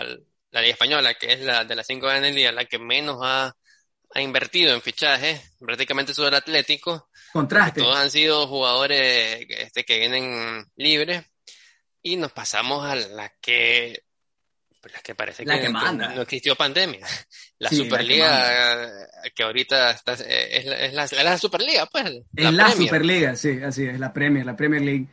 la, 0.50 0.61
liga 0.61 0.72
española, 0.72 1.14
que 1.14 1.33
es 1.33 1.40
la 1.40 1.64
de 1.64 1.76
las 1.76 1.87
cinco 1.87 2.07
grandes 2.09 2.35
ligas, 2.35 2.52
la 2.52 2.64
que 2.64 2.80
menos 2.80 3.18
ha, 3.22 3.54
ha 4.12 4.20
invertido 4.20 4.74
en 4.74 4.83
fichajes, 4.83 5.54
prácticamente 5.61 6.12
sobre 6.12 6.30
el 6.30 6.35
Atlético. 6.35 7.09
Contraste. 7.33 7.80
Todos 7.80 7.96
han 7.96 8.11
sido 8.11 8.48
jugadores 8.48 9.46
este, 9.48 9.85
que 9.85 10.00
vienen 10.00 10.66
libres 10.74 11.24
y 12.05 12.17
nos 12.17 12.31
pasamos 12.33 12.85
a 12.85 12.95
la 12.95 13.33
que 13.40 14.05
la 14.93 15.01
que 15.01 15.14
parece 15.14 15.47
la 15.47 15.55
que, 15.55 15.62
que 15.62 15.69
no, 15.71 15.81
manda. 15.81 16.14
no, 16.14 16.23
existió 16.23 16.55
pandemia. 16.55 17.07
La 17.59 17.71
Sí, 17.71 17.79
la 17.79 17.85
Superliga, 17.85 18.90
que, 19.23 19.31
que, 19.31 19.43
ahorita 19.43 19.93
está, 19.93 20.12
es, 20.12 20.67
la, 20.67 21.05
es, 21.05 21.12
la, 21.12 21.23
la, 21.23 21.38
Superliga, 21.38 21.87
pues. 21.87 22.05
Es 22.37 22.53
la, 22.53 22.71
Superliga, 22.73 23.37
sí, 23.37 23.61
así 23.64 23.87
es, 23.87 23.99
la 23.99 24.12
Premier, 24.12 24.45
la 24.45 24.55
Premier 24.55 24.83
League. 24.83 25.07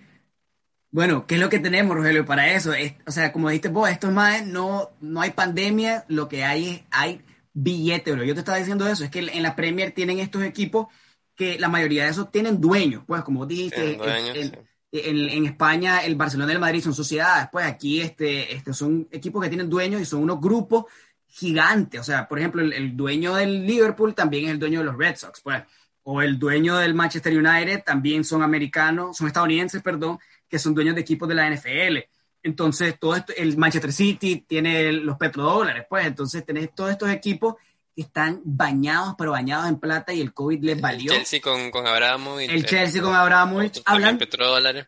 Bueno, 0.89 1.25
¿qué 1.25 1.35
es 1.35 1.39
lo 1.39 1.47
que 1.47 1.59
tenemos, 1.59 1.95
Rogelio, 1.95 2.25
para 2.25 2.51
eso? 2.51 2.73
Es, 2.73 2.95
o 3.07 3.11
sea, 3.11 3.31
como 3.31 3.47
dijiste 3.47 3.69
vos, 3.69 3.89
esto 3.89 4.07
es 4.07 4.13
más, 4.13 4.45
no, 4.45 4.89
no 4.99 5.21
hay 5.21 5.29
pandemia, 5.31 6.03
lo 6.09 6.27
que 6.27 6.43
hay 6.43 6.67
es, 6.67 6.81
hay 6.91 7.21
billete, 7.53 8.11
bro. 8.11 8.25
Yo 8.25 8.33
te 8.33 8.41
estaba 8.41 8.57
diciendo 8.57 8.89
eso, 8.89 9.05
es 9.05 9.09
que 9.11 9.19
en 9.19 9.43
la 9.43 9.55
Premier 9.55 9.91
tienen 9.91 10.19
estos 10.19 10.43
equipos 10.43 10.87
que 11.35 11.57
la 11.57 11.69
mayoría 11.69 12.03
de 12.03 12.09
esos 12.09 12.31
tienen 12.31 12.59
dueños, 12.59 13.03
pues 13.07 13.23
como 13.23 13.45
dijiste, 13.45 13.95
dueños, 13.95 14.35
el, 14.35 14.51
sí 14.51 14.70
en, 14.91 15.45
España 15.45 15.99
el 15.99 16.15
Barcelona 16.15 16.51
y 16.51 16.55
el 16.55 16.61
Madrid 16.61 16.81
son 16.81 16.93
sociedades, 16.93 17.47
pues 17.51 17.65
aquí 17.65 18.01
este, 18.01 18.53
este 18.53 18.73
son 18.73 19.07
equipos 19.11 19.41
que 19.41 19.49
tienen 19.49 19.69
dueños 19.69 20.01
y 20.01 20.05
son 20.05 20.21
unos 20.23 20.41
grupos 20.41 20.85
gigantes, 21.27 22.01
o 22.01 22.03
sea, 22.03 22.27
por 22.27 22.39
ejemplo, 22.39 22.61
el, 22.61 22.73
el, 22.73 22.97
dueño 22.97 23.35
del 23.35 23.65
Liverpool 23.65 24.13
también 24.13 24.45
es 24.45 24.51
el 24.51 24.59
dueño 24.59 24.79
de 24.79 24.85
los 24.85 24.97
Red 24.97 25.15
Sox, 25.15 25.39
pues, 25.41 25.63
o 26.03 26.21
el 26.21 26.37
dueño 26.37 26.77
del 26.77 26.93
Manchester 26.93 27.37
United 27.37 27.83
también 27.85 28.23
son 28.23 28.43
americanos, 28.43 29.17
son 29.17 29.27
estadounidenses, 29.27 29.81
perdón, 29.81 30.19
que 30.49 30.59
son 30.59 30.73
dueños 30.73 30.95
de 30.95 31.01
equipos 31.01 31.29
de 31.29 31.35
la 31.35 31.49
NFL. 31.49 31.99
Entonces, 32.43 32.97
todo 32.99 33.15
esto, 33.15 33.33
el 33.37 33.55
Manchester 33.57 33.93
City 33.93 34.43
tiene 34.47 34.91
los 34.91 35.17
petrodólares, 35.17 35.85
pues, 35.89 36.05
entonces 36.05 36.45
tenés 36.45 36.73
todos 36.75 36.91
estos 36.91 37.09
equipos 37.09 37.55
que 38.01 38.07
están 38.07 38.41
bañados, 38.43 39.15
pero 39.17 39.31
bañados 39.31 39.67
en 39.67 39.79
plata 39.79 40.13
y 40.13 40.21
el 40.21 40.33
COVID 40.33 40.63
les 40.63 40.81
valió. 40.81 41.11
El 41.11 41.19
Chelsea 41.19 41.41
con, 41.41 41.69
con 41.71 41.85
Abramovich. 41.85 42.49
El 42.49 42.65
Chelsea 42.65 43.01
con 43.01 43.13
Abramovich. 43.13 43.81
Hablan, 43.85 44.17
petrodólares. 44.17 44.87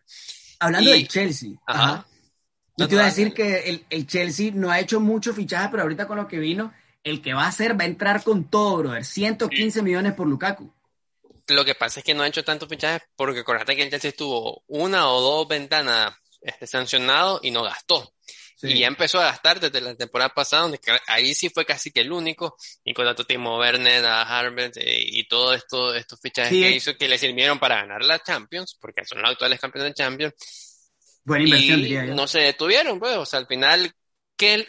Hablando 0.58 0.90
y, 0.90 0.92
del 0.92 1.08
Chelsea. 1.08 1.50
Ajá. 1.66 1.82
ajá. 1.82 2.06
Yo 2.76 2.88
te 2.88 2.94
iba 2.94 3.04
a 3.04 3.06
decir 3.06 3.32
que 3.32 3.70
el, 3.70 3.86
el, 3.88 4.06
Chelsea 4.06 4.50
no 4.52 4.70
ha 4.70 4.80
hecho 4.80 4.98
mucho 4.98 5.32
fichaje, 5.32 5.68
pero 5.70 5.84
ahorita 5.84 6.08
con 6.08 6.16
lo 6.16 6.26
que 6.26 6.38
vino, 6.38 6.72
el 7.04 7.22
que 7.22 7.34
va 7.34 7.44
a 7.44 7.48
hacer 7.48 7.78
va 7.78 7.84
a 7.84 7.86
entrar 7.86 8.24
con 8.24 8.50
todo, 8.50 8.78
brother. 8.78 9.04
115 9.04 9.78
sí. 9.78 9.84
millones 9.84 10.14
por 10.14 10.26
Lukaku. 10.26 10.72
Lo 11.48 11.64
que 11.64 11.74
pasa 11.74 12.00
es 12.00 12.04
que 12.04 12.14
no 12.14 12.22
ha 12.22 12.28
hecho 12.28 12.42
tantos 12.42 12.68
fichajes 12.68 13.02
porque 13.14 13.40
acuérdate 13.40 13.76
que 13.76 13.82
el 13.82 13.90
Chelsea 13.90 14.10
estuvo 14.10 14.64
una 14.66 15.08
o 15.08 15.20
dos 15.20 15.46
ventanas 15.46 16.14
este, 16.40 16.66
sancionado 16.66 17.40
y 17.42 17.50
no 17.50 17.62
gastó. 17.62 18.13
Y 18.68 18.78
ya 18.78 18.86
empezó 18.86 19.20
a 19.20 19.24
gastar 19.24 19.60
desde 19.60 19.80
la 19.80 19.94
temporada 19.94 20.30
pasada, 20.32 20.62
donde 20.62 20.80
ahí 21.06 21.34
sí 21.34 21.50
fue 21.50 21.64
casi 21.64 21.90
que 21.90 22.00
el 22.00 22.12
único, 22.12 22.56
y 22.84 22.94
con 22.94 23.06
a 23.06 23.14
Timo 23.14 23.58
Werner, 23.58 24.04
a 24.04 24.22
Harvard 24.22 24.72
eh, 24.76 25.04
y 25.06 25.28
todo 25.28 25.54
esto, 25.54 25.94
estos 25.94 26.20
fichajes 26.20 26.50
que 26.50 26.70
hizo 26.72 26.96
que 26.96 27.08
le 27.08 27.18
sirvieron 27.18 27.58
para 27.58 27.76
ganar 27.76 28.02
la 28.04 28.18
Champions, 28.18 28.76
porque 28.80 29.04
son 29.04 29.22
los 29.22 29.30
actuales 29.30 29.60
campeones 29.60 29.90
de 29.90 29.94
Champions. 29.94 30.34
Buena 31.24 31.44
inversión, 31.44 31.82
diría 31.82 32.04
yo. 32.06 32.14
No 32.14 32.26
se 32.26 32.40
detuvieron, 32.40 32.98
pues, 32.98 33.16
o 33.16 33.26
sea, 33.26 33.38
al 33.38 33.46
final, 33.46 33.92
¿qué, 34.36 34.66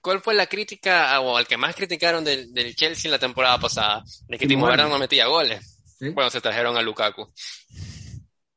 ¿cuál 0.00 0.20
fue 0.20 0.34
la 0.34 0.46
crítica 0.46 1.20
o 1.20 1.36
al 1.36 1.46
que 1.46 1.56
más 1.56 1.74
criticaron 1.74 2.24
del, 2.24 2.52
del 2.52 2.74
Chelsea 2.74 3.08
en 3.08 3.12
la 3.12 3.18
temporada 3.18 3.58
pasada? 3.58 4.04
De 4.28 4.38
que 4.38 4.46
Timo 4.46 4.66
Werner 4.66 4.88
no 4.88 4.98
metía 4.98 5.26
goles. 5.26 5.78
Bueno, 6.00 6.28
se 6.28 6.40
trajeron 6.40 6.76
a 6.76 6.82
Lukaku 6.82 7.32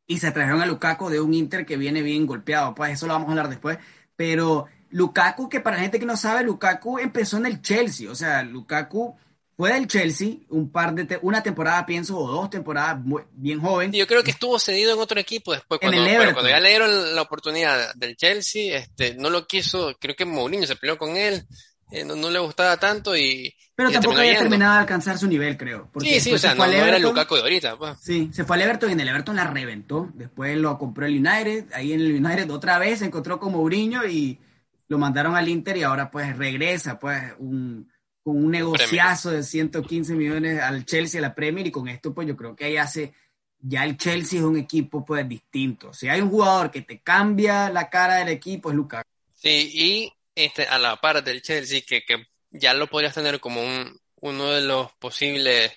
y 0.07 0.19
se 0.19 0.31
trajeron 0.31 0.61
a 0.61 0.65
Lukaku 0.65 1.09
de 1.09 1.19
un 1.19 1.33
Inter 1.33 1.65
que 1.65 1.75
viene 1.75 2.01
bien 2.01 2.25
golpeado. 2.25 2.73
Pues 2.73 2.93
eso 2.93 3.05
lo 3.05 3.13
vamos 3.13 3.27
a 3.27 3.31
hablar 3.31 3.49
después. 3.49 3.77
Pero 4.15 4.65
Lukaku, 4.89 5.49
que 5.49 5.59
para 5.59 5.77
la 5.77 5.83
gente 5.83 5.99
que 5.99 6.05
no 6.05 6.17
sabe, 6.17 6.43
Lukaku 6.43 6.99
empezó 6.99 7.37
en 7.37 7.45
el 7.45 7.61
Chelsea. 7.61 8.09
O 8.09 8.15
sea, 8.15 8.43
Lukaku 8.43 9.15
fue 9.57 9.73
del 9.73 9.87
Chelsea 9.87 10.35
un 10.49 10.71
par 10.71 10.93
de 10.93 11.19
una 11.23 11.41
temporada, 11.41 11.85
pienso, 11.85 12.17
o 12.17 12.31
dos 12.31 12.49
temporadas 12.49 12.97
bien 13.33 13.59
joven. 13.59 13.91
Yo 13.91 14.05
creo 14.05 14.23
que 14.23 14.31
estuvo 14.31 14.59
cedido 14.59 14.93
en 14.93 14.99
otro 14.99 15.19
equipo 15.19 15.51
después. 15.51 15.79
Cuando, 15.79 16.03
cuando 16.03 16.49
ya 16.49 16.59
le 16.59 16.69
dieron 16.69 17.15
la 17.15 17.21
oportunidad 17.23 17.93
del 17.95 18.15
Chelsea, 18.15 18.77
este, 18.77 19.15
no 19.15 19.31
lo 19.31 19.47
quiso. 19.47 19.95
Creo 19.99 20.15
que 20.15 20.25
Mourinho 20.25 20.67
se 20.67 20.75
peleó 20.75 20.97
con 20.97 21.17
él. 21.17 21.43
Eh, 21.89 22.03
no, 22.03 22.29
le 22.29 22.39
gustaba 22.39 22.77
tanto 22.77 23.15
y... 23.15 23.55
Pero 23.73 23.89
tampoco 23.91 24.17
había 24.17 24.37
terminado 24.37 24.73
de 24.73 24.79
alcanzar 24.79 25.17
su 25.17 25.27
nivel, 25.27 25.55
creo. 25.55 25.89
sí, 26.01 26.19
sí, 26.19 26.33
o 26.33 26.37
sea, 26.37 26.53
no, 26.53 26.65
era 26.65 26.97
el 26.97 27.01
Lukaku 27.01 27.35
de 27.35 27.41
ahorita. 27.41 27.77
Pues. 27.77 27.97
Sí, 28.01 28.29
se 28.33 28.43
fue 28.43 28.57
al 28.57 28.63
Everton 28.63 28.89
y 28.89 28.93
en 28.93 28.99
el 28.99 29.07
Everton 29.07 29.35
la 29.35 29.45
reventó. 29.45 30.09
Después 30.13 30.57
lo 30.57 30.77
compró 30.77 31.05
el 31.05 31.13
United, 31.13 31.71
ahí 31.73 31.93
en 31.93 32.01
el 32.01 32.15
United 32.15 32.51
otra 32.51 32.77
vez 32.77 32.99
se 32.99 33.05
encontró 33.05 33.39
con 33.39 33.53
Mourinho 33.53 34.05
y 34.05 34.39
lo 34.87 34.97
mandaron 34.97 35.35
al 35.35 35.47
Inter 35.49 35.77
y 35.77 35.83
ahora 35.83 36.09
pues 36.09 36.35
regresa 36.37 36.99
pues 36.99 37.21
un, 37.39 37.91
con 38.23 38.37
un 38.37 38.51
negociazo 38.51 39.31
de 39.31 39.43
115 39.43 40.15
millones 40.15 40.61
al 40.61 40.85
Chelsea, 40.85 41.19
a 41.19 41.21
la 41.21 41.35
Premier 41.35 41.67
y 41.67 41.71
con 41.71 41.87
esto 41.87 42.13
pues 42.13 42.27
yo 42.27 42.35
creo 42.35 42.55
que 42.55 42.65
ahí 42.65 42.77
hace... 42.77 43.13
Ya 43.59 43.83
el 43.83 43.97
Chelsea 43.97 44.37
es 44.37 44.45
un 44.45 44.55
equipo 44.55 45.03
pues 45.03 45.27
distinto. 45.27 45.91
Si 45.91 46.07
hay 46.07 46.21
un 46.21 46.29
jugador 46.29 46.69
que 46.69 46.83
te 46.83 47.01
cambia 47.01 47.71
la 47.71 47.89
cara 47.89 48.17
del 48.17 48.29
equipo 48.29 48.69
es 48.69 48.75
Lukaku. 48.75 49.09
Sí, 49.33 49.71
y 49.73 50.13
este, 50.35 50.67
a 50.67 50.77
la 50.77 50.95
par 50.97 51.23
del 51.23 51.41
Chelsea, 51.41 51.81
que, 51.81 52.03
que 52.05 52.27
ya 52.51 52.75
lo 52.75 52.85
podrías 52.85 53.15
tener 53.15 53.39
como 53.39 53.63
un, 53.63 53.99
uno 54.17 54.51
de 54.51 54.61
los 54.61 54.91
posibles 54.93 55.71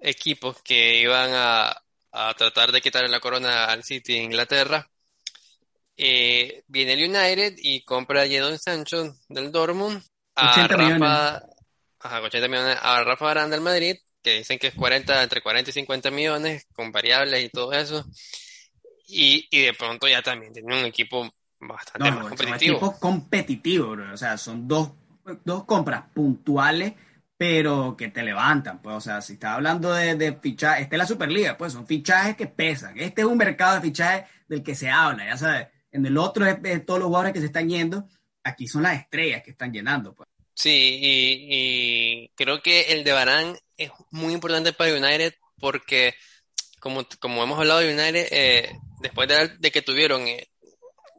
equipos 0.00 0.62
que 0.62 1.00
iban 1.00 1.30
a, 1.34 1.82
a 2.12 2.34
tratar 2.34 2.72
de 2.72 2.80
quitarle 2.80 3.08
la 3.08 3.20
corona 3.20 3.66
al 3.66 3.84
City 3.84 4.14
de 4.14 4.22
Inglaterra. 4.22 4.90
Eh, 5.96 6.64
viene 6.68 6.94
el 6.94 7.10
United 7.10 7.54
y 7.58 7.84
compra 7.84 8.22
a 8.22 8.28
Jadon 8.28 8.58
Sancho 8.58 9.14
del 9.28 9.52
Dortmund 9.52 10.02
a 10.34 10.66
Rafa, 10.66 11.42
a 12.00 12.20
80 12.20 12.48
millones 12.48 12.78
a 12.80 13.04
Rafa 13.04 13.24
Barán 13.26 13.50
del 13.50 13.60
Madrid, 13.60 13.96
que 14.22 14.38
dicen 14.38 14.58
que 14.58 14.68
es 14.68 14.74
40, 14.74 15.22
entre 15.22 15.42
40 15.42 15.70
y 15.70 15.72
50 15.72 16.10
millones, 16.10 16.66
con 16.72 16.92
variables 16.92 17.44
y 17.44 17.48
todo 17.50 17.72
eso. 17.72 18.04
Y, 19.06 19.46
y 19.50 19.62
de 19.62 19.74
pronto 19.74 20.08
ya 20.08 20.22
también 20.22 20.52
tiene 20.52 20.78
un 20.78 20.86
equipo 20.86 21.30
bastante 21.60 22.10
más 22.10 22.28
competitivo. 22.28 22.98
competitivo, 22.98 23.96
O 24.12 24.16
sea, 24.16 24.38
son 24.38 24.66
dos, 24.66 24.92
dos 25.44 25.64
compras 25.64 26.04
puntuales, 26.14 26.94
pero 27.36 27.96
que 27.96 28.08
te 28.08 28.22
levantan. 28.22 28.80
Pues, 28.80 28.96
o 28.96 29.00
sea, 29.00 29.20
si 29.20 29.34
estás 29.34 29.56
hablando 29.56 29.92
de, 29.92 30.14
de 30.14 30.32
fichajes, 30.34 30.84
esta 30.84 30.96
es 30.96 30.98
la 30.98 31.06
Superliga, 31.06 31.58
pues 31.58 31.72
son 31.72 31.86
fichajes 31.86 32.36
que 32.36 32.46
pesan. 32.46 32.98
Este 32.98 33.22
es 33.22 33.26
un 33.26 33.36
mercado 33.36 33.74
de 33.74 33.82
fichajes 33.82 34.24
del 34.48 34.62
que 34.62 34.74
se 34.74 34.88
habla, 34.88 35.26
ya 35.26 35.36
sabes. 35.36 35.68
En 35.92 36.04
el 36.06 36.16
otro 36.16 36.46
es, 36.46 36.86
todos 36.86 36.98
los 36.98 37.06
jugadores 37.08 37.32
que 37.32 37.40
se 37.40 37.46
están 37.46 37.68
yendo. 37.68 38.08
Aquí 38.42 38.66
son 38.66 38.82
las 38.82 38.98
estrellas 38.98 39.42
que 39.44 39.52
están 39.52 39.72
llenando, 39.72 40.14
pues. 40.14 40.28
Sí, 40.54 40.98
y, 41.02 42.28
creo 42.34 42.60
que 42.62 42.92
el 42.92 43.04
de 43.04 43.12
Barán 43.12 43.56
es 43.76 43.90
muy 44.10 44.32
importante 44.34 44.72
para 44.72 44.94
United 44.94 45.34
porque, 45.58 46.14
como, 46.80 47.06
como 47.20 47.42
hemos 47.42 47.58
hablado 47.58 47.80
de 47.80 47.92
United, 47.92 48.28
eh, 48.30 48.78
después 49.00 49.28
de, 49.28 49.70
que 49.70 49.82
tuvieron 49.82 50.26
eh, 50.26 50.48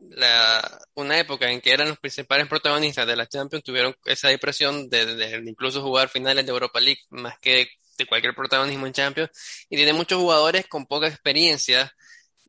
la, 0.09 0.80
una 0.95 1.19
época 1.19 1.49
en 1.49 1.61
que 1.61 1.71
eran 1.71 1.89
los 1.89 1.99
principales 1.99 2.47
protagonistas 2.47 3.07
de 3.07 3.15
la 3.15 3.28
Champions, 3.28 3.63
tuvieron 3.63 3.95
esa 4.05 4.30
depresión 4.30 4.89
de, 4.89 5.43
incluso 5.45 5.82
jugar 5.82 6.09
finales 6.09 6.45
de 6.45 6.51
Europa 6.51 6.80
League 6.80 7.01
más 7.09 7.39
que 7.39 7.69
de 7.97 8.05
cualquier 8.05 8.36
protagonismo 8.36 8.88
en 8.88 8.93
Champions. 8.93 9.30
Y 9.69 9.76
tiene 9.76 9.93
muchos 9.93 10.19
jugadores 10.19 10.67
con 10.67 10.86
poca 10.86 11.07
experiencia. 11.07 11.93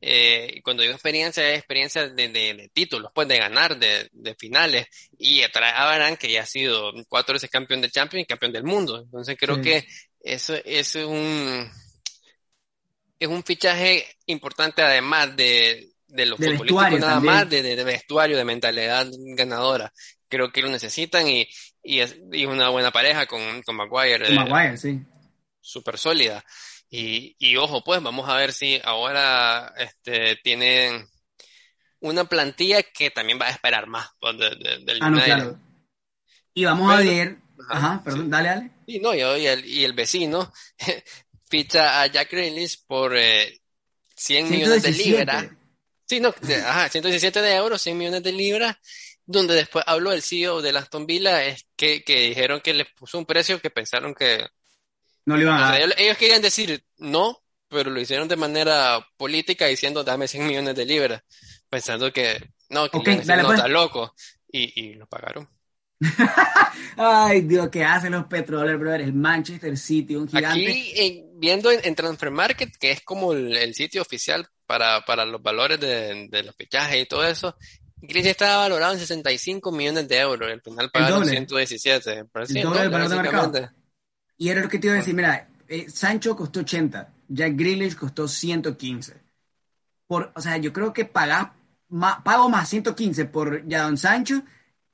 Eh, 0.06 0.60
cuando 0.62 0.82
digo 0.82 0.92
experiencia, 0.92 1.50
es 1.50 1.60
experiencia 1.60 2.06
de, 2.06 2.28
de, 2.28 2.70
títulos, 2.74 3.10
pues 3.14 3.26
de 3.26 3.38
ganar, 3.38 3.78
de, 3.78 4.36
finales. 4.38 4.86
Y 5.16 5.40
atrae 5.40 5.72
a 5.72 5.86
Barán, 5.86 6.18
que 6.18 6.30
ya 6.30 6.42
ha 6.42 6.46
sido 6.46 6.92
cuatro 7.08 7.32
veces 7.32 7.48
campeón 7.48 7.80
de 7.80 7.88
Champions 7.88 8.24
y 8.24 8.26
campeón 8.26 8.52
del 8.52 8.64
mundo. 8.64 9.00
Entonces 9.00 9.34
creo 9.40 9.62
que 9.62 9.86
eso, 10.20 10.54
eso 10.66 10.98
es 10.98 11.06
un 11.06 11.70
es 13.18 13.28
un 13.28 13.42
fichaje 13.44 14.06
importante 14.26 14.82
además 14.82 15.34
de, 15.36 15.88
de 16.06 16.26
los 16.26 16.36
futbolísticos 16.36 17.00
nada 17.00 17.20
más, 17.20 17.48
de, 17.48 17.82
vestuario, 17.82 18.36
de 18.36 18.44
mentalidad 18.44 19.06
ganadora. 19.10 19.90
Creo 20.28 20.52
que 20.52 20.60
lo 20.60 20.68
necesitan 20.68 21.26
y, 21.26 21.48
y 21.82 22.00
es 22.00 22.18
una 22.46 22.68
buena 22.68 22.90
pareja 22.90 23.24
con, 23.24 23.62
con 23.62 23.76
Maguire. 23.76 24.26
Con 24.26 24.34
Maguire, 24.34 24.76
sí. 24.76 25.00
Súper 25.62 25.96
sólida. 25.96 26.44
Y, 26.96 27.34
y 27.40 27.56
ojo, 27.56 27.82
pues 27.82 28.00
vamos 28.00 28.28
a 28.28 28.36
ver 28.36 28.52
si 28.52 28.80
ahora 28.84 29.74
este, 29.76 30.36
tienen 30.44 31.08
una 31.98 32.24
plantilla 32.24 32.84
que 32.84 33.10
también 33.10 33.40
va 33.40 33.46
a 33.46 33.50
esperar 33.50 33.88
más 33.88 34.10
pues, 34.20 34.38
del 34.38 34.98
ah, 35.00 35.10
no, 35.10 35.20
claro. 35.20 35.58
Y 36.54 36.64
vamos 36.64 36.92
a 36.92 37.00
ver. 37.00 37.38
Ajá, 37.68 38.00
perdón, 38.04 38.30
dale, 38.30 38.48
dale. 38.48 38.70
Y, 38.86 39.00
no, 39.00 39.12
y, 39.12 39.20
el, 39.20 39.64
y 39.64 39.82
el 39.82 39.92
vecino 39.92 40.52
ficha 41.50 42.00
a 42.00 42.06
Jack 42.06 42.30
Grealish 42.30 42.84
por 42.86 43.16
eh, 43.16 43.60
100 44.14 44.50
millones 44.50 44.82
de 44.84 44.92
libras 44.92 45.46
Sí, 46.06 46.20
no, 46.20 46.28
ajá, 46.28 46.88
117 46.90 47.42
de 47.42 47.54
euros, 47.56 47.82
100 47.82 47.98
millones 47.98 48.22
de 48.22 48.30
libras, 48.30 48.76
donde 49.26 49.54
después 49.54 49.84
habló 49.88 50.12
el 50.12 50.22
CEO 50.22 50.62
de 50.62 50.70
Aston 50.78 51.06
Villa, 51.06 51.44
es 51.44 51.66
que, 51.74 52.04
que 52.04 52.28
dijeron 52.28 52.60
que 52.60 52.74
les 52.74 52.86
puso 52.92 53.18
un 53.18 53.26
precio 53.26 53.60
que 53.60 53.70
pensaron 53.70 54.14
que... 54.14 54.46
No 55.26 55.36
le 55.36 55.42
iban 55.42 55.58
a 55.58 55.70
dar. 55.70 55.94
ellos, 55.98 56.16
querían 56.16 56.42
decir 56.42 56.84
no, 56.98 57.42
pero 57.68 57.90
lo 57.90 58.00
hicieron 58.00 58.28
de 58.28 58.36
manera 58.36 59.06
política 59.16 59.66
diciendo 59.66 60.04
dame 60.04 60.28
100 60.28 60.46
millones 60.46 60.74
de 60.74 60.84
libras, 60.84 61.22
pensando 61.68 62.12
que 62.12 62.50
no, 62.68 62.88
que 62.90 62.98
okay, 62.98 63.16
no 63.16 63.22
pues. 63.24 63.58
está 63.58 63.68
loco, 63.68 64.14
y, 64.50 64.80
y 64.80 64.94
lo 64.94 65.06
pagaron. 65.06 65.48
Ay, 66.96 67.42
Dios, 67.42 67.68
¿qué 67.70 67.84
hacen 67.84 68.12
los 68.12 68.26
petroleros, 68.26 68.80
brother? 68.80 69.00
El 69.02 69.14
Manchester 69.14 69.76
City, 69.78 70.16
un 70.16 70.28
gigante. 70.28 70.70
Aquí, 70.70 71.24
viendo 71.36 71.70
en, 71.70 71.94
Transfer 71.94 72.30
Market, 72.30 72.76
que 72.76 72.90
es 72.90 73.00
como 73.02 73.32
el 73.32 73.74
sitio 73.74 74.02
oficial 74.02 74.48
para, 74.66 75.04
para 75.04 75.24
los 75.24 75.42
valores 75.42 75.80
de, 75.80 76.28
de, 76.28 76.42
los 76.42 76.54
fichajes 76.56 77.02
y 77.02 77.06
todo 77.06 77.24
eso, 77.24 77.56
Gris 77.96 78.26
estaba 78.26 78.58
valorado 78.58 78.92
en 78.92 78.98
65 78.98 79.72
millones 79.72 80.08
de 80.08 80.18
euros, 80.18 80.50
al 80.50 80.60
final 80.60 80.90
pagaron 80.90 81.24
117. 81.24 82.18
el 82.18 82.62
doble 82.62 82.88
mercado. 82.90 83.70
Y 84.36 84.48
era 84.48 84.60
lo 84.60 84.68
que 84.68 84.78
te 84.78 84.88
iba 84.88 84.94
a 84.94 84.98
decir, 84.98 85.14
mira, 85.14 85.48
eh, 85.68 85.88
Sancho 85.88 86.36
costó 86.36 86.60
80, 86.60 87.12
Jack 87.28 87.56
Grealish 87.56 87.96
costó 87.96 88.28
115. 88.28 89.14
Por, 90.06 90.32
o 90.34 90.40
sea, 90.40 90.56
yo 90.58 90.72
creo 90.72 90.92
que 90.92 91.04
pagás, 91.04 91.50
pago 92.24 92.48
más 92.48 92.68
115 92.68 93.24
por 93.26 93.68
Jadon 93.68 93.96
Sancho 93.96 94.42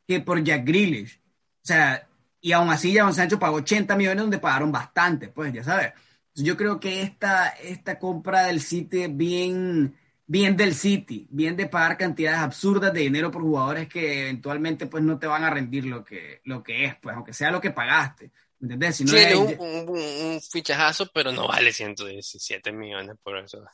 que 0.07 0.20
por 0.20 0.43
Jack 0.43 0.64
Grealish. 0.64 1.20
O 1.62 1.66
sea, 1.66 2.09
y 2.41 2.53
aún 2.53 2.70
así 2.70 2.95
Jadon 2.95 3.14
Sancho 3.14 3.38
pagó 3.38 3.57
80 3.57 3.97
millones 3.97 4.22
donde 4.22 4.38
pagaron 4.38 4.72
bastante, 4.72 5.28
pues 5.28 5.53
ya 5.53 5.64
sabes. 5.64 5.93
Yo 6.34 6.57
creo 6.57 6.80
que 6.80 7.03
esta, 7.03 7.49
esta 7.49 7.99
compra 7.99 8.45
del 8.45 8.61
City 8.61 9.09
bien, 9.09 9.95
bien 10.26 10.57
del 10.57 10.74
City, 10.74 11.26
bien 11.30 11.57
de 11.57 11.66
pagar 11.66 11.99
cantidades 11.99 12.41
absurdas 12.41 12.93
de 12.93 13.01
dinero 13.01 13.30
por 13.30 13.43
jugadores 13.43 13.88
que 13.88 14.22
eventualmente 14.22 14.86
pues 14.86 15.03
no 15.03 15.18
te 15.18 15.26
van 15.26 15.45
a 15.45 15.51
rendir 15.51 15.86
lo 15.86 16.05
que, 16.05 16.41
lo 16.45 16.62
que 16.62 16.84
es, 16.84 16.95
pues 16.97 17.16
aunque 17.16 17.32
sea 17.32 17.51
lo 17.51 17.61
que 17.61 17.72
pagaste. 17.72 18.30
¿Entendés? 18.61 18.97
Si 18.97 19.05
no 19.05 19.13
sí, 19.13 19.57
un, 19.59 20.41
fichajazo, 20.41 21.07
pero 21.15 21.33
no 21.33 21.49
vale 21.49 21.73
117 21.73 22.73
millones 22.73 23.17
por 23.23 23.39
eso. 23.39 23.65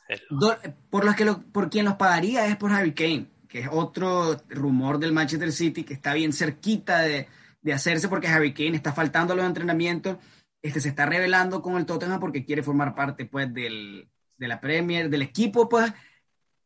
por, 0.89 1.03
los 1.03 1.15
que 1.15 1.25
por 1.25 1.69
quien 1.69 1.85
los 1.85 1.95
pagaría 1.95 2.47
es 2.47 2.55
por 2.55 2.71
Harry 2.71 2.93
Kane, 2.93 3.27
que 3.49 3.59
es 3.59 3.67
otro 3.69 4.37
rumor 4.47 4.97
del 4.97 5.11
Manchester 5.11 5.51
City 5.51 5.83
que 5.83 5.93
está 5.93 6.13
bien 6.13 6.31
cerquita 6.31 7.01
de, 7.01 7.27
de 7.61 7.73
hacerse 7.73 8.07
porque 8.07 8.27
Harry 8.27 8.53
Kane 8.53 8.77
está 8.77 8.93
faltando 8.93 9.33
a 9.33 9.35
los 9.35 9.45
entrenamientos 9.45 10.17
este, 10.61 10.81
se 10.81 10.89
está 10.89 11.05
revelando 11.05 11.61
con 11.61 11.77
el 11.77 11.85
Tottenham 11.85 12.19
porque 12.19 12.43
quiere 12.43 12.63
formar 12.63 12.95
parte 12.95 13.25
pues 13.25 13.53
del, 13.53 14.09
de 14.37 14.47
la 14.47 14.59
Premier, 14.59 15.09
del 15.09 15.21
equipo 15.21 15.69
pues 15.69 15.91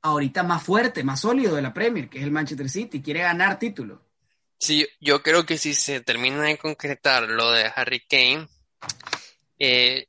ahorita 0.02 0.44
más 0.44 0.64
fuerte, 0.64 1.04
más 1.04 1.20
sólido 1.22 1.56
de 1.56 1.62
la 1.62 1.74
Premier, 1.74 2.10
que 2.10 2.18
es 2.18 2.24
el 2.24 2.32
Manchester 2.32 2.70
City, 2.70 3.02
quiere 3.02 3.22
ganar 3.22 3.60
título. 3.60 4.02
Sí, 4.62 4.88
yo 4.99 5.24
creo 5.24 5.43
que 5.43 5.57
si 5.57 5.74
se 5.74 6.01
termina 6.01 6.43
de 6.43 6.57
concretar 6.59 7.24
lo 7.28 7.51
de 7.51 7.72
Harry 7.76 7.99
Kane, 8.07 8.47
eh, 9.57 10.05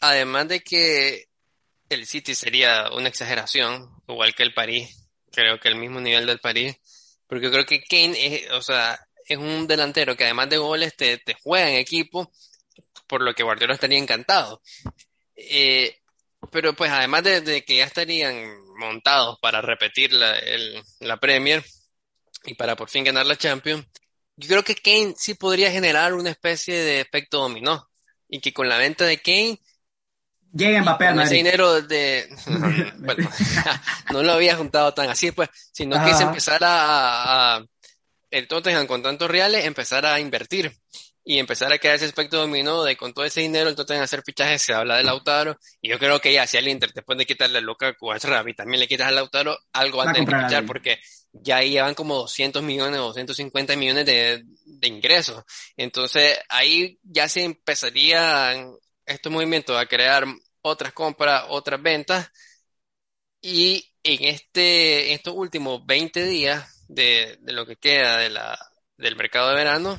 además 0.00 0.48
de 0.48 0.60
que 0.60 1.26
el 1.90 2.06
City 2.06 2.34
sería 2.34 2.88
una 2.92 3.08
exageración, 3.10 3.90
igual 4.08 4.34
que 4.34 4.44
el 4.44 4.54
París, 4.54 5.10
creo 5.30 5.60
que 5.60 5.68
el 5.68 5.76
mismo 5.76 6.00
nivel 6.00 6.24
del 6.24 6.40
París, 6.40 6.74
porque 7.26 7.50
creo 7.50 7.66
que 7.66 7.82
Kane 7.82 8.14
es, 8.16 8.50
o 8.52 8.62
sea, 8.62 8.98
es 9.26 9.36
un 9.36 9.66
delantero 9.66 10.16
que 10.16 10.24
además 10.24 10.48
de 10.48 10.56
goles 10.56 10.96
te, 10.96 11.20
juega 11.42 11.68
en 11.68 11.76
equipo, 11.76 12.32
por 13.06 13.20
lo 13.20 13.34
que 13.34 13.42
Guardiola 13.42 13.74
estaría 13.74 13.98
encantado. 13.98 14.62
Eh, 15.36 15.98
pero 16.50 16.74
pues 16.74 16.90
además 16.90 17.24
de, 17.24 17.62
que 17.62 17.76
ya 17.76 17.84
estarían 17.84 18.58
montados 18.78 19.38
para 19.42 19.60
repetir 19.60 20.14
la, 20.14 20.34
la 21.00 21.18
Premier 21.18 21.62
y 22.44 22.54
para 22.54 22.76
por 22.76 22.88
fin 22.88 23.04
ganar 23.04 23.26
la 23.26 23.36
Champions, 23.36 23.86
yo 24.36 24.48
creo 24.48 24.64
que 24.64 24.74
Kane 24.74 25.14
sí 25.16 25.34
podría 25.34 25.70
generar 25.70 26.14
una 26.14 26.30
especie 26.30 26.74
de 26.74 27.00
efecto 27.00 27.38
dominó 27.38 27.88
y 28.28 28.40
que 28.40 28.52
con 28.52 28.68
la 28.68 28.78
venta 28.78 29.04
de 29.04 29.18
Kane 29.18 29.60
Llega 30.54 30.82
Mbappé 30.82 31.06
a 31.06 31.22
ese 31.22 31.34
dinero 31.36 31.80
de 31.80 32.28
bueno, 32.98 33.28
no 34.12 34.22
lo 34.22 34.32
había 34.32 34.56
juntado 34.56 34.92
tan 34.92 35.08
así 35.08 35.32
pues 35.32 35.48
sino 35.72 36.02
que 36.04 36.12
se 36.14 36.24
empezara 36.24 37.56
a, 37.56 37.64
el 38.30 38.48
Tottenham 38.48 38.86
con 38.86 39.02
tantos 39.02 39.30
reales 39.30 39.64
empezar 39.64 40.04
a 40.04 40.20
invertir 40.20 40.72
y 41.24 41.38
empezar 41.38 41.72
a 41.72 41.78
crear 41.78 41.96
ese 41.96 42.04
aspecto 42.04 42.38
dominó 42.38 42.82
de 42.82 42.96
con 42.96 43.14
todo 43.14 43.24
ese 43.24 43.40
dinero 43.40 43.70
el 43.70 43.76
Tottenham 43.76 44.02
hacer 44.02 44.22
fichajes 44.22 44.60
se 44.60 44.74
habla 44.74 44.96
de 44.96 45.04
Lautaro 45.04 45.56
y 45.80 45.88
yo 45.88 45.98
creo 45.98 46.20
que 46.20 46.32
ya 46.32 46.46
si 46.46 46.58
al 46.58 46.68
Inter 46.68 46.92
después 46.92 47.16
de 47.16 47.24
quitarle 47.24 47.58
a 47.58 47.62
Lukaku 47.62 48.12
a 48.12 48.18
y 48.18 48.54
también 48.54 48.80
le 48.80 48.88
quitas 48.88 49.08
a 49.08 49.10
Lautaro 49.10 49.56
algo 49.72 49.98
va 49.98 50.10
a 50.10 50.12
tener 50.12 50.28
que 50.28 50.44
fichar 50.44 50.66
porque 50.66 50.98
ya 51.32 51.58
ahí 51.58 51.70
llevan 51.70 51.94
como 51.94 52.16
200 52.16 52.62
millones 52.62 53.00
o 53.00 53.04
250 53.04 53.76
millones 53.76 54.06
de, 54.06 54.44
de 54.64 54.88
ingresos. 54.88 55.44
Entonces 55.76 56.38
ahí 56.48 56.98
ya 57.02 57.28
se 57.28 57.44
empezarían 57.44 58.72
estos 59.06 59.32
movimientos 59.32 59.76
a 59.76 59.86
crear 59.86 60.24
otras 60.62 60.92
compras, 60.92 61.44
otras 61.48 61.82
ventas. 61.82 62.30
Y 63.40 63.92
en 64.04 64.24
este, 64.24 65.12
estos 65.12 65.34
últimos 65.36 65.84
20 65.84 66.24
días 66.24 66.84
de, 66.88 67.38
de 67.40 67.52
lo 67.52 67.66
que 67.66 67.76
queda 67.76 68.18
de 68.18 68.30
la, 68.30 68.58
del 68.96 69.16
mercado 69.16 69.50
de 69.50 69.56
verano, 69.56 69.98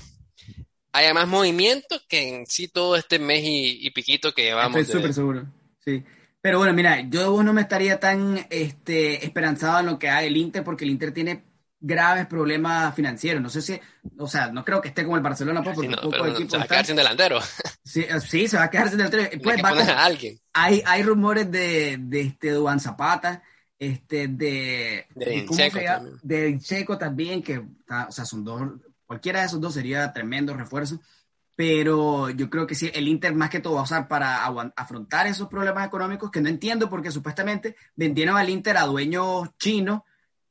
hay 0.93 1.11
más 1.13 1.27
movimiento 1.27 1.99
que 2.07 2.29
en 2.29 2.45
sí 2.45 2.67
todo 2.67 2.95
este 2.95 3.19
mes 3.19 3.41
y, 3.43 3.89
piquito 3.91 4.33
que 4.33 4.43
llevamos. 4.43 4.79
Estoy 4.79 5.01
súper 5.01 5.13
seguro, 5.13 5.45
sí. 5.83 6.03
Pero 6.43 6.57
bueno, 6.57 6.73
mira, 6.73 6.99
yo 6.99 7.41
no 7.41 7.53
me 7.53 7.61
estaría 7.61 8.01
tan 8.01 8.45
este, 8.49 9.25
esperanzado 9.25 9.79
en 9.79 9.85
lo 9.85 9.97
que 9.97 10.09
haga 10.09 10.23
el 10.23 10.35
Inter, 10.35 10.61
porque 10.61 10.83
el 10.83 10.91
Inter 10.91 11.13
tiene 11.13 11.45
graves 11.79 12.27
problemas 12.27 12.93
financieros. 12.93 13.41
No 13.41 13.47
sé 13.49 13.61
si, 13.61 13.79
o 14.17 14.27
sea, 14.27 14.51
no 14.51 14.65
creo 14.65 14.81
que 14.81 14.89
esté 14.89 15.05
como 15.05 15.15
el 15.15 15.23
Barcelona, 15.23 15.63
pues, 15.63 15.77
porque 15.77 15.87
sí, 16.35 16.49
se 16.49 16.57
va 16.57 16.63
a 16.63 16.67
quedar 16.67 16.85
sin 16.85 16.97
delantero. 16.97 17.39
Sí, 17.85 18.01
eh, 18.01 18.19
sí, 18.19 18.49
se 18.49 18.57
va 18.57 18.63
a 18.63 18.69
quedar 18.69 18.89
sin 18.89 18.97
delantero. 18.97 19.23
Pues, 19.41 19.63
va 19.63 19.69
a 19.69 20.03
alguien. 20.03 20.37
Hay, 20.51 20.83
hay 20.85 21.01
rumores 21.03 21.49
de, 21.49 21.95
de 21.97 22.21
este 22.21 22.51
Duan 22.51 22.81
Zapata, 22.81 23.41
este, 23.79 24.27
de, 24.27 25.07
de, 25.15 25.45
Checo 25.49 25.79
también. 25.79 26.19
de 26.23 26.59
Checo 26.59 26.97
también, 26.97 27.41
que, 27.41 27.59
o 27.59 28.11
sea, 28.11 28.25
son 28.25 28.43
dos, 28.43 28.61
cualquiera 29.05 29.39
de 29.39 29.45
esos 29.45 29.61
dos 29.61 29.73
sería 29.73 30.11
tremendo 30.11 30.53
refuerzo 30.53 30.99
pero 31.55 32.29
yo 32.29 32.49
creo 32.49 32.65
que 32.65 32.75
sí, 32.75 32.91
el 32.93 33.07
Inter 33.07 33.35
más 33.35 33.49
que 33.49 33.59
todo 33.59 33.75
va 33.75 33.81
a 33.81 33.83
usar 33.83 34.07
para 34.07 34.45
afrontar 34.75 35.27
esos 35.27 35.47
problemas 35.47 35.85
económicos 35.87 36.31
que 36.31 36.41
no 36.41 36.49
entiendo 36.49 36.89
porque 36.89 37.11
supuestamente 37.11 37.75
vendieron 37.95 38.37
al 38.37 38.49
Inter 38.49 38.77
a 38.77 38.85
dueños 38.85 39.49
chinos 39.57 40.01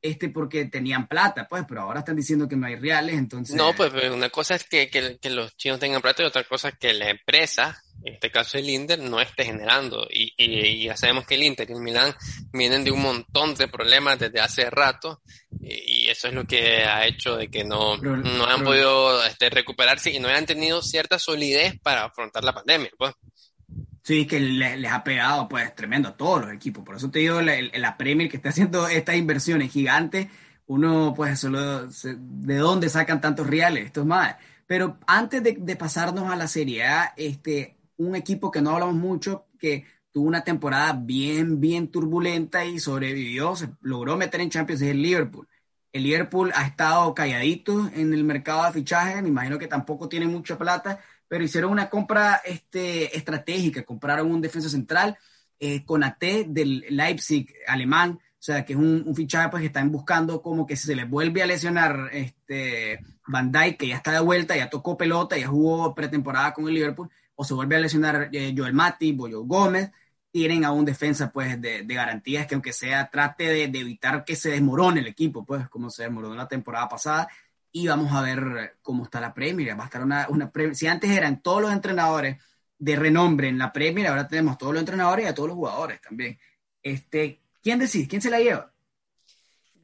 este 0.01 0.29
porque 0.29 0.65
tenían 0.65 1.07
plata, 1.07 1.47
pues, 1.47 1.63
pero 1.67 1.81
ahora 1.81 1.99
están 1.99 2.17
diciendo 2.17 2.47
que 2.47 2.57
no 2.57 2.67
hay 2.67 2.75
reales, 2.75 3.15
entonces... 3.15 3.55
No, 3.55 3.73
pues, 3.73 3.93
una 4.11 4.29
cosa 4.29 4.55
es 4.55 4.65
que, 4.65 4.89
que, 4.89 5.17
que 5.17 5.29
los 5.29 5.55
chinos 5.55 5.79
tengan 5.79 6.01
plata 6.01 6.23
y 6.23 6.25
otra 6.25 6.43
cosa 6.43 6.69
es 6.69 6.77
que 6.77 6.93
la 6.93 7.09
empresa 7.09 7.81
en 8.05 8.13
este 8.15 8.29
caso 8.29 8.57
el 8.57 8.69
Inter, 8.69 8.99
no 8.99 9.21
esté 9.21 9.45
generando. 9.45 10.07
Y, 10.09 10.33
y, 10.37 10.85
ya 10.85 10.97
sabemos 10.97 11.25
que 11.25 11.35
el 11.35 11.43
Inter 11.43 11.69
y 11.69 11.73
el 11.73 11.81
Milán 11.81 12.13
vienen 12.51 12.83
de 12.83 12.91
un 12.91 13.01
montón 13.01 13.55
de 13.55 13.67
problemas 13.67 14.19
desde 14.19 14.41
hace 14.41 14.69
rato 14.69 15.21
y, 15.59 16.09
eso 16.09 16.27
es 16.27 16.33
lo 16.33 16.45
que 16.45 16.83
ha 16.83 17.05
hecho 17.05 17.37
de 17.37 17.49
que 17.49 17.63
no, 17.63 17.97
no 17.97 18.45
han 18.45 18.63
podido 18.63 19.23
este, 19.25 19.49
recuperarse 19.49 20.11
y 20.11 20.19
no 20.19 20.27
han 20.27 20.45
tenido 20.45 20.81
cierta 20.81 21.17
solidez 21.17 21.79
para 21.81 22.05
afrontar 22.05 22.43
la 22.43 22.53
pandemia. 22.53 22.89
Pues. 22.97 23.13
Sí, 24.03 24.27
que 24.27 24.39
les, 24.39 24.91
ha 24.91 25.03
pegado 25.03 25.47
pues 25.47 25.73
tremendo 25.73 26.09
a 26.09 26.17
todos 26.17 26.41
los 26.41 26.53
equipos. 26.53 26.83
Por 26.83 26.97
eso 26.97 27.09
te 27.09 27.19
digo, 27.19 27.41
la, 27.41 27.55
la 27.73 27.97
Premier 27.97 28.29
que 28.29 28.37
está 28.37 28.49
haciendo 28.49 28.87
estas 28.87 29.15
inversiones 29.15 29.71
gigantes, 29.71 30.27
uno 30.67 31.13
pues 31.15 31.39
solo 31.39 31.87
de 31.87 32.57
dónde 32.57 32.89
sacan 32.89 33.21
tantos 33.21 33.47
reales, 33.47 33.85
esto 33.85 34.01
es 34.01 34.07
más. 34.07 34.35
Pero 34.67 34.97
antes 35.07 35.41
de, 35.41 35.55
de 35.57 35.75
pasarnos 35.75 36.29
a 36.29 36.35
la 36.35 36.47
Serie 36.47 36.85
A, 36.85 37.13
este, 37.15 37.77
un 37.97 38.15
equipo 38.15 38.51
que 38.51 38.61
no 38.61 38.71
hablamos 38.71 38.95
mucho, 38.95 39.47
que 39.59 39.85
tuvo 40.11 40.27
una 40.27 40.43
temporada 40.43 40.93
bien, 40.93 41.59
bien 41.59 41.89
turbulenta 41.89 42.65
y 42.65 42.79
sobrevivió, 42.79 43.55
se 43.55 43.69
logró 43.81 44.15
meter 44.15 44.41
en 44.41 44.49
Champions, 44.49 44.81
el 44.81 45.01
Liverpool. 45.01 45.47
El 45.91 46.03
Liverpool 46.03 46.51
ha 46.55 46.65
estado 46.65 47.13
calladito 47.13 47.89
en 47.93 48.13
el 48.13 48.23
mercado 48.23 48.65
de 48.65 48.71
fichajes, 48.71 49.21
me 49.21 49.29
imagino 49.29 49.59
que 49.59 49.67
tampoco 49.67 50.09
tiene 50.09 50.27
mucha 50.27 50.57
plata, 50.57 50.99
pero 51.27 51.43
hicieron 51.43 51.71
una 51.71 51.89
compra 51.89 52.41
este, 52.45 53.15
estratégica, 53.15 53.83
compraron 53.83 54.31
un 54.31 54.41
defensa 54.41 54.69
central 54.69 55.17
eh, 55.59 55.83
con 55.85 56.03
AT 56.03 56.21
del 56.47 56.85
Leipzig 56.89 57.53
alemán, 57.67 58.19
o 58.21 58.45
sea, 58.45 58.65
que 58.65 58.73
es 58.73 58.79
un, 58.79 59.15
fichaje 59.15 59.49
pues, 59.49 59.61
que 59.61 59.67
están 59.67 59.91
buscando 59.91 60.41
como 60.41 60.65
que 60.65 60.75
se 60.75 60.95
les 60.95 61.09
vuelve 61.09 61.41
a 61.41 61.45
lesionar 61.45 62.09
este, 62.11 62.99
Van 63.25 63.51
Dijk, 63.51 63.77
que 63.77 63.87
ya 63.87 63.95
está 63.95 64.11
de 64.11 64.19
vuelta, 64.19 64.55
ya 64.57 64.69
tocó 64.69 64.97
pelota, 64.97 65.37
ya 65.37 65.47
jugó 65.47 65.95
pretemporada 65.95 66.53
con 66.53 66.67
el 66.67 66.73
Liverpool, 66.73 67.09
o 67.35 67.43
se 67.43 67.53
vuelve 67.53 67.75
a 67.75 67.79
lesionar 67.79 68.29
eh, 68.31 68.53
Joel 68.55 68.73
Mati, 68.73 69.11
Boyo 69.11 69.43
Gómez, 69.43 69.91
tienen 70.31 70.65
a 70.65 70.71
un 70.71 70.85
defensa 70.85 71.31
pues 71.31 71.61
de, 71.61 71.83
garantías 71.85 72.47
que 72.47 72.55
aunque 72.55 72.73
sea 72.73 73.09
trate 73.09 73.67
de, 73.67 73.79
evitar 73.79 74.25
que 74.25 74.35
se 74.35 74.49
desmorone 74.49 75.01
el 75.01 75.07
equipo, 75.07 75.45
pues 75.45 75.69
como 75.69 75.89
se 75.89 76.03
desmoronó 76.03 76.35
la 76.35 76.47
temporada 76.47 76.89
pasada 76.89 77.27
y 77.71 77.87
vamos 77.87 78.11
a 78.13 78.21
ver 78.21 78.77
cómo 78.81 79.03
está 79.03 79.21
la 79.21 79.33
Premier, 79.33 79.77
va 79.77 79.83
a 79.83 79.85
estar 79.85 80.03
una, 80.03 80.27
una 80.29 80.51
si 80.73 80.87
antes 80.87 81.11
eran 81.11 81.41
todos 81.41 81.61
los 81.61 81.71
entrenadores 81.71 82.37
de 82.77 82.95
renombre 82.95 83.47
en 83.47 83.57
la 83.57 83.71
Premier, 83.71 84.07
ahora 84.07 84.27
tenemos 84.27 84.57
todos 84.57 84.73
los 84.73 84.81
entrenadores 84.81 85.25
y 85.25 85.29
a 85.29 85.33
todos 85.33 85.49
los 85.49 85.55
jugadores 85.55 86.01
también. 86.01 86.37
Este, 86.81 87.41
¿quién 87.61 87.79
decide? 87.79 88.07
¿Quién 88.07 88.21
se 88.21 88.29
la 88.29 88.39
lleva? 88.39 88.72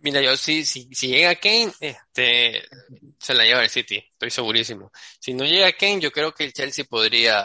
Mira, 0.01 0.21
yo 0.21 0.37
si, 0.37 0.63
si, 0.63 0.87
si 0.93 1.07
llega 1.07 1.35
Kane, 1.35 1.71
este, 1.79 2.61
se 3.19 3.33
la 3.33 3.43
lleva 3.43 3.63
el 3.63 3.69
City, 3.69 4.01
estoy 4.11 4.29
segurísimo. 4.29 4.91
Si 5.19 5.33
no 5.33 5.43
llega 5.43 5.73
Kane, 5.73 5.99
yo 5.99 6.11
creo 6.11 6.33
que 6.33 6.45
el 6.45 6.53
Chelsea 6.53 6.85
podría, 6.85 7.43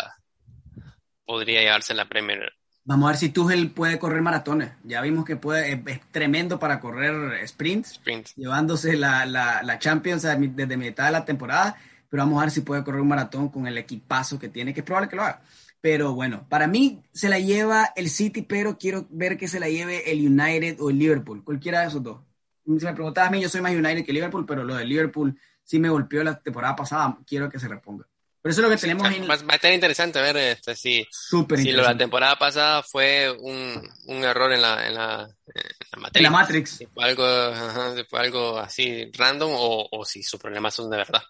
podría 1.24 1.60
llevarse 1.60 1.94
la 1.94 2.08
Premier. 2.08 2.52
Vamos 2.84 3.06
a 3.06 3.10
ver 3.12 3.18
si 3.18 3.30
Tuchel 3.30 3.72
puede 3.72 3.98
correr 3.98 4.22
maratones. 4.22 4.70
Ya 4.84 5.00
vimos 5.00 5.24
que 5.24 5.36
puede, 5.36 5.72
es, 5.72 6.00
tremendo 6.12 6.58
para 6.60 6.78
correr 6.78 7.46
sprints, 7.48 8.00
llevándose 8.36 8.96
la, 8.96 9.26
la, 9.26 9.62
la 9.62 9.78
Champions 9.78 10.22
desde 10.22 10.76
mitad 10.76 11.06
de 11.06 11.12
la 11.12 11.24
temporada, 11.24 11.76
pero 12.08 12.22
vamos 12.22 12.38
a 12.38 12.44
ver 12.44 12.52
si 12.52 12.60
puede 12.60 12.84
correr 12.84 13.00
un 13.00 13.08
maratón 13.08 13.48
con 13.48 13.66
el 13.66 13.78
equipazo 13.78 14.38
que 14.38 14.48
tiene, 14.48 14.72
que 14.72 14.80
es 14.80 14.86
probable 14.86 15.08
que 15.08 15.16
lo 15.16 15.22
haga. 15.22 15.42
Pero 15.80 16.14
bueno, 16.14 16.46
para 16.48 16.68
mí 16.68 17.02
se 17.12 17.28
la 17.28 17.38
lleva 17.40 17.92
el 17.96 18.08
City, 18.08 18.42
pero 18.42 18.78
quiero 18.78 19.06
ver 19.10 19.36
que 19.36 19.48
se 19.48 19.58
la 19.58 19.68
lleve 19.68 20.12
el 20.12 20.24
United 20.24 20.80
o 20.80 20.90
el 20.90 20.98
Liverpool, 20.98 21.42
cualquiera 21.42 21.80
de 21.80 21.88
esos 21.88 22.02
dos 22.02 22.20
si 22.64 22.84
me 22.84 22.94
preguntabas 22.94 23.28
a 23.28 23.32
mí, 23.32 23.40
yo 23.40 23.48
soy 23.48 23.60
más 23.60 23.72
United 23.72 24.04
que 24.04 24.12
Liverpool, 24.12 24.46
pero 24.46 24.64
lo 24.64 24.74
de 24.74 24.84
Liverpool 24.84 25.38
sí 25.62 25.78
me 25.78 25.88
golpeó 25.88 26.24
la 26.24 26.38
temporada 26.38 26.76
pasada, 26.76 27.18
quiero 27.26 27.48
que 27.48 27.58
se 27.58 27.68
reponga. 27.68 28.06
Pero 28.44 28.50
eso 28.52 28.60
es 28.60 28.68
lo 28.68 28.74
que 28.74 28.80
tenemos 28.80 29.08
Va, 29.08 29.52
a 29.52 29.54
estar 29.54 29.72
interesante 29.72 30.20
ver 30.20 30.36
este, 30.36 30.76
si, 30.76 31.06
si 31.10 31.72
lo 31.72 31.80
de 31.80 31.88
la 31.88 31.96
temporada 31.96 32.38
pasada 32.38 32.82
fue 32.82 33.34
un, 33.40 33.90
un 34.06 34.22
error 34.22 34.52
en 34.52 34.60
la, 34.60 34.86
en 34.86 34.94
la, 34.94 35.28
en 35.46 35.62
la 35.92 35.98
Matrix. 35.98 36.16
En 36.16 36.22
la 36.22 36.30
Matrix. 36.30 36.70
Si 36.70 36.86
fue 36.86 37.04
algo, 37.04 37.96
si 37.96 38.04
fue 38.04 38.20
algo 38.20 38.58
así 38.58 39.10
random 39.16 39.50
o, 39.50 39.88
o, 39.90 40.04
si 40.04 40.22
sus 40.22 40.38
problemas 40.38 40.74
son 40.74 40.90
de 40.90 40.98
verdad. 40.98 41.22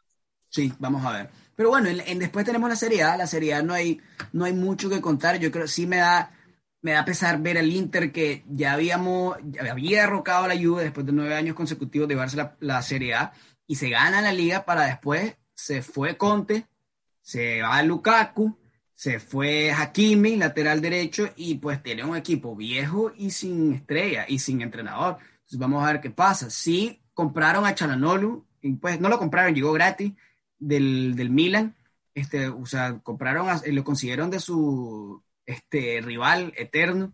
Sí, 0.49 0.73
vamos 0.81 1.07
a 1.07 1.13
ver. 1.13 1.31
Pero 1.55 1.69
bueno, 1.69 1.89
en, 1.89 2.19
después 2.19 2.45
tenemos 2.45 2.69
la 2.69 2.75
Serie 2.75 3.05
A. 3.05 3.17
La 3.17 3.29
Serie 3.29 3.55
A 3.55 3.63
no 3.63 3.75
hay, 3.75 4.01
no 4.33 4.45
hay 4.45 4.53
mucho 4.53 4.91
que 4.91 5.01
contar. 5.01 5.39
Yo 5.39 5.53
creo 5.53 5.69
sí 5.69 5.87
me 5.87 5.99
da 5.99 6.33
me 6.85 6.93
da 6.93 7.07
pesar 7.07 7.41
ver 7.41 7.57
al 7.57 7.73
Inter 7.73 8.13
que 8.13 8.45
ya 8.47 8.75
habíamos, 8.75 9.39
había 9.71 10.03
derrocado 10.03 10.45
a 10.45 10.49
la 10.49 10.55
Juve 10.55 10.83
después 10.83 11.07
de 11.07 11.13
nueve 11.13 11.35
años 11.35 11.57
consecutivos 11.57 12.07
de 12.07 12.15
llevarse 12.15 12.37
la, 12.61 12.83
Serie 12.83 13.15
A 13.15 13.33
y 13.67 13.77
se 13.77 13.89
gana 13.89 14.21
la 14.21 14.35
liga 14.35 14.67
para 14.67 14.85
después 14.85 15.35
se 15.55 15.81
fue 15.81 16.19
Conte, 16.19 16.67
se 17.23 17.63
va 17.63 17.83
Lukaku, 17.83 18.59
se 18.95 19.19
fue 19.19 19.73
Hakimi, 19.73 20.37
lateral 20.37 20.83
derecho, 20.83 21.31
y 21.37 21.55
pues 21.55 21.83
tiene 21.83 22.05
un 22.05 22.19
equipo 22.19 22.55
viejo 22.55 23.13
y 23.17 23.31
sin 23.31 23.73
estrella 23.73 24.27
y 24.29 24.39
sin 24.39 24.61
entrenador. 24.61 25.17
Entonces 25.37 25.59
vamos 25.59 25.83
a 25.83 25.91
ver 25.91 26.03
qué 26.03 26.11
pasa. 26.11 26.51
Sí 26.51 27.01
compraron 27.15 27.65
a 27.65 27.75
Chalanolu, 27.75 28.47
y 28.61 28.75
pues 28.75 29.01
no 29.01 29.09
lo 29.09 29.19
compraron, 29.19 29.55
llegó 29.55 29.73
gratis 29.73 30.13
del, 30.59 31.17
del 31.17 31.31
Milan, 31.31 31.75
este, 32.13 32.49
o 32.49 32.67
sea, 32.67 32.99
compraron, 32.99 33.47
lo 33.65 33.85
consiguieron 33.85 34.31
de 34.31 34.41
su 34.41 35.23
este 35.47 36.01
rival 36.03 36.53
eterno. 36.57 37.13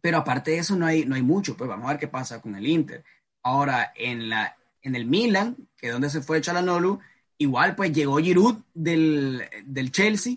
Pero 0.00 0.18
aparte 0.18 0.52
de 0.52 0.58
eso 0.58 0.76
no 0.76 0.86
hay, 0.86 1.04
no 1.04 1.14
hay 1.16 1.22
mucho, 1.22 1.56
pues 1.56 1.68
vamos 1.68 1.86
a 1.86 1.90
ver 1.92 1.98
qué 1.98 2.08
pasa 2.08 2.40
con 2.40 2.54
el 2.54 2.66
Inter. 2.66 3.04
Ahora, 3.42 3.92
en, 3.96 4.28
la, 4.28 4.56
en 4.82 4.94
el 4.94 5.06
Milan, 5.06 5.56
que 5.76 5.88
es 5.88 5.92
donde 5.92 6.10
se 6.10 6.20
fue 6.20 6.40
Chalanolu, 6.40 7.00
igual 7.38 7.74
pues 7.74 7.92
llegó 7.92 8.18
Giroud 8.18 8.56
del, 8.74 9.44
del 9.64 9.90
Chelsea, 9.90 10.36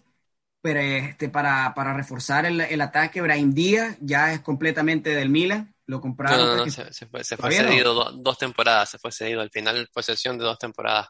pero 0.61 0.79
este, 0.79 1.29
para, 1.29 1.73
para 1.73 1.93
reforzar 1.93 2.45
el, 2.45 2.59
el, 2.61 2.81
ataque, 2.81 3.21
Brahim 3.21 3.53
Díaz 3.53 3.97
ya 4.01 4.33
es 4.33 4.41
completamente 4.41 5.11
del 5.11 5.29
Milan, 5.29 5.73
Lo 5.85 6.01
compraron. 6.01 6.39
No, 6.39 6.45
no, 6.47 6.57
no, 6.57 6.63
que- 6.65 6.71
se, 6.71 6.91
se 6.91 7.05
fue, 7.05 7.23
se 7.23 7.37
fue 7.37 7.51
cedido 7.51 7.93
do- 7.93 8.11
dos 8.11 8.37
temporadas, 8.37 8.89
se 8.89 8.97
fue 8.97 9.11
cedido. 9.11 9.41
Al 9.41 9.49
final 9.49 9.87
fue 9.91 10.03
sesión 10.03 10.37
de 10.37 10.43
dos 10.43 10.59
temporadas. 10.59 11.07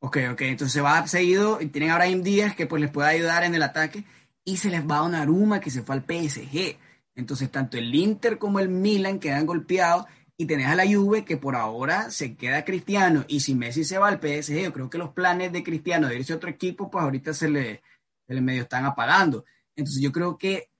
Ok, 0.00 0.18
ok, 0.32 0.40
entonces 0.42 0.72
se 0.72 0.80
va 0.80 1.04
seguido 1.08 1.60
y 1.60 1.66
tienen 1.66 1.90
a 1.90 1.96
Brahim 1.96 2.22
Díaz 2.22 2.54
que 2.54 2.66
pues 2.66 2.80
les 2.80 2.90
puede 2.90 3.08
ayudar 3.08 3.42
en 3.42 3.54
el 3.54 3.62
ataque 3.62 4.04
y 4.48 4.56
se 4.56 4.70
les 4.70 4.82
va 4.82 4.96
a 4.96 5.00
Donnarumma 5.00 5.60
que 5.60 5.70
se 5.70 5.82
fue 5.82 5.94
al 5.94 6.04
PSG. 6.04 6.78
Entonces 7.14 7.50
tanto 7.50 7.76
el 7.76 7.94
Inter 7.94 8.38
como 8.38 8.60
el 8.60 8.70
Milan 8.70 9.18
quedan 9.18 9.44
golpeados 9.44 10.06
y 10.38 10.46
tenés 10.46 10.68
a 10.68 10.74
la 10.74 10.86
Juve 10.86 11.24
que 11.26 11.36
por 11.36 11.54
ahora 11.54 12.10
se 12.10 12.34
queda 12.34 12.64
Cristiano 12.64 13.26
y 13.28 13.40
si 13.40 13.54
Messi 13.54 13.84
se 13.84 13.98
va 13.98 14.08
al 14.08 14.20
PSG, 14.20 14.62
yo 14.62 14.72
creo 14.72 14.88
que 14.88 14.96
los 14.96 15.10
planes 15.10 15.52
de 15.52 15.62
Cristiano 15.62 16.08
de 16.08 16.16
irse 16.16 16.32
a 16.32 16.36
otro 16.36 16.48
equipo 16.48 16.90
pues 16.90 17.04
ahorita 17.04 17.34
se 17.34 17.50
le, 17.50 17.82
se 18.26 18.34
le 18.34 18.40
medio 18.40 18.62
están 18.62 18.86
apagando. 18.86 19.44
Entonces 19.76 20.00
yo 20.00 20.12
creo 20.12 20.38
que 20.38 20.70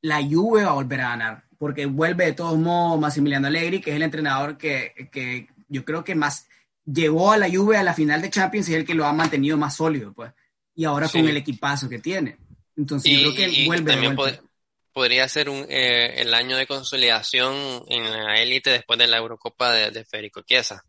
la 0.00 0.22
Juve 0.22 0.64
va 0.64 0.70
a 0.70 0.74
volver 0.74 1.02
a 1.02 1.08
ganar 1.10 1.44
porque 1.58 1.84
vuelve 1.84 2.24
de 2.24 2.32
todos 2.32 2.58
modos 2.58 2.98
Massimiliano 2.98 3.48
Allegri 3.48 3.82
que 3.82 3.90
es 3.90 3.96
el 3.96 4.02
entrenador 4.04 4.56
que, 4.56 5.10
que 5.12 5.48
yo 5.68 5.84
creo 5.84 6.02
que 6.02 6.14
más 6.14 6.46
llegó 6.86 7.30
a 7.30 7.36
la 7.36 7.50
Juve 7.50 7.76
a 7.76 7.82
la 7.82 7.92
final 7.92 8.22
de 8.22 8.30
Champions 8.30 8.70
y 8.70 8.72
es 8.72 8.78
el 8.78 8.86
que 8.86 8.94
lo 8.94 9.04
ha 9.04 9.12
mantenido 9.12 9.58
más 9.58 9.76
sólido, 9.76 10.14
pues. 10.14 10.32
Y 10.74 10.84
ahora 10.86 11.06
Sí. 11.06 11.18
con 11.20 11.28
el 11.28 11.36
equipazo 11.36 11.88
que 11.90 11.98
tiene. 11.98 12.38
Entonces 12.76 13.10
Y, 13.10 13.12
yo 13.12 13.20
creo 13.20 13.34
que 13.34 13.44
él 13.44 13.56
y 13.74 13.80
vuelve 13.84 13.92
también 13.92 14.12
pod- 14.14 14.40
podría 14.92 15.28
ser 15.28 15.48
un, 15.48 15.66
eh, 15.68 16.20
el 16.20 16.34
año 16.34 16.56
de 16.56 16.66
consolidación 16.66 17.54
en 17.88 18.10
la 18.10 18.40
élite 18.40 18.70
después 18.70 18.98
de 18.98 19.06
la 19.08 19.18
Eurocopa 19.18 19.72
de, 19.72 19.90
de 19.90 20.04
Federico 20.04 20.42
Chiesa. 20.42 20.84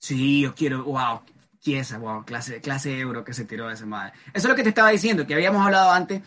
Sí, 0.00 0.42
yo 0.42 0.54
quiero, 0.54 0.84
wow, 0.84 1.20
Chiesa, 1.60 1.98
wow, 1.98 2.24
clase, 2.24 2.60
clase 2.60 2.90
de 2.90 3.00
euro 3.00 3.24
que 3.24 3.34
se 3.34 3.44
tiró 3.44 3.66
de 3.68 3.74
ese 3.74 3.84
madre. 3.86 4.12
Eso 4.32 4.46
es 4.46 4.50
lo 4.50 4.54
que 4.54 4.62
te 4.62 4.68
estaba 4.70 4.90
diciendo, 4.90 5.26
que 5.26 5.34
habíamos 5.34 5.64
hablado 5.64 5.90
antes 5.90 6.22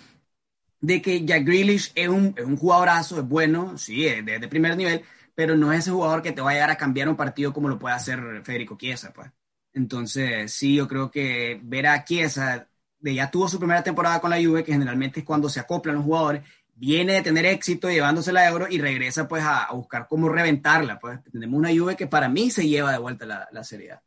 de 0.81 1.01
que 1.01 1.25
Jack 1.25 1.45
Grealish 1.45 1.91
es 1.95 2.09
un, 2.09 2.35
es 2.37 2.45
un 2.45 2.57
jugadorazo, 2.57 3.19
es 3.19 3.27
bueno, 3.27 3.77
sí, 3.77 4.07
es 4.07 4.25
de, 4.25 4.39
de 4.39 4.49
primer 4.49 4.77
nivel, 4.77 5.03
pero 5.35 5.57
no 5.57 5.73
es 5.73 5.81
ese 5.81 5.91
jugador 5.91 6.23
que 6.23 6.33
te 6.33 6.41
va 6.41 6.51
a 6.51 6.53
llegar 6.53 6.71
a 6.71 6.77
cambiar 6.77 7.09
un 7.09 7.17
partido 7.17 7.53
como 7.53 7.69
lo 7.69 7.79
puede 7.79 7.95
hacer 7.95 8.43
Federico 8.45 8.77
Chiesa, 8.77 9.13
pues. 9.13 9.31
Entonces, 9.73 10.53
sí, 10.53 10.75
yo 10.75 10.87
creo 10.89 11.11
que 11.11 11.59
ver 11.63 11.87
a 11.87 12.05
Chiesa, 12.05 12.69
ya 13.03 13.31
tuvo 13.31 13.47
su 13.47 13.57
primera 13.59 13.83
temporada 13.83 14.19
con 14.19 14.29
la 14.29 14.41
Juve, 14.41 14.63
que 14.63 14.73
generalmente 14.73 15.21
es 15.21 15.25
cuando 15.25 15.49
se 15.49 15.59
acoplan 15.59 15.95
los 15.95 16.05
jugadores, 16.05 16.43
viene 16.73 17.13
de 17.13 17.21
tener 17.21 17.45
éxito 17.45 17.89
llevándose 17.89 18.31
la 18.33 18.47
euro 18.47 18.67
y 18.69 18.79
regresa 18.79 19.27
pues 19.27 19.43
a, 19.43 19.65
a 19.65 19.73
buscar 19.73 20.07
cómo 20.07 20.29
reventarla, 20.29 20.99
pues. 20.99 21.19
Tenemos 21.31 21.57
una 21.57 21.69
Juve 21.69 21.95
que 21.95 22.07
para 22.07 22.29
mí 22.29 22.51
se 22.51 22.67
lleva 22.67 22.91
de 22.91 22.97
vuelta 22.97 23.25
la, 23.25 23.47
la 23.51 23.63
Serie 23.63 23.93
A. 23.93 24.03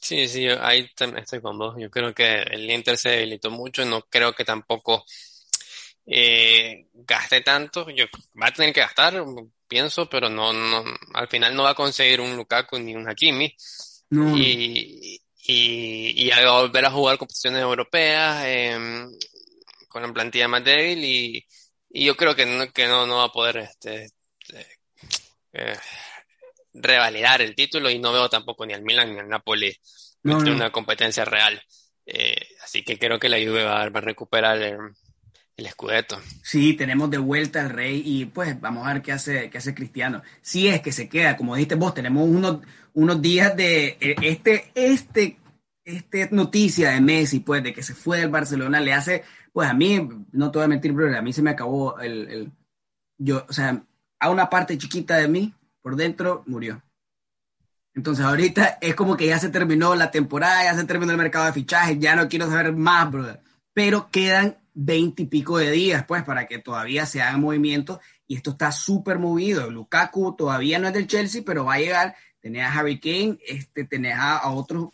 Sí, 0.00 0.26
sí, 0.28 0.44
yo 0.44 0.62
ahí 0.62 0.90
estoy 1.16 1.40
con 1.40 1.58
vos. 1.58 1.76
Yo 1.78 1.90
creo 1.90 2.14
que 2.14 2.42
el 2.42 2.70
Inter 2.70 2.96
se 2.96 3.10
debilitó 3.10 3.50
mucho. 3.50 3.84
No 3.84 4.02
creo 4.08 4.32
que 4.32 4.44
tampoco 4.44 5.04
eh, 6.06 6.86
gaste 6.94 7.42
tanto. 7.42 7.88
Yo, 7.90 8.06
va 8.40 8.48
a 8.48 8.52
tener 8.52 8.72
que 8.72 8.80
gastar, 8.80 9.22
pienso, 9.68 10.08
pero 10.08 10.28
no, 10.28 10.52
no, 10.52 10.84
al 11.14 11.28
final 11.28 11.54
no 11.54 11.64
va 11.64 11.70
a 11.70 11.74
conseguir 11.74 12.20
un 12.20 12.36
Lukaku 12.36 12.78
ni 12.78 12.96
un 12.96 13.08
Hakimi. 13.08 13.54
No, 14.10 14.36
Y, 14.36 15.19
y, 15.50 16.26
y 16.26 16.30
a 16.30 16.50
volver 16.50 16.84
a 16.84 16.90
jugar 16.90 17.18
competiciones 17.18 17.60
europeas 17.60 18.42
eh, 18.46 19.06
con 19.88 20.02
la 20.02 20.12
plantilla 20.12 20.48
más 20.48 20.64
débil. 20.64 21.04
Y, 21.04 21.46
y 21.90 22.04
yo 22.04 22.16
creo 22.16 22.34
que 22.34 22.46
no, 22.46 22.72
que 22.72 22.86
no, 22.86 23.06
no 23.06 23.16
va 23.16 23.24
a 23.24 23.32
poder 23.32 23.58
este, 23.58 24.04
eh, 24.52 24.66
eh, 25.52 25.78
revalidar 26.72 27.42
el 27.42 27.54
título. 27.54 27.90
Y 27.90 27.98
no 27.98 28.12
veo 28.12 28.28
tampoco 28.28 28.64
ni 28.64 28.74
al 28.74 28.82
Milan 28.82 29.12
ni 29.12 29.18
al 29.18 29.28
Napoli 29.28 29.76
no, 30.22 30.38
entre 30.38 30.50
no. 30.50 30.56
una 30.56 30.70
competencia 30.70 31.24
real. 31.24 31.60
Eh, 32.06 32.36
así 32.62 32.82
que 32.82 32.98
creo 32.98 33.18
que 33.18 33.28
la 33.28 33.38
Juve 33.38 33.64
va, 33.64 33.88
va 33.88 33.98
a 33.98 34.02
recuperar 34.02 34.60
el, 34.62 34.78
el. 35.56 35.68
Sí, 36.42 36.74
tenemos 36.74 37.10
de 37.10 37.18
vuelta 37.18 37.60
al 37.60 37.70
rey 37.70 38.02
y 38.04 38.24
pues 38.26 38.60
vamos 38.60 38.86
a 38.86 38.94
ver 38.94 39.02
qué 39.02 39.12
hace, 39.12 39.50
qué 39.50 39.58
hace 39.58 39.74
Cristiano. 39.74 40.22
Si 40.42 40.68
es 40.68 40.80
que 40.80 40.92
se 40.92 41.08
queda, 41.08 41.36
como 41.36 41.54
dijiste 41.54 41.74
vos, 41.74 41.94
tenemos 41.94 42.28
unos, 42.28 42.58
unos 42.94 43.20
días 43.20 43.54
de 43.56 43.98
eh, 44.00 44.16
este, 44.22 44.70
este, 44.74 45.36
este 45.96 46.28
noticia 46.32 46.90
de 46.90 47.00
Messi, 47.00 47.40
pues, 47.40 47.62
de 47.62 47.72
que 47.72 47.82
se 47.82 47.94
fue 47.94 48.18
del 48.20 48.30
Barcelona, 48.30 48.80
le 48.80 48.92
hace, 48.92 49.24
pues 49.52 49.68
a 49.68 49.74
mí, 49.74 50.08
no 50.32 50.50
te 50.50 50.58
voy 50.58 50.64
a 50.64 50.68
mentir, 50.68 50.94
pero 50.94 51.16
a 51.16 51.22
mí 51.22 51.32
se 51.32 51.42
me 51.42 51.50
acabó 51.50 51.98
el, 52.00 52.28
el- 52.28 52.52
yo, 53.18 53.44
o 53.48 53.52
sea, 53.52 53.84
a 54.18 54.30
una 54.30 54.48
parte 54.48 54.78
chiquita 54.78 55.16
de 55.16 55.28
mí, 55.28 55.54
por 55.82 55.96
dentro, 55.96 56.42
murió. 56.46 56.82
Entonces 57.94 58.24
ahorita 58.24 58.78
es 58.80 58.94
como 58.94 59.16
que 59.16 59.26
ya 59.26 59.38
se 59.38 59.48
terminó 59.48 59.94
la 59.94 60.10
temporada, 60.10 60.64
ya 60.64 60.74
se 60.74 60.84
terminó 60.84 61.12
el 61.12 61.18
mercado 61.18 61.46
de 61.46 61.52
fichajes, 61.52 61.98
ya 61.98 62.14
no 62.16 62.28
quiero 62.28 62.48
saber 62.48 62.72
más, 62.72 63.10
brother. 63.10 63.40
Pero 63.74 64.10
quedan 64.10 64.58
veinte 64.74 65.22
y 65.22 65.26
pico 65.26 65.58
de 65.58 65.70
días, 65.70 66.04
pues, 66.06 66.22
para 66.22 66.46
que 66.46 66.58
todavía 66.58 67.04
se 67.06 67.20
hagan 67.20 67.40
movimientos 67.40 67.98
y 68.26 68.36
esto 68.36 68.50
está 68.52 68.70
súper 68.72 69.18
movido. 69.18 69.70
Lukaku 69.70 70.36
todavía 70.36 70.78
no 70.78 70.86
es 70.88 70.94
del 70.94 71.08
Chelsea, 71.08 71.42
pero 71.44 71.64
va 71.64 71.74
a 71.74 71.78
llegar. 71.78 72.16
Tenés 72.40 72.64
a 72.64 72.72
Harry 72.78 73.00
Kane, 73.00 73.38
este, 73.46 73.84
tenés 73.84 74.14
a, 74.14 74.38
a 74.38 74.50
otros, 74.52 74.90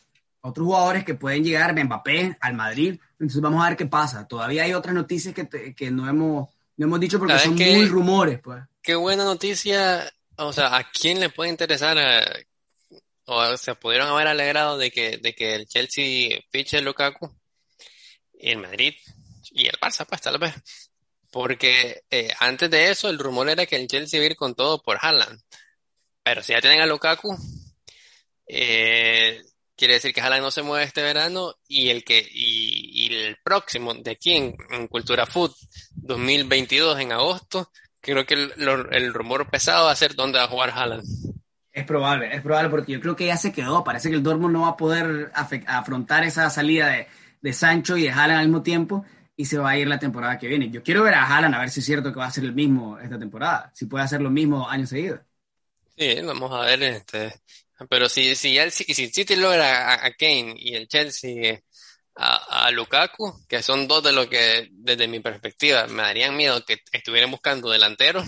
otros 0.47 0.66
jugadores 0.66 1.05
que 1.05 1.14
pueden 1.14 1.44
llegar, 1.44 1.74
Mbappé, 1.74 2.36
al 2.40 2.55
Madrid. 2.55 2.99
Entonces 3.12 3.40
vamos 3.40 3.64
a 3.64 3.68
ver 3.68 3.76
qué 3.76 3.86
pasa. 3.86 4.26
Todavía 4.26 4.64
hay 4.64 4.72
otras 4.74 4.94
noticias 4.94 5.34
que, 5.34 5.44
te- 5.44 5.74
que 5.74 5.90
no, 5.90 6.09
hemos, 6.09 6.49
no 6.76 6.86
hemos 6.86 7.01
dicho 7.01 7.18
porque 7.18 7.34
¿Sabes 7.34 7.49
son 7.49 7.57
qué? 7.57 7.76
muy 7.76 7.86
rumores, 7.86 8.40
pues. 8.42 8.62
Qué 8.82 8.94
buena 8.94 9.24
noticia. 9.24 10.11
O 10.36 10.53
sea, 10.53 10.76
¿a 10.76 10.90
quién 10.90 11.20
le 11.20 11.30
puede 11.30 11.51
interesar? 11.51 11.97
o 13.28 13.57
se 13.57 13.74
pudieron 13.74 14.09
haber 14.09 14.28
alegrado 14.28 14.78
de 14.78 14.90
que, 14.92 15.18
de 15.18 15.34
que 15.34 15.55
el 15.57 15.66
Chelsea 15.66 16.38
fiche 16.53 16.80
Lukaku 16.80 17.28
y 18.34 18.51
el 18.51 18.59
Madrid 18.59 18.94
y 19.51 19.66
el 19.66 19.72
Barça, 19.80 20.07
pues 20.07 20.20
tal 20.20 20.38
vez. 20.38 20.55
Porque 21.32 22.05
eh, 22.09 22.32
antes 22.38 22.70
de 22.70 22.90
eso 22.90 23.09
el 23.11 23.18
rumor 23.18 23.49
era 23.49 23.66
que 23.66 23.74
el 23.76 23.88
Chelsea 23.88 24.18
iba 24.18 24.24
a 24.28 24.30
ir 24.30 24.36
con 24.36 24.55
todo 24.55 24.80
por 24.80 24.99
Haaland. 25.01 25.40
Pero 26.22 26.40
si 26.42 26.53
ya 26.53 26.61
tienen 26.61 26.80
a 26.82 26.86
Lukaku, 26.86 27.36
eh, 28.47 29.42
quiere 29.77 29.95
decir 29.95 30.12
que 30.14 30.20
Haaland 30.20 30.43
no 30.43 30.51
se 30.51 30.62
mueve 30.62 30.85
este 30.85 31.03
verano 31.03 31.55
y 31.68 31.89
el 31.91 32.05
que 32.05 32.18
y, 32.31 33.07
y 33.09 33.14
el 33.14 33.37
próximo 33.45 33.95
de 33.95 34.11
aquí 34.12 34.33
en, 34.35 34.57
en 34.70 34.89
Cultura 34.89 35.27
Food 35.27 35.53
2022 35.97 36.99
en 37.01 37.12
agosto, 37.12 37.70
creo 38.01 38.24
que 38.27 38.35
el, 38.35 38.53
lo- 38.57 38.91
el 38.91 39.12
rumor 39.14 39.49
pesado 39.51 39.87
va 39.87 39.93
a 39.93 39.97
ser 39.97 40.14
dónde 40.14 40.39
va 40.39 40.45
a 40.45 40.49
jugar 40.49 40.70
Haaland. 40.70 41.05
Es 41.72 41.85
probable, 41.85 42.35
es 42.35 42.41
probable 42.41 42.70
porque 42.70 42.93
yo 42.93 43.01
creo 43.01 43.16
que 43.16 43.27
ya 43.27 43.37
se 43.37 43.53
quedó. 43.53 43.85
Parece 43.85 44.09
que 44.09 44.16
el 44.16 44.22
Dortmund 44.22 44.53
no 44.55 44.62
va 44.62 44.68
a 44.68 44.77
poder 44.79 45.31
afrontar 45.66 46.24
esa 46.24 46.49
salida 46.49 46.89
de, 46.89 47.07
de 47.43 47.53
Sancho 47.53 47.97
y 47.99 48.03
de 48.05 48.11
Haaland 48.11 48.41
al 48.41 48.47
mismo 48.49 48.62
tiempo 48.62 49.05
y 49.37 49.45
se 49.45 49.59
va 49.59 49.70
a 49.70 49.79
ir 49.79 49.87
la 49.87 49.99
temporada 49.99 50.39
que 50.39 50.49
viene. 50.49 50.70
Yo 50.70 50.83
quiero 50.83 51.03
ver 51.03 51.14
a 51.14 51.24
Haaland 51.27 51.55
a 51.55 51.59
ver 51.61 51.68
si 51.70 51.81
es 51.81 51.87
cierto 51.87 52.12
que 52.12 52.18
va 52.18 52.27
a 52.27 52.31
ser 52.31 52.45
el 52.45 52.55
mismo 52.55 52.99
esta 52.99 53.18
temporada, 53.18 53.70
si 53.74 53.85
puede 53.87 54.05
hacer 54.05 54.22
lo 54.22 54.31
mismo 54.31 54.68
años 54.68 54.89
seguidos. 54.89 55.20
Sí, 55.97 56.20
vamos 56.22 56.53
a 56.53 56.61
ver, 56.66 56.83
este, 56.83 57.33
pero 57.89 58.09
si, 58.09 58.35
si 58.35 58.57
el, 58.59 58.70
si, 58.72 58.85
si 58.85 59.09
City 59.09 59.37
logra 59.37 59.93
a, 59.95 60.07
a 60.07 60.11
Kane 60.12 60.55
y 60.57 60.74
el 60.74 60.89
Chelsea 60.89 61.61
a, 62.16 62.66
a 62.66 62.70
Lukaku, 62.70 63.47
que 63.49 63.62
son 63.62 63.87
dos 63.89 64.03
de 64.03 64.12
los 64.12 64.27
que, 64.29 64.68
desde 64.72 65.09
mi 65.09 65.20
perspectiva, 65.20 65.87
me 65.87 66.03
darían 66.03 66.37
miedo 66.37 66.64
que 66.64 66.79
estuvieran 66.93 67.31
buscando 67.31 67.70
delanteros, 67.70 68.24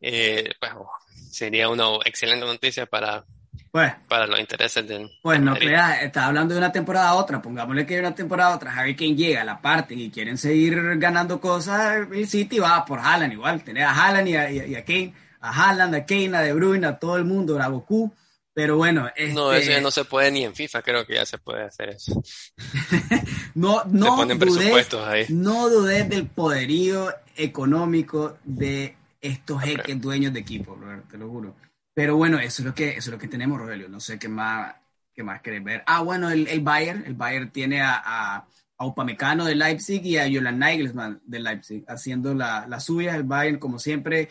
eh, 0.00 0.50
pues 0.60 0.72
oh, 0.76 0.90
sería 1.30 1.68
una 1.68 1.86
excelente 2.04 2.44
noticia 2.46 2.86
para, 2.86 3.24
Pues, 3.70 3.92
para 4.08 4.26
los 4.26 4.38
intereses 4.38 4.86
del 4.86 5.10
pues 5.20 5.40
no 5.40 5.54
creas, 5.54 6.02
está 6.02 6.26
hablando 6.26 6.54
de 6.54 6.58
una 6.58 6.72
temporada 6.72 7.10
a 7.10 7.14
otra. 7.14 7.40
Pongámosle 7.40 7.86
que 7.86 7.94
de 7.94 8.00
una 8.00 8.14
temporada 8.14 8.52
a 8.52 8.56
otra, 8.56 8.72
Harry 8.76 8.94
Kane 8.96 9.14
llega, 9.16 9.44
la 9.44 9.60
parte 9.60 9.94
y 9.94 10.10
quieren 10.10 10.36
seguir 10.36 10.76
ganando 10.98 11.40
cosas, 11.40 12.06
el 12.12 12.28
City 12.28 12.58
va 12.58 12.84
por 12.84 12.98
Haaland 13.00 13.32
igual. 13.32 13.62
Tener 13.64 13.84
a 13.84 13.92
Haaland 13.94 14.28
y 14.28 14.36
a, 14.36 14.50
y 14.50 14.58
a- 14.60 14.66
y 14.66 14.74
a 14.74 14.84
Kane, 14.84 15.14
a 15.40 15.50
Haaland, 15.50 15.94
a 15.94 16.04
Kane, 16.06 16.36
a 16.36 16.40
De 16.42 16.52
Bruyne, 16.52 16.86
a 16.86 16.98
todo 16.98 17.16
el 17.16 17.24
mundo, 17.24 17.60
a 17.60 17.66
Goku. 17.68 18.12
Pero 18.54 18.76
bueno, 18.76 19.10
No, 19.32 19.52
este, 19.52 19.62
eso 19.62 19.70
ya 19.70 19.80
no 19.80 19.90
se 19.90 20.04
puede 20.04 20.30
ni 20.30 20.44
en 20.44 20.54
FIFA, 20.54 20.82
creo 20.82 21.06
que 21.06 21.14
ya 21.14 21.24
se 21.24 21.38
puede 21.38 21.62
hacer 21.62 21.88
eso. 21.88 22.22
no, 23.54 23.82
no 23.86 24.16
ponen 24.16 24.38
presupuestos 24.38 25.06
ahí. 25.06 25.26
no 25.30 25.70
dudes 25.70 26.08
del 26.08 26.26
poderío 26.26 27.14
económico 27.36 28.36
de 28.44 28.96
estos 29.20 29.62
jeques 29.62 30.00
dueños 30.00 30.32
de 30.32 30.40
equipo, 30.40 30.74
Roberto, 30.74 31.08
te 31.12 31.18
lo 31.18 31.28
juro. 31.30 31.54
Pero 31.94 32.16
bueno, 32.16 32.38
eso 32.38 32.62
es 32.62 32.66
lo 32.66 32.74
que, 32.74 32.90
eso 32.90 32.98
es 32.98 33.08
lo 33.08 33.18
que 33.18 33.28
tenemos, 33.28 33.58
Rogelio. 33.58 33.88
No 33.88 34.00
sé 34.00 34.18
qué 34.18 34.28
más, 34.28 34.74
qué 35.14 35.22
más 35.22 35.40
querés 35.40 35.62
ver. 35.62 35.82
Ah, 35.86 36.02
bueno, 36.02 36.30
el, 36.30 36.46
el 36.48 36.60
Bayern, 36.60 37.04
el 37.06 37.14
Bayern 37.14 37.50
tiene 37.50 37.80
a, 37.82 38.02
a, 38.04 38.46
a 38.78 38.86
Upamecano 38.86 39.44
de 39.44 39.54
Leipzig 39.54 40.04
y 40.04 40.16
a 40.18 40.24
Jolan 40.30 40.58
Nagelsmann 40.58 41.20
de 41.24 41.40
Leipzig 41.40 41.84
haciendo 41.88 42.34
la, 42.34 42.66
la 42.66 42.80
suya, 42.80 43.14
el 43.14 43.24
Bayern 43.24 43.58
como 43.58 43.78
siempre 43.78 44.30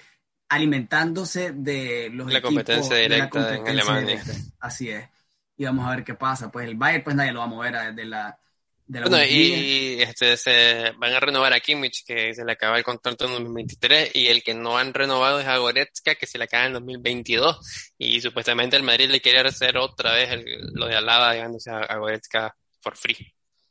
alimentándose 0.52 1.54
de 1.54 2.10
los 2.12 2.28
La 2.28 2.40
equipos 2.40 2.50
competencia 2.50 2.96
de 2.96 3.10
la 3.10 3.16
directa 3.16 3.56
en 3.56 3.68
Alemania. 3.68 4.02
directa. 4.02 4.32
Así 4.60 4.90
es. 4.90 5.08
Y 5.58 5.64
vamos 5.66 5.88
a 5.88 5.96
ver 5.96 6.04
qué 6.04 6.14
pasa. 6.16 6.52
Pues 6.52 6.68
el 6.68 6.76
Bayern, 6.76 7.04
pues 7.04 7.16
nadie 7.16 7.32
lo 7.32 7.40
va 7.40 7.46
a 7.46 7.50
mover 7.50 7.76
a- 7.76 7.92
de 7.92 8.06
la, 8.06 8.38
de 8.86 9.00
la 9.00 9.08
Bueno, 9.08 9.24
y 9.26 10.02
este, 10.02 10.36
se 10.36 10.92
van 10.98 11.14
a 11.14 11.20
renovar 11.22 11.54
a 11.54 11.60
Kimmich, 11.62 12.04
que 12.06 12.34
se 12.34 12.44
le 12.44 12.52
acaba 12.52 12.78
el 12.78 12.84
contrato 12.84 13.26
en 13.26 13.32
2023, 13.32 14.12
y 14.14 14.28
el 14.28 14.44
que 14.44 14.54
no 14.54 14.78
han 14.78 14.94
renovado 14.94 15.40
es 15.40 15.48
a 15.48 15.58
Goretzka, 15.58 16.16
que 16.16 16.28
se 16.28 16.38
le 16.38 16.44
acaba 16.44 16.66
en 16.66 16.74
2022, 16.74 17.94
y 17.98 18.20
supuestamente 18.20 18.76
el 18.76 18.84
Madrid 18.84 19.10
le 19.10 19.22
quiere 19.22 19.40
hacer 19.48 19.78
otra 19.78 20.12
vez 20.14 20.32
el- 20.32 20.72
lo 20.74 20.88
de 20.88 20.96
Alaba, 20.98 21.34
llegándose 21.34 21.72
a, 21.72 21.78
a 21.80 21.98
Goretzka 21.98 22.54
for 22.82 22.98
free. 22.98 23.16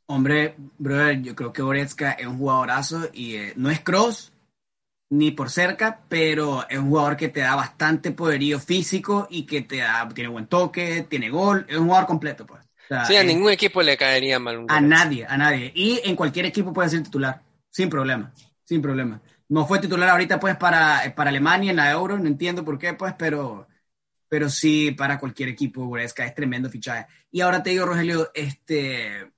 Hombre, 0.07 0.55
brother, 0.77 1.21
yo 1.21 1.35
creo 1.35 1.53
que 1.53 1.61
Goretzka 1.61 2.13
es 2.13 2.25
un 2.25 2.37
jugadorazo 2.39 3.07
y 3.13 3.35
eh, 3.35 3.53
no 3.55 3.69
es 3.69 3.79
cross, 3.81 4.33
ni 5.11 5.31
por 5.31 5.49
cerca, 5.49 5.99
pero 6.07 6.65
es 6.69 6.79
un 6.79 6.87
jugador 6.87 7.17
que 7.17 7.27
te 7.27 7.41
da 7.41 7.53
bastante 7.55 8.11
poderío 8.11 8.61
físico 8.61 9.27
y 9.29 9.45
que 9.45 9.61
te 9.61 9.77
da, 9.77 10.07
tiene 10.07 10.29
buen 10.29 10.47
toque, 10.47 11.05
tiene 11.09 11.29
gol, 11.29 11.65
es 11.67 11.77
un 11.77 11.87
jugador 11.87 12.07
completo, 12.07 12.45
pues. 12.45 12.63
sí, 13.05 13.17
a 13.17 13.23
ningún 13.23 13.51
equipo 13.51 13.81
le 13.81 13.97
caería 13.97 14.39
mal 14.39 14.57
un 14.59 14.71
A 14.71 14.79
nadie, 14.79 15.25
a 15.25 15.37
nadie. 15.37 15.69
Y 15.75 15.99
en 16.05 16.15
cualquier 16.15 16.45
equipo 16.45 16.71
puede 16.71 16.87
ser 16.87 17.03
titular, 17.03 17.41
sin 17.69 17.89
problema, 17.89 18.31
sin 18.63 18.81
problema. 18.81 19.21
No 19.49 19.67
fue 19.67 19.79
titular 19.79 20.07
ahorita, 20.07 20.39
pues, 20.39 20.55
para, 20.55 21.13
para 21.13 21.29
Alemania 21.29 21.71
en 21.71 21.77
la 21.77 21.91
Euro, 21.91 22.17
no 22.17 22.27
entiendo 22.27 22.63
por 22.63 22.79
qué, 22.79 22.93
pues, 22.93 23.13
pero, 23.17 23.67
pero 24.29 24.49
sí 24.49 24.91
para 24.91 25.19
cualquier 25.19 25.49
equipo, 25.49 25.87
Goretzka 25.87 26.25
es 26.25 26.33
tremendo 26.33 26.69
fichaje. 26.69 27.05
Y 27.29 27.41
ahora 27.41 27.61
te 27.61 27.71
digo, 27.71 27.85
Rogelio, 27.85 28.31
este, 28.33 29.29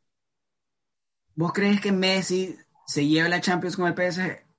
¿vos 1.33 1.51
crees 1.51 1.81
que 1.81 1.91
Messi 1.91 2.55
se 2.85 3.07
lleve 3.07 3.27
la 3.27 3.41
Champions 3.41 3.75
con 3.75 3.87
el 3.87 3.95
PSG? 3.95 4.52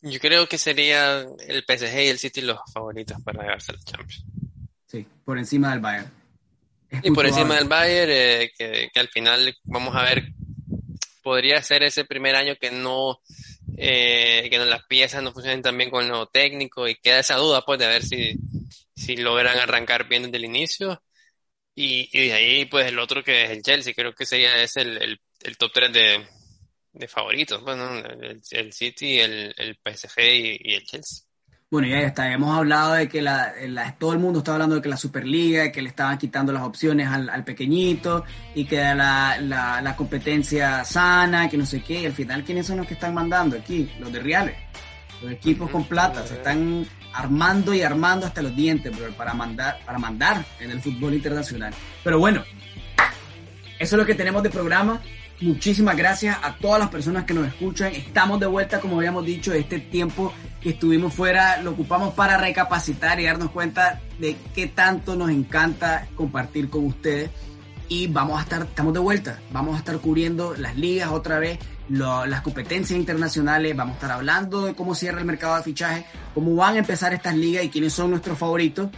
Yo 0.00 0.20
creo 0.20 0.48
que 0.48 0.58
sería 0.58 1.20
el 1.20 1.64
PSG 1.66 2.02
y 2.02 2.08
el 2.08 2.18
City 2.18 2.40
los 2.40 2.58
favoritos 2.72 3.20
para 3.22 3.42
llevarse 3.42 3.72
la 3.72 3.80
Champions. 3.80 4.24
Sí, 4.86 5.06
por 5.24 5.38
encima 5.38 5.70
del 5.70 5.80
Bayern. 5.80 6.10
y 7.02 7.10
por 7.10 7.26
encima 7.26 7.56
del 7.56 7.68
Bayern, 7.68 8.10
eh, 8.12 8.52
que, 8.56 9.00
al 9.00 9.08
final 9.08 9.56
vamos 9.64 9.94
a 9.96 10.02
ver, 10.04 10.32
podría 11.22 11.60
ser 11.62 11.82
ese 11.82 12.04
primer 12.04 12.36
año 12.36 12.54
que 12.60 12.70
no, 12.70 13.20
eh, 13.76 14.46
que 14.48 14.58
las 14.58 14.86
piezas 14.86 15.22
no 15.22 15.32
funcionen 15.32 15.62
tan 15.62 15.76
bien 15.76 15.90
con 15.90 16.04
el 16.04 16.10
nuevo 16.10 16.26
técnico 16.26 16.86
y 16.86 16.94
queda 16.94 17.18
esa 17.18 17.36
duda 17.36 17.62
pues 17.66 17.80
de 17.80 17.88
ver 17.88 18.04
si, 18.04 18.38
si 18.94 19.16
logran 19.16 19.58
arrancar 19.58 20.08
bien 20.08 20.22
desde 20.24 20.36
el 20.36 20.44
inicio. 20.44 21.02
Y, 21.74 22.08
y 22.12 22.28
de 22.28 22.32
ahí 22.32 22.64
pues 22.66 22.86
el 22.86 22.98
otro 22.98 23.22
que 23.22 23.44
es 23.44 23.50
el 23.50 23.62
Chelsea, 23.62 23.94
creo 23.94 24.14
que 24.14 24.26
sería 24.26 24.62
es 24.62 24.76
el, 24.76 24.96
el, 25.02 25.20
el 25.40 25.56
top 25.56 25.72
3 25.72 25.92
de, 25.92 26.26
de 26.92 27.08
favoritos, 27.08 27.62
bueno, 27.62 28.02
el, 28.50 28.72
City, 28.72 29.18
el, 29.20 29.54
el 29.56 29.78
PSG 29.84 30.20
y, 30.64 30.74
el 30.74 30.84
Chelsea. 30.84 31.24
Bueno, 31.70 31.86
ya 31.86 31.98
está, 31.98 32.32
hemos 32.32 32.56
hablado 32.56 32.94
de 32.94 33.08
que 33.08 33.20
la, 33.20 33.52
todo 33.98 34.14
el 34.14 34.18
mundo 34.18 34.38
está 34.38 34.54
hablando 34.54 34.76
de 34.76 34.80
que 34.80 34.88
la 34.88 34.96
Superliga, 34.96 35.70
que 35.70 35.82
le 35.82 35.90
estaban 35.90 36.16
quitando 36.16 36.50
las 36.50 36.62
opciones 36.62 37.08
al, 37.08 37.44
pequeñito 37.44 38.24
y 38.54 38.64
que 38.64 38.76
la, 38.76 39.38
la, 39.38 39.94
competencia 39.94 40.82
sana, 40.84 41.48
que 41.50 41.58
no 41.58 41.66
sé 41.66 41.82
qué, 41.82 42.00
y 42.00 42.06
al 42.06 42.14
final, 42.14 42.42
¿quiénes 42.42 42.66
son 42.66 42.78
los 42.78 42.86
que 42.86 42.94
están 42.94 43.12
mandando 43.12 43.56
aquí? 43.56 43.90
Los 44.00 44.10
de 44.10 44.20
Reales, 44.20 44.56
los 45.20 45.30
equipos 45.30 45.70
con 45.70 45.84
plata, 45.84 46.26
se 46.26 46.34
están 46.34 46.86
armando 47.12 47.74
y 47.74 47.82
armando 47.82 48.26
hasta 48.26 48.40
los 48.40 48.56
dientes, 48.56 48.90
para 49.16 49.34
mandar, 49.34 49.78
para 49.84 49.98
mandar 49.98 50.44
en 50.60 50.70
el 50.70 50.80
fútbol 50.80 51.14
internacional. 51.14 51.74
Pero 52.02 52.18
bueno, 52.18 52.44
eso 53.78 53.96
es 53.96 53.98
lo 54.00 54.06
que 54.06 54.14
tenemos 54.14 54.42
de 54.42 54.50
programa. 54.50 55.02
Muchísimas 55.40 55.96
gracias 55.96 56.36
a 56.42 56.56
todas 56.56 56.80
las 56.80 56.88
personas 56.88 57.24
que 57.24 57.32
nos 57.32 57.46
escuchan. 57.46 57.92
Estamos 57.94 58.40
de 58.40 58.46
vuelta, 58.46 58.80
como 58.80 58.96
habíamos 58.96 59.24
dicho, 59.24 59.52
este 59.52 59.78
tiempo 59.78 60.32
que 60.60 60.70
estuvimos 60.70 61.14
fuera 61.14 61.62
lo 61.62 61.70
ocupamos 61.70 62.12
para 62.14 62.36
recapacitar 62.36 63.20
y 63.20 63.24
darnos 63.24 63.52
cuenta 63.52 64.00
de 64.18 64.36
qué 64.52 64.66
tanto 64.66 65.14
nos 65.14 65.30
encanta 65.30 66.08
compartir 66.16 66.68
con 66.68 66.86
ustedes. 66.86 67.30
Y 67.88 68.08
vamos 68.08 68.40
a 68.40 68.42
estar, 68.42 68.62
estamos 68.62 68.92
de 68.92 68.98
vuelta, 68.98 69.38
vamos 69.52 69.76
a 69.76 69.78
estar 69.78 69.96
cubriendo 69.98 70.54
las 70.56 70.76
ligas 70.76 71.10
otra 71.10 71.38
vez, 71.38 71.60
las 71.88 72.42
competencias 72.42 72.98
internacionales, 72.98 73.76
vamos 73.76 73.92
a 73.92 73.96
estar 73.96 74.10
hablando 74.10 74.66
de 74.66 74.74
cómo 74.74 74.96
cierra 74.96 75.20
el 75.20 75.24
mercado 75.24 75.56
de 75.56 75.62
fichaje, 75.62 76.04
cómo 76.34 76.56
van 76.56 76.74
a 76.74 76.78
empezar 76.80 77.14
estas 77.14 77.36
ligas 77.36 77.62
y 77.64 77.70
quiénes 77.70 77.92
son 77.92 78.10
nuestros 78.10 78.36
favoritos. 78.36 78.90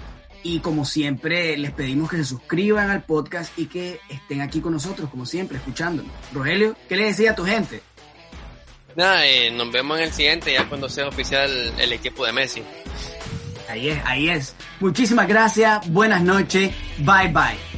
Y 0.43 0.61
como 0.61 0.84
siempre, 0.84 1.57
les 1.57 1.72
pedimos 1.72 2.11
que 2.11 2.16
se 2.16 2.24
suscriban 2.24 2.91
al 2.91 3.05
podcast 3.05 3.57
y 3.59 3.66
que 3.66 4.01
estén 4.09 4.41
aquí 4.41 4.61
con 4.61 4.72
nosotros, 4.72 5.11
como 5.11 5.26
siempre, 5.26 5.59
escuchándonos. 5.59 6.11
Rogelio, 6.32 6.76
¿qué 6.88 6.97
le 6.97 7.05
decía 7.05 7.32
a 7.32 7.34
tu 7.34 7.45
gente? 7.45 7.82
Nada, 8.97 9.26
eh, 9.26 9.51
nos 9.51 9.70
vemos 9.70 9.99
en 9.99 10.05
el 10.05 10.12
siguiente, 10.12 10.53
ya 10.53 10.68
cuando 10.68 10.88
sea 10.88 11.09
oficial 11.09 11.51
el 11.78 11.93
equipo 11.93 12.24
de 12.26 12.32
Messi. 12.32 12.62
Ahí 13.68 13.88
es, 13.88 14.01
ahí 14.05 14.28
es. 14.28 14.55
Muchísimas 14.80 15.28
gracias, 15.28 15.88
buenas 15.91 16.22
noches, 16.22 16.72
bye 16.99 17.28
bye. 17.28 17.69